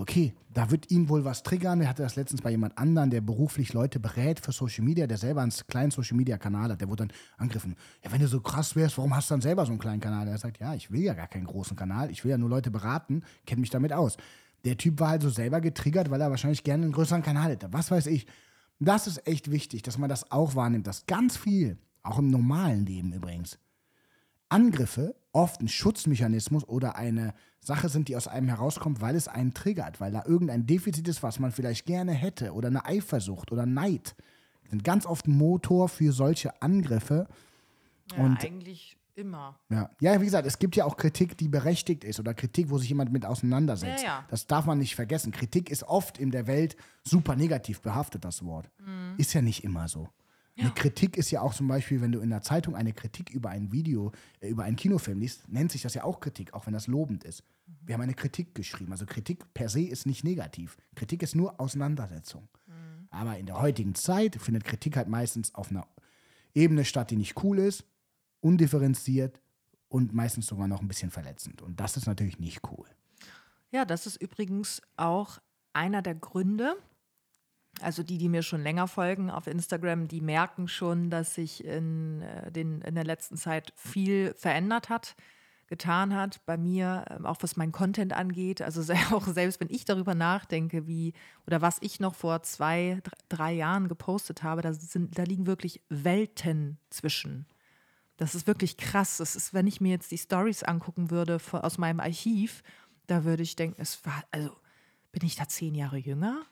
okay, 0.00 0.34
da 0.52 0.70
wird 0.70 0.90
ihn 0.90 1.08
wohl 1.08 1.24
was 1.24 1.42
triggern. 1.42 1.80
Er 1.80 1.88
hatte 1.88 2.02
das 2.02 2.16
letztens 2.16 2.40
bei 2.40 2.50
jemand 2.50 2.78
anderen, 2.78 3.10
der 3.10 3.20
beruflich 3.20 3.72
Leute 3.72 4.00
berät 4.00 4.40
für 4.40 4.52
Social 4.52 4.84
Media, 4.84 5.06
der 5.06 5.18
selber 5.18 5.42
einen 5.42 5.52
kleinen 5.68 5.90
Social 5.90 6.16
Media 6.16 6.38
Kanal 6.38 6.72
hat. 6.72 6.80
Der 6.80 6.88
wurde 6.88 7.06
dann 7.06 7.16
angegriffen. 7.36 7.76
Ja, 8.02 8.10
wenn 8.10 8.20
du 8.20 8.26
so 8.26 8.40
krass 8.40 8.74
wärst, 8.74 8.96
warum 8.96 9.14
hast 9.14 9.30
du 9.30 9.34
dann 9.34 9.42
selber 9.42 9.66
so 9.66 9.72
einen 9.72 9.78
kleinen 9.78 10.00
Kanal? 10.00 10.26
Er 10.26 10.38
sagt, 10.38 10.58
ja, 10.58 10.74
ich 10.74 10.90
will 10.90 11.02
ja 11.02 11.14
gar 11.14 11.28
keinen 11.28 11.46
großen 11.46 11.76
Kanal. 11.76 12.10
Ich 12.10 12.24
will 12.24 12.30
ja 12.30 12.38
nur 12.38 12.48
Leute 12.48 12.70
beraten, 12.70 13.22
kenne 13.46 13.60
mich 13.60 13.70
damit 13.70 13.92
aus. 13.92 14.16
Der 14.64 14.76
Typ 14.76 15.00
war 15.00 15.10
halt 15.10 15.22
so 15.22 15.28
selber 15.28 15.60
getriggert, 15.60 16.10
weil 16.10 16.20
er 16.20 16.30
wahrscheinlich 16.30 16.64
gerne 16.64 16.84
einen 16.84 16.92
größeren 16.92 17.22
Kanal 17.22 17.50
hätte. 17.50 17.72
Was 17.72 17.90
weiß 17.90 18.06
ich. 18.06 18.26
Das 18.78 19.06
ist 19.06 19.26
echt 19.26 19.50
wichtig, 19.50 19.82
dass 19.82 19.98
man 19.98 20.08
das 20.08 20.30
auch 20.30 20.54
wahrnimmt, 20.54 20.86
dass 20.86 21.04
ganz 21.04 21.36
viel, 21.36 21.76
auch 22.02 22.18
im 22.18 22.28
normalen 22.28 22.86
Leben 22.86 23.12
übrigens, 23.12 23.58
Angriffe 24.50 25.14
oft 25.32 25.60
ein 25.60 25.68
Schutzmechanismus 25.68 26.66
oder 26.68 26.96
eine 26.96 27.34
Sache 27.60 27.88
sind, 27.88 28.08
die 28.08 28.16
aus 28.16 28.26
einem 28.28 28.48
herauskommt, 28.48 29.00
weil 29.00 29.14
es 29.16 29.28
einen 29.28 29.54
triggert, 29.54 30.00
weil 30.00 30.12
da 30.12 30.24
irgendein 30.26 30.66
Defizit 30.66 31.06
ist, 31.08 31.22
was 31.22 31.38
man 31.38 31.52
vielleicht 31.52 31.86
gerne 31.86 32.12
hätte 32.12 32.52
oder 32.52 32.68
eine 32.68 32.84
Eifersucht 32.84 33.52
oder 33.52 33.66
Neid. 33.66 34.14
Sind 34.70 34.84
ganz 34.84 35.06
oft 35.06 35.26
ein 35.26 35.36
Motor 35.36 35.88
für 35.88 36.12
solche 36.12 36.60
Angriffe. 36.62 37.26
ja, 38.16 38.24
und- 38.24 38.42
eigentlich 38.44 38.96
immer. 39.14 39.58
Ja. 39.68 39.90
ja, 40.00 40.18
wie 40.20 40.24
gesagt, 40.24 40.46
es 40.46 40.58
gibt 40.58 40.76
ja 40.76 40.84
auch 40.84 40.96
Kritik, 40.96 41.36
die 41.36 41.48
berechtigt 41.48 42.04
ist 42.04 42.18
oder 42.18 42.32
Kritik, 42.32 42.70
wo 42.70 42.78
sich 42.78 42.88
jemand 42.88 43.12
mit 43.12 43.26
auseinandersetzt. 43.26 44.02
Ja, 44.02 44.08
ja. 44.20 44.24
Das 44.30 44.46
darf 44.46 44.64
man 44.64 44.78
nicht 44.78 44.94
vergessen. 44.96 45.30
Kritik 45.30 45.68
ist 45.70 45.82
oft 45.82 46.16
in 46.18 46.30
der 46.30 46.46
Welt 46.46 46.76
super 47.04 47.36
negativ 47.36 47.82
behaftet, 47.82 48.24
das 48.24 48.44
Wort. 48.44 48.70
Mhm. 48.78 49.14
Ist 49.18 49.32
ja 49.34 49.42
nicht 49.42 49.62
immer 49.62 49.88
so. 49.88 50.08
Eine 50.58 50.72
Kritik 50.72 51.16
ist 51.16 51.30
ja 51.30 51.40
auch 51.40 51.54
zum 51.54 51.68
Beispiel, 51.68 52.00
wenn 52.00 52.12
du 52.12 52.20
in 52.20 52.30
der 52.30 52.42
Zeitung 52.42 52.74
eine 52.74 52.92
Kritik 52.92 53.30
über 53.30 53.50
ein 53.50 53.72
Video, 53.72 54.12
äh, 54.40 54.48
über 54.48 54.64
einen 54.64 54.76
Kinofilm 54.76 55.20
liest, 55.20 55.48
nennt 55.48 55.72
sich 55.72 55.82
das 55.82 55.94
ja 55.94 56.04
auch 56.04 56.20
Kritik, 56.20 56.52
auch 56.54 56.66
wenn 56.66 56.74
das 56.74 56.86
lobend 56.86 57.24
ist. 57.24 57.42
Mhm. 57.66 57.72
Wir 57.86 57.94
haben 57.94 58.02
eine 58.02 58.14
Kritik 58.14 58.54
geschrieben. 58.54 58.92
Also 58.92 59.06
Kritik 59.06 59.54
per 59.54 59.68
se 59.68 59.82
ist 59.82 60.06
nicht 60.06 60.24
negativ. 60.24 60.76
Kritik 60.94 61.22
ist 61.22 61.34
nur 61.34 61.60
Auseinandersetzung. 61.60 62.48
Mhm. 62.66 63.08
Aber 63.10 63.38
in 63.38 63.46
der 63.46 63.60
heutigen 63.60 63.94
Zeit 63.94 64.36
findet 64.36 64.64
Kritik 64.64 64.96
halt 64.96 65.08
meistens 65.08 65.54
auf 65.54 65.70
einer 65.70 65.86
Ebene 66.54 66.84
statt, 66.84 67.10
die 67.10 67.16
nicht 67.16 67.42
cool 67.42 67.58
ist, 67.58 67.84
undifferenziert 68.40 69.40
und 69.88 70.12
meistens 70.12 70.46
sogar 70.46 70.68
noch 70.68 70.80
ein 70.80 70.88
bisschen 70.88 71.10
verletzend. 71.10 71.62
Und 71.62 71.80
das 71.80 71.96
ist 71.96 72.06
natürlich 72.06 72.38
nicht 72.38 72.60
cool. 72.70 72.86
Ja, 73.70 73.84
das 73.84 74.06
ist 74.06 74.16
übrigens 74.20 74.82
auch 74.96 75.38
einer 75.72 76.02
der 76.02 76.14
Gründe. 76.14 76.76
Also 77.82 78.02
die, 78.02 78.18
die 78.18 78.28
mir 78.28 78.42
schon 78.42 78.62
länger 78.62 78.88
folgen 78.88 79.30
auf 79.30 79.46
Instagram, 79.46 80.08
die 80.08 80.20
merken 80.20 80.68
schon, 80.68 81.10
dass 81.10 81.34
sich 81.34 81.64
in, 81.64 82.22
äh, 82.22 82.50
den, 82.52 82.80
in 82.82 82.94
der 82.94 83.04
letzten 83.04 83.36
Zeit 83.36 83.72
viel 83.76 84.34
verändert 84.36 84.88
hat, 84.88 85.16
getan 85.66 86.14
hat. 86.14 86.44
Bei 86.46 86.56
mir, 86.56 87.04
ähm, 87.10 87.26
auch 87.26 87.38
was 87.40 87.56
mein 87.56 87.72
Content 87.72 88.12
angeht. 88.12 88.60
Also 88.62 88.82
auch 89.12 89.26
selbst 89.26 89.60
wenn 89.60 89.70
ich 89.70 89.84
darüber 89.84 90.14
nachdenke, 90.14 90.86
wie 90.86 91.12
oder 91.46 91.62
was 91.62 91.78
ich 91.80 92.00
noch 92.00 92.14
vor 92.14 92.42
zwei, 92.42 93.00
dr- 93.02 93.14
drei 93.28 93.52
Jahren 93.52 93.88
gepostet 93.88 94.42
habe, 94.42 94.62
da, 94.62 94.72
sind, 94.72 95.18
da 95.18 95.22
liegen 95.22 95.46
wirklich 95.46 95.82
Welten 95.88 96.78
zwischen. 96.90 97.46
Das 98.16 98.34
ist 98.34 98.46
wirklich 98.46 98.76
krass. 98.76 99.16
Das 99.16 99.36
ist, 99.36 99.54
wenn 99.54 99.66
ich 99.66 99.80
mir 99.80 99.92
jetzt 99.92 100.10
die 100.10 100.18
Stories 100.18 100.62
angucken 100.62 101.10
würde 101.10 101.38
aus 101.52 101.78
meinem 101.78 102.00
Archiv, 102.00 102.62
da 103.06 103.24
würde 103.24 103.42
ich 103.42 103.56
denken, 103.56 103.80
es 103.80 104.04
war, 104.04 104.22
also 104.30 104.50
bin 105.12 105.24
ich 105.24 105.36
da 105.36 105.48
zehn 105.48 105.74
Jahre 105.74 105.96
jünger? 105.96 106.44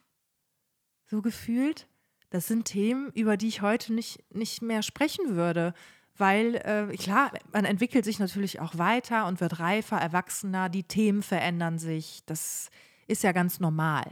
So 1.08 1.22
gefühlt. 1.22 1.88
Das 2.30 2.46
sind 2.46 2.66
Themen, 2.66 3.10
über 3.14 3.36
die 3.38 3.48
ich 3.48 3.62
heute 3.62 3.94
nicht, 3.94 4.22
nicht 4.34 4.60
mehr 4.60 4.82
sprechen 4.82 5.34
würde. 5.34 5.72
Weil, 6.16 6.56
äh, 6.56 6.94
klar, 6.96 7.32
man 7.52 7.64
entwickelt 7.64 8.04
sich 8.04 8.18
natürlich 8.18 8.60
auch 8.60 8.76
weiter 8.76 9.26
und 9.26 9.40
wird 9.40 9.60
reifer, 9.60 9.96
erwachsener, 9.96 10.68
die 10.68 10.82
Themen 10.82 11.22
verändern 11.22 11.78
sich. 11.78 12.22
Das 12.26 12.70
ist 13.06 13.22
ja 13.22 13.32
ganz 13.32 13.60
normal. 13.60 14.04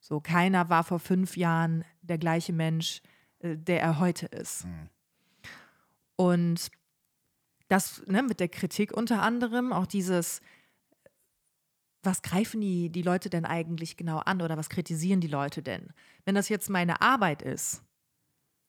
So, 0.00 0.20
keiner 0.20 0.68
war 0.68 0.84
vor 0.84 0.98
fünf 0.98 1.36
Jahren 1.36 1.84
der 2.02 2.18
gleiche 2.18 2.52
Mensch, 2.52 3.00
äh, 3.38 3.56
der 3.56 3.80
er 3.80 3.98
heute 3.98 4.26
ist. 4.26 4.66
Und 6.16 6.70
das 7.68 8.02
ne, 8.06 8.22
mit 8.22 8.40
der 8.40 8.48
Kritik 8.48 8.92
unter 8.92 9.22
anderem, 9.22 9.72
auch 9.72 9.86
dieses, 9.86 10.42
was 12.04 12.22
greifen 12.22 12.60
die, 12.60 12.90
die 12.90 13.02
Leute 13.02 13.30
denn 13.30 13.44
eigentlich 13.44 13.96
genau 13.96 14.18
an 14.18 14.42
oder 14.42 14.56
was 14.56 14.68
kritisieren 14.68 15.20
die 15.20 15.28
Leute 15.28 15.62
denn? 15.62 15.88
Wenn 16.24 16.34
das 16.34 16.48
jetzt 16.48 16.70
meine 16.70 17.00
Arbeit 17.00 17.42
ist, 17.42 17.82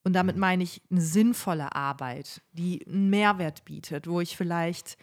und 0.05 0.13
damit 0.13 0.37
meine 0.37 0.61
ich 0.61 0.83
eine 0.91 1.01
sinnvolle 1.01 1.75
Arbeit, 1.75 2.43
die 2.51 2.85
einen 2.85 3.09
Mehrwert 3.09 3.65
bietet, 3.65 4.07
wo 4.07 4.21
ich 4.21 4.37
vielleicht 4.37 4.97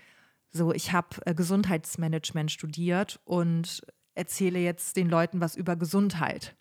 so, 0.53 0.73
ich 0.73 0.93
habe 0.93 1.09
äh, 1.27 1.35
Gesundheitsmanagement 1.35 2.53
studiert 2.53 3.21
und 3.25 3.83
erzähle 4.15 4.61
jetzt 4.61 4.97
den 4.97 5.09
Leuten 5.09 5.41
was 5.41 5.57
über 5.57 5.75
Gesundheit. 5.75 6.55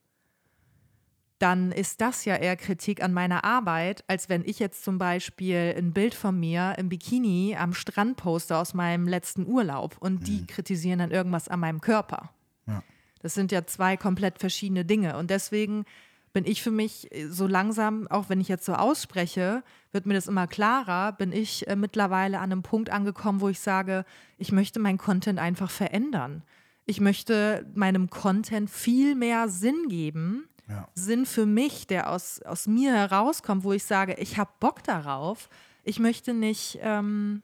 Dann 1.42 1.72
ist 1.72 2.02
das 2.02 2.26
ja 2.26 2.36
eher 2.36 2.56
Kritik 2.56 3.04
an 3.04 3.14
meiner 3.14 3.44
Arbeit, 3.44 4.04
als 4.08 4.30
wenn 4.30 4.44
ich 4.46 4.60
jetzt 4.60 4.84
zum 4.84 4.98
Beispiel 4.98 5.74
ein 5.76 5.92
Bild 5.92 6.14
von 6.14 6.40
mir 6.40 6.76
im 6.78 6.90
Bikini 6.90 7.56
am 7.58 7.74
Strand 7.74 8.18
poste 8.18 8.56
aus 8.58 8.74
meinem 8.74 9.08
letzten 9.08 9.48
Urlaub 9.48 9.98
und 10.00 10.28
die 10.28 10.46
kritisieren 10.46 11.00
dann 11.00 11.12
irgendwas 11.12 11.48
an 11.48 11.60
meinem 11.60 11.82
Körper. 11.82 12.30
Ja. 12.68 12.84
Das 13.22 13.34
sind 13.34 13.52
ja 13.52 13.66
zwei 13.66 13.98
komplett 13.98 14.40
verschiedene 14.40 14.86
Dinge. 14.86 15.18
Und 15.18 15.32
deswegen 15.32 15.86
bin 16.34 16.46
ich 16.46 16.62
für 16.62 16.72
mich 16.72 17.10
so 17.30 17.48
langsam, 17.48 18.08
auch 18.08 18.30
wenn 18.30 18.40
ich 18.40 18.48
jetzt 18.48 18.66
so 18.66 18.74
ausspreche, 18.74 19.64
wird 19.92 20.06
mir 20.06 20.14
das 20.14 20.28
immer 20.28 20.48
klarer, 20.48 21.12
bin 21.12 21.32
ich 21.32 21.68
äh, 21.68 21.76
mittlerweile 21.76 22.38
an 22.38 22.52
einem 22.52 22.64
Punkt 22.64 22.90
angekommen, 22.90 23.42
wo 23.42 23.50
ich 23.50 23.60
sage, 23.60 24.06
ich 24.38 24.52
möchte 24.52 24.80
meinen 24.80 24.98
Content 24.98 25.40
einfach 25.40 25.70
verändern. 25.70 26.44
Ich 26.86 27.00
möchte 27.00 27.66
meinem 27.76 28.10
Content 28.10 28.70
viel 28.70 29.16
mehr 29.16 29.50
Sinn 29.50 29.88
geben. 29.88 30.48
Ja. 30.72 30.88
Sinn 30.96 31.26
für 31.26 31.46
mich, 31.46 31.86
der 31.86 32.10
aus, 32.10 32.42
aus 32.42 32.66
mir 32.68 32.94
herauskommt, 32.94 33.64
wo 33.64 33.74
ich 33.74 33.84
sage, 33.84 34.16
ich 34.16 34.38
habe 34.38 34.52
Bock 34.60 34.84
darauf. 34.84 35.50
Ich 35.84 36.00
möchte 36.00 36.34
nicht, 36.34 36.80
ähm, 36.82 37.42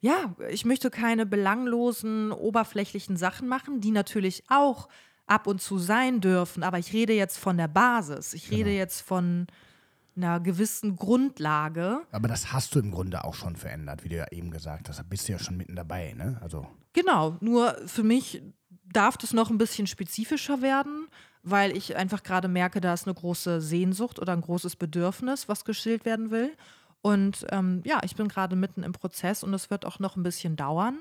ja, 0.00 0.34
ich 0.48 0.64
möchte 0.64 0.90
keine 0.90 1.26
belanglosen, 1.26 2.32
oberflächlichen 2.32 3.16
Sachen 3.16 3.48
machen, 3.48 3.80
die 3.80 3.90
natürlich 3.90 4.44
auch 4.48 4.88
ab 5.26 5.46
und 5.46 5.62
zu 5.62 5.78
sein 5.78 6.20
dürfen. 6.20 6.62
Aber 6.62 6.78
ich 6.78 6.92
rede 6.92 7.12
jetzt 7.12 7.38
von 7.38 7.56
der 7.56 7.68
Basis. 7.68 8.34
Ich 8.34 8.50
rede 8.50 8.70
jetzt 8.70 9.00
von 9.02 9.46
einer 10.16 10.40
gewissen 10.40 10.96
Grundlage. 10.96 12.00
Aber 12.10 12.28
das 12.28 12.52
hast 12.52 12.74
du 12.74 12.80
im 12.80 12.90
Grunde 12.90 13.24
auch 13.24 13.34
schon 13.34 13.56
verändert, 13.56 14.02
wie 14.04 14.08
du 14.08 14.16
ja 14.16 14.26
eben 14.32 14.50
gesagt 14.50 14.88
hast. 14.88 14.98
Da 14.98 15.02
bist 15.02 15.28
du 15.28 15.32
ja 15.32 15.38
schon 15.38 15.56
mitten 15.56 15.76
dabei, 15.76 16.14
ne? 16.14 16.38
Also, 16.42 16.66
Genau, 16.92 17.36
nur 17.40 17.76
für 17.86 18.02
mich 18.02 18.42
darf 18.92 19.16
das 19.16 19.32
noch 19.32 19.50
ein 19.50 19.58
bisschen 19.58 19.86
spezifischer 19.86 20.60
werden, 20.62 20.99
weil 21.42 21.76
ich 21.76 21.96
einfach 21.96 22.22
gerade 22.22 22.48
merke, 22.48 22.80
da 22.80 22.92
ist 22.92 23.06
eine 23.06 23.14
große 23.14 23.60
Sehnsucht 23.60 24.18
oder 24.18 24.32
ein 24.32 24.42
großes 24.42 24.76
Bedürfnis, 24.76 25.48
was 25.48 25.64
gestillt 25.64 26.04
werden 26.04 26.30
will. 26.30 26.52
Und 27.02 27.46
ähm, 27.50 27.80
ja, 27.84 28.00
ich 28.04 28.14
bin 28.14 28.28
gerade 28.28 28.56
mitten 28.56 28.82
im 28.82 28.92
Prozess 28.92 29.42
und 29.42 29.54
es 29.54 29.70
wird 29.70 29.86
auch 29.86 29.98
noch 29.98 30.16
ein 30.16 30.22
bisschen 30.22 30.56
dauern. 30.56 30.98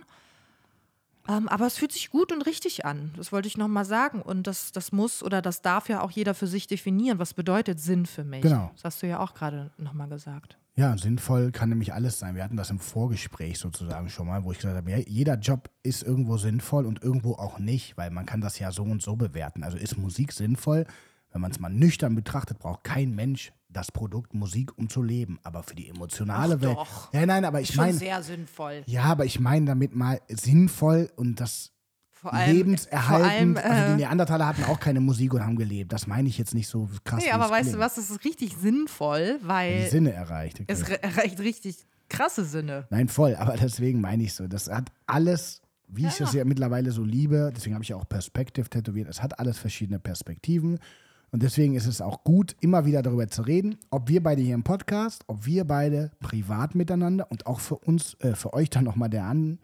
Ähm, 1.29 1.47
aber 1.47 1.67
es 1.67 1.77
fühlt 1.77 1.91
sich 1.91 2.09
gut 2.09 2.31
und 2.31 2.41
richtig 2.41 2.85
an. 2.85 3.11
Das 3.15 3.31
wollte 3.31 3.47
ich 3.47 3.55
nochmal 3.55 3.85
sagen. 3.85 4.21
Und 4.21 4.47
das, 4.47 4.71
das 4.71 4.91
muss 4.91 5.21
oder 5.21 5.41
das 5.43 5.61
darf 5.61 5.87
ja 5.87 6.01
auch 6.01 6.09
jeder 6.09 6.33
für 6.33 6.47
sich 6.47 6.65
definieren. 6.65 7.19
Was 7.19 7.35
bedeutet 7.35 7.79
Sinn 7.79 8.07
für 8.07 8.23
mich? 8.23 8.41
Genau. 8.41 8.71
Das 8.73 8.83
hast 8.83 9.03
du 9.03 9.07
ja 9.07 9.19
auch 9.19 9.35
gerade 9.35 9.71
nochmal 9.77 10.09
gesagt. 10.09 10.57
ja, 10.75 10.97
sinnvoll 10.97 11.51
kann 11.51 11.69
nämlich 11.69 11.93
alles 11.93 12.17
sein. 12.17 12.35
Wir 12.35 12.43
hatten 12.43 12.57
das 12.57 12.71
im 12.71 12.79
Vorgespräch 12.79 13.59
sozusagen 13.59 14.09
schon 14.09 14.25
mal, 14.25 14.43
wo 14.43 14.51
ich 14.51 14.57
gesagt 14.57 14.75
habe, 14.75 14.89
ja, 14.89 14.97
jeder 14.97 15.35
Job 15.35 15.69
ist 15.83 16.01
irgendwo 16.01 16.37
sinnvoll 16.37 16.85
und 16.85 17.03
irgendwo 17.03 17.33
auch 17.33 17.59
nicht, 17.59 17.95
weil 17.95 18.09
man 18.09 18.25
kann 18.25 18.41
das 18.41 18.57
ja 18.57 18.71
so 18.71 18.83
und 18.83 19.01
so 19.03 19.15
bewerten. 19.15 19.63
Also 19.63 19.77
ist 19.77 19.97
Musik 19.97 20.31
sinnvoll? 20.31 20.85
Wenn 21.31 21.41
man 21.41 21.51
es 21.51 21.59
mal 21.59 21.69
nüchtern 21.69 22.15
betrachtet, 22.15 22.57
braucht 22.57 22.83
kein 22.83 23.13
Mensch 23.13 23.51
das 23.71 23.91
Produkt 23.91 24.33
Musik, 24.33 24.77
um 24.77 24.89
zu 24.89 25.01
leben. 25.03 25.39
Aber 25.43 25.61
für 25.63 25.75
die 25.75 25.89
emotionale 25.89 26.55
Ach 26.57 26.61
Welt. 26.61 26.75
doch. 26.77 27.13
Ja, 27.13 27.25
nein, 27.25 27.45
aber 27.45 27.61
ich 27.61 27.75
meine. 27.75 27.93
sehr 27.93 28.21
sinnvoll. 28.23 28.81
Ja, 28.87 29.03
aber 29.03 29.25
ich 29.25 29.39
meine 29.39 29.65
damit 29.67 29.95
mal 29.95 30.19
sinnvoll 30.27 31.09
und 31.15 31.39
das 31.39 31.71
Vor 32.11 32.33
allem, 32.33 32.51
lebenserhaltend. 32.55 33.59
Vor 33.59 33.65
allem, 33.69 33.77
also 33.79 33.87
die 33.95 34.01
äh, 34.01 34.05
Neandertaler 34.05 34.47
hatten 34.47 34.63
auch 34.65 34.79
keine 34.79 34.99
Musik 34.99 35.33
und 35.35 35.41
haben 35.45 35.55
gelebt. 35.55 35.93
Das 35.93 36.07
meine 36.07 36.27
ich 36.27 36.37
jetzt 36.37 36.53
nicht 36.55 36.67
so 36.67 36.89
krass. 37.03 37.23
Nee, 37.23 37.31
aber 37.31 37.49
weißt 37.49 37.67
du 37.67 37.73
klingt. 37.73 37.85
was, 37.85 37.95
das 37.95 38.09
ist 38.09 38.25
richtig 38.25 38.55
sinnvoll, 38.57 39.39
Die 39.41 39.47
weil 39.47 39.87
Sinne 39.89 40.13
erreicht. 40.13 40.61
Es 40.67 40.89
re- 40.89 41.01
erreicht 41.03 41.39
richtig 41.39 41.77
krasse 42.09 42.45
Sinne. 42.45 42.87
Nein, 42.89 43.07
voll, 43.07 43.35
aber 43.35 43.55
deswegen 43.55 44.01
meine 44.01 44.23
ich 44.23 44.33
so. 44.33 44.47
Das 44.47 44.67
hat 44.67 44.91
alles, 45.05 45.61
wie 45.87 46.07
ich 46.07 46.15
das 46.17 46.33
ja 46.33 46.43
mittlerweile 46.43 46.91
so 46.91 47.03
liebe, 47.03 47.53
deswegen 47.55 47.75
habe 47.75 47.83
ich 47.83 47.89
ja 47.89 47.95
auch 47.97 48.09
Perspective 48.09 48.67
tätowiert, 48.67 49.07
es 49.09 49.21
hat 49.21 49.37
alles 49.39 49.59
verschiedene 49.59 49.99
Perspektiven. 49.99 50.79
Und 51.31 51.43
deswegen 51.43 51.75
ist 51.75 51.85
es 51.85 52.01
auch 52.01 52.23
gut, 52.23 52.55
immer 52.59 52.85
wieder 52.85 53.01
darüber 53.01 53.27
zu 53.27 53.43
reden, 53.43 53.77
ob 53.91 54.09
wir 54.09 54.23
beide 54.23 54.41
hier 54.41 54.55
im 54.55 54.63
Podcast, 54.63 55.23
ob 55.27 55.45
wir 55.45 55.65
beide 55.65 56.11
privat 56.19 56.75
miteinander 56.75 57.29
und 57.29 57.45
auch 57.45 57.59
für 57.59 57.77
uns, 57.77 58.15
äh, 58.15 58.33
für 58.33 58.53
euch 58.53 58.69
dann 58.69 58.83
nochmal 58.83 59.09
der, 59.09 59.25
An, 59.25 59.59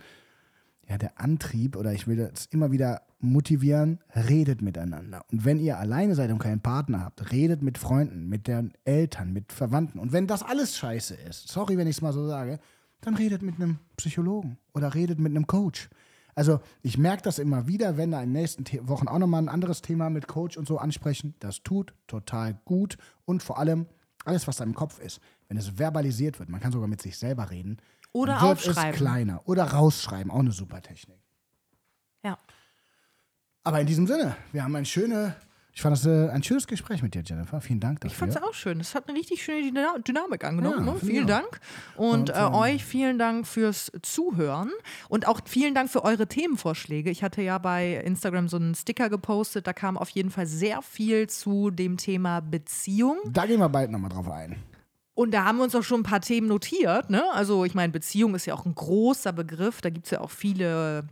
ja, 0.87 0.97
der 0.97 1.19
Antrieb 1.19 1.75
oder 1.75 1.93
ich 1.93 2.07
will 2.07 2.17
das 2.17 2.45
immer 2.47 2.71
wieder 2.71 3.01
motivieren, 3.19 3.99
redet 4.15 4.61
miteinander. 4.61 5.25
Und 5.31 5.45
wenn 5.45 5.59
ihr 5.59 5.79
alleine 5.79 6.13
seid 6.15 6.31
und 6.31 6.39
keinen 6.39 6.61
Partner 6.61 7.03
habt, 7.03 7.31
redet 7.31 7.61
mit 7.63 7.77
Freunden, 7.77 8.27
mit 8.29 8.47
den 8.47 8.73
Eltern, 8.83 9.33
mit 9.33 9.51
Verwandten. 9.51 9.99
Und 9.99 10.11
wenn 10.11 10.27
das 10.27 10.43
alles 10.43 10.77
scheiße 10.77 11.15
ist, 11.15 11.47
sorry, 11.47 11.77
wenn 11.77 11.87
ich 11.87 11.97
es 11.97 12.01
mal 12.01 12.13
so 12.13 12.27
sage, 12.27 12.59
dann 13.01 13.15
redet 13.15 13.41
mit 13.41 13.55
einem 13.55 13.79
Psychologen 13.97 14.57
oder 14.73 14.93
redet 14.93 15.19
mit 15.19 15.31
einem 15.31 15.47
Coach. 15.47 15.89
Also 16.35 16.59
ich 16.81 16.97
merke 16.97 17.23
das 17.23 17.39
immer 17.39 17.65
wieder, 17.65 17.95
wenn 17.97 18.11
da 18.11 18.21
in 18.21 18.29
den 18.33 18.41
nächsten 18.41 18.65
The 18.65 18.87
Wochen 18.87 19.07
auch 19.07 19.17
nochmal 19.19 19.41
ein 19.41 19.49
anderes 19.49 19.81
Thema 19.81 20.09
mit 20.09 20.27
Coach 20.27 20.57
und 20.57 20.67
so 20.67 20.77
ansprechen. 20.77 21.33
Das 21.39 21.63
tut 21.63 21.93
total 22.07 22.55
gut 22.65 22.97
und 23.23 23.41
vor 23.41 23.57
allem 23.57 23.87
alles, 24.25 24.47
was 24.47 24.57
da 24.57 24.63
im 24.65 24.75
Kopf 24.75 24.99
ist, 24.99 25.21
wenn 25.47 25.57
es 25.57 25.69
verbalisiert 25.77 26.39
wird, 26.39 26.49
man 26.49 26.59
kann 26.59 26.71
sogar 26.71 26.87
mit 26.87 27.01
sich 27.01 27.17
selber 27.17 27.51
reden, 27.51 27.77
Oder 28.11 28.41
wird 28.41 28.51
aufschreiben. 28.53 28.91
es 28.91 28.97
kleiner. 28.97 29.41
Oder 29.45 29.63
rausschreiben, 29.65 30.31
auch 30.31 30.39
eine 30.39 30.51
super 30.51 30.81
Technik. 30.81 31.19
Ja. 32.23 32.37
Aber 33.63 33.79
in 33.79 33.87
diesem 33.87 34.07
Sinne, 34.07 34.35
wir 34.51 34.63
haben 34.63 34.75
ein 34.75 34.85
schöne, 34.85 35.35
ich 35.75 35.81
fand 35.81 35.93
das 35.93 36.05
äh, 36.05 36.29
ein 36.29 36.41
schönes 36.41 36.67
Gespräch 36.67 37.03
mit 37.03 37.15
dir, 37.15 37.21
Jennifer. 37.25 37.59
Vielen 37.59 37.81
Dank 37.81 37.99
dafür. 37.99 38.13
Ich 38.13 38.17
fand 38.17 38.31
es 38.31 38.41
auch 38.41 38.53
schön. 38.53 38.79
Es 38.79 38.95
hat 38.95 39.09
eine 39.09 39.17
richtig 39.19 39.43
schöne 39.43 39.61
Dyna- 39.67 39.99
Dynamik 39.99 40.45
angenommen. 40.45 40.87
Ja, 40.87 40.93
ne? 40.93 40.99
Vielen. 40.99 41.27
Dank. 41.27 41.59
Und, 41.97 42.13
Und, 42.13 42.29
äh, 42.29 42.45
ähm, 42.45 42.53
euch 42.53 42.85
vielen 42.85 43.19
Dank 43.19 43.45
fürs 43.45 43.91
Zuhören. 44.01 44.71
Und 45.09 45.27
auch 45.27 45.41
vielen 45.45 45.75
Dank 45.75 45.89
für 45.89 46.05
eure 46.05 46.27
Themenvorschläge. 46.27 47.09
Ich 47.09 47.23
hatte 47.23 47.41
ja 47.41 47.57
bei 47.57 47.95
Instagram 47.97 48.47
so 48.47 48.55
einen 48.55 48.73
Sticker 48.73 49.09
gepostet. 49.09 49.67
Da 49.67 49.73
kam 49.73 49.97
auf 49.97 50.07
jeden 50.11 50.31
Fall 50.31 50.47
sehr 50.47 50.81
viel 50.81 51.27
zu 51.27 51.71
dem 51.71 51.97
Thema 51.97 52.39
Beziehung. 52.39 53.17
Da 53.25 53.45
gehen 53.45 53.59
wir 53.59 53.67
bald 53.67 53.91
nochmal 53.91 54.11
drauf 54.11 54.29
ein. 54.29 54.55
Und 55.13 55.31
da 55.33 55.43
haben 55.43 55.57
wir 55.57 55.65
uns 55.65 55.75
auch 55.75 55.83
schon 55.83 55.99
ein 55.99 56.03
paar 56.03 56.21
Themen 56.21 56.47
notiert. 56.47 57.09
Ne? 57.09 57.21
Also 57.33 57.65
ich 57.65 57.73
meine, 57.73 57.91
Beziehung 57.91 58.33
ist 58.33 58.45
ja 58.45 58.53
auch 58.53 58.65
ein 58.65 58.75
großer 58.75 59.33
Begriff. 59.33 59.81
Da 59.81 59.89
gibt 59.89 60.05
es 60.05 60.11
ja 60.11 60.21
auch 60.21 60.31
viele 60.31 61.05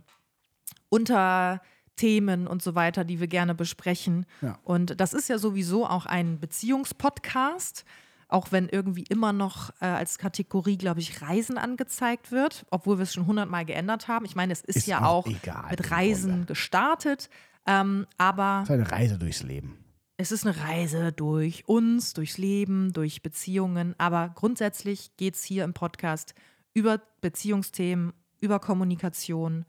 Unterthemen 2.04 2.46
und 2.46 2.62
so 2.62 2.74
weiter, 2.74 3.04
die 3.04 3.20
wir 3.20 3.28
gerne 3.28 3.54
besprechen. 3.54 4.26
Ja. 4.42 4.58
Und 4.64 5.00
das 5.00 5.14
ist 5.14 5.28
ja 5.28 5.38
sowieso 5.38 5.86
auch 5.86 6.06
ein 6.06 6.40
Beziehungspodcast. 6.40 7.84
Auch 8.26 8.50
wenn 8.50 8.68
irgendwie 8.68 9.04
immer 9.08 9.32
noch 9.32 9.70
äh, 9.80 9.84
als 9.84 10.18
Kategorie, 10.18 10.76
glaube 10.76 10.98
ich, 10.98 11.22
Reisen 11.22 11.56
angezeigt 11.58 12.32
wird, 12.32 12.66
obwohl 12.70 12.98
wir 12.98 13.02
es 13.04 13.12
schon 13.12 13.26
hundertmal 13.26 13.64
geändert 13.64 14.08
haben. 14.08 14.24
Ich 14.24 14.34
meine, 14.34 14.52
es 14.52 14.62
ist, 14.62 14.76
Ist 14.76 14.86
ja 14.86 15.04
auch 15.06 15.26
egal, 15.26 15.70
mit 15.70 15.90
Reisen 15.90 16.46
gestartet. 16.46 17.28
Ähm, 17.66 18.06
aber 18.18 18.64
Das 18.66 18.70
ist 18.70 18.74
eine 18.82 18.90
Reise 18.90 19.18
durchs 19.18 19.42
Leben. 19.42 19.78
es 20.16 20.32
ist 20.32 20.46
eine 20.46 20.56
Reise 20.56 21.12
durch 21.12 21.68
uns, 21.68 22.12
durchs 22.14 22.38
Leben, 22.38 22.92
durch 22.92 23.22
Beziehungen. 23.22 23.94
Aber 23.98 24.30
grundsätzlich 24.34 25.16
geht 25.16 25.36
es 25.36 25.44
hier 25.44 25.62
im 25.62 25.74
Podcast 25.74 26.34
über 26.72 27.00
Beziehungsthemen, 27.20 28.14
über 28.40 28.58
Kommunikation. 28.58 29.64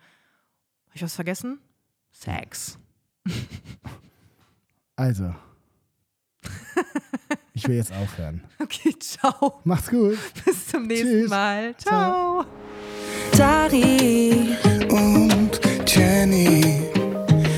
Habe 0.88 0.96
ich 0.96 1.04
was 1.04 1.14
vergessen? 1.14 1.60
Sex. 2.17 2.78
Also. 4.95 5.36
Ich 7.54 7.67
will 7.67 7.75
jetzt 7.75 7.91
aufhören. 7.93 8.41
Okay, 8.62 8.95
ciao. 8.99 9.60
Macht's 9.63 9.89
gut. 9.89 10.17
Bis 10.43 10.67
zum 10.67 10.88
nächsten 10.88 11.08
Tschüss. 11.08 11.30
Mal. 11.30 11.75
Ciao. 11.78 12.45
Dari 13.38 14.56
und 14.89 15.60
Jenny. 15.86 16.82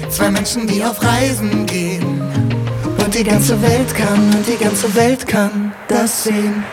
Zwei 0.09 0.31
Menschen, 0.31 0.67
die 0.67 0.83
auf 0.83 1.01
Reisen 1.01 1.65
gehen. 1.65 2.21
Und 3.03 3.13
die 3.13 3.23
ganze 3.23 3.61
Welt 3.61 3.93
kann, 3.95 4.33
und 4.35 4.47
die 4.47 4.57
ganze 4.57 4.93
Welt 4.95 5.25
kann 5.27 5.73
das 5.87 6.25
sehen. 6.25 6.63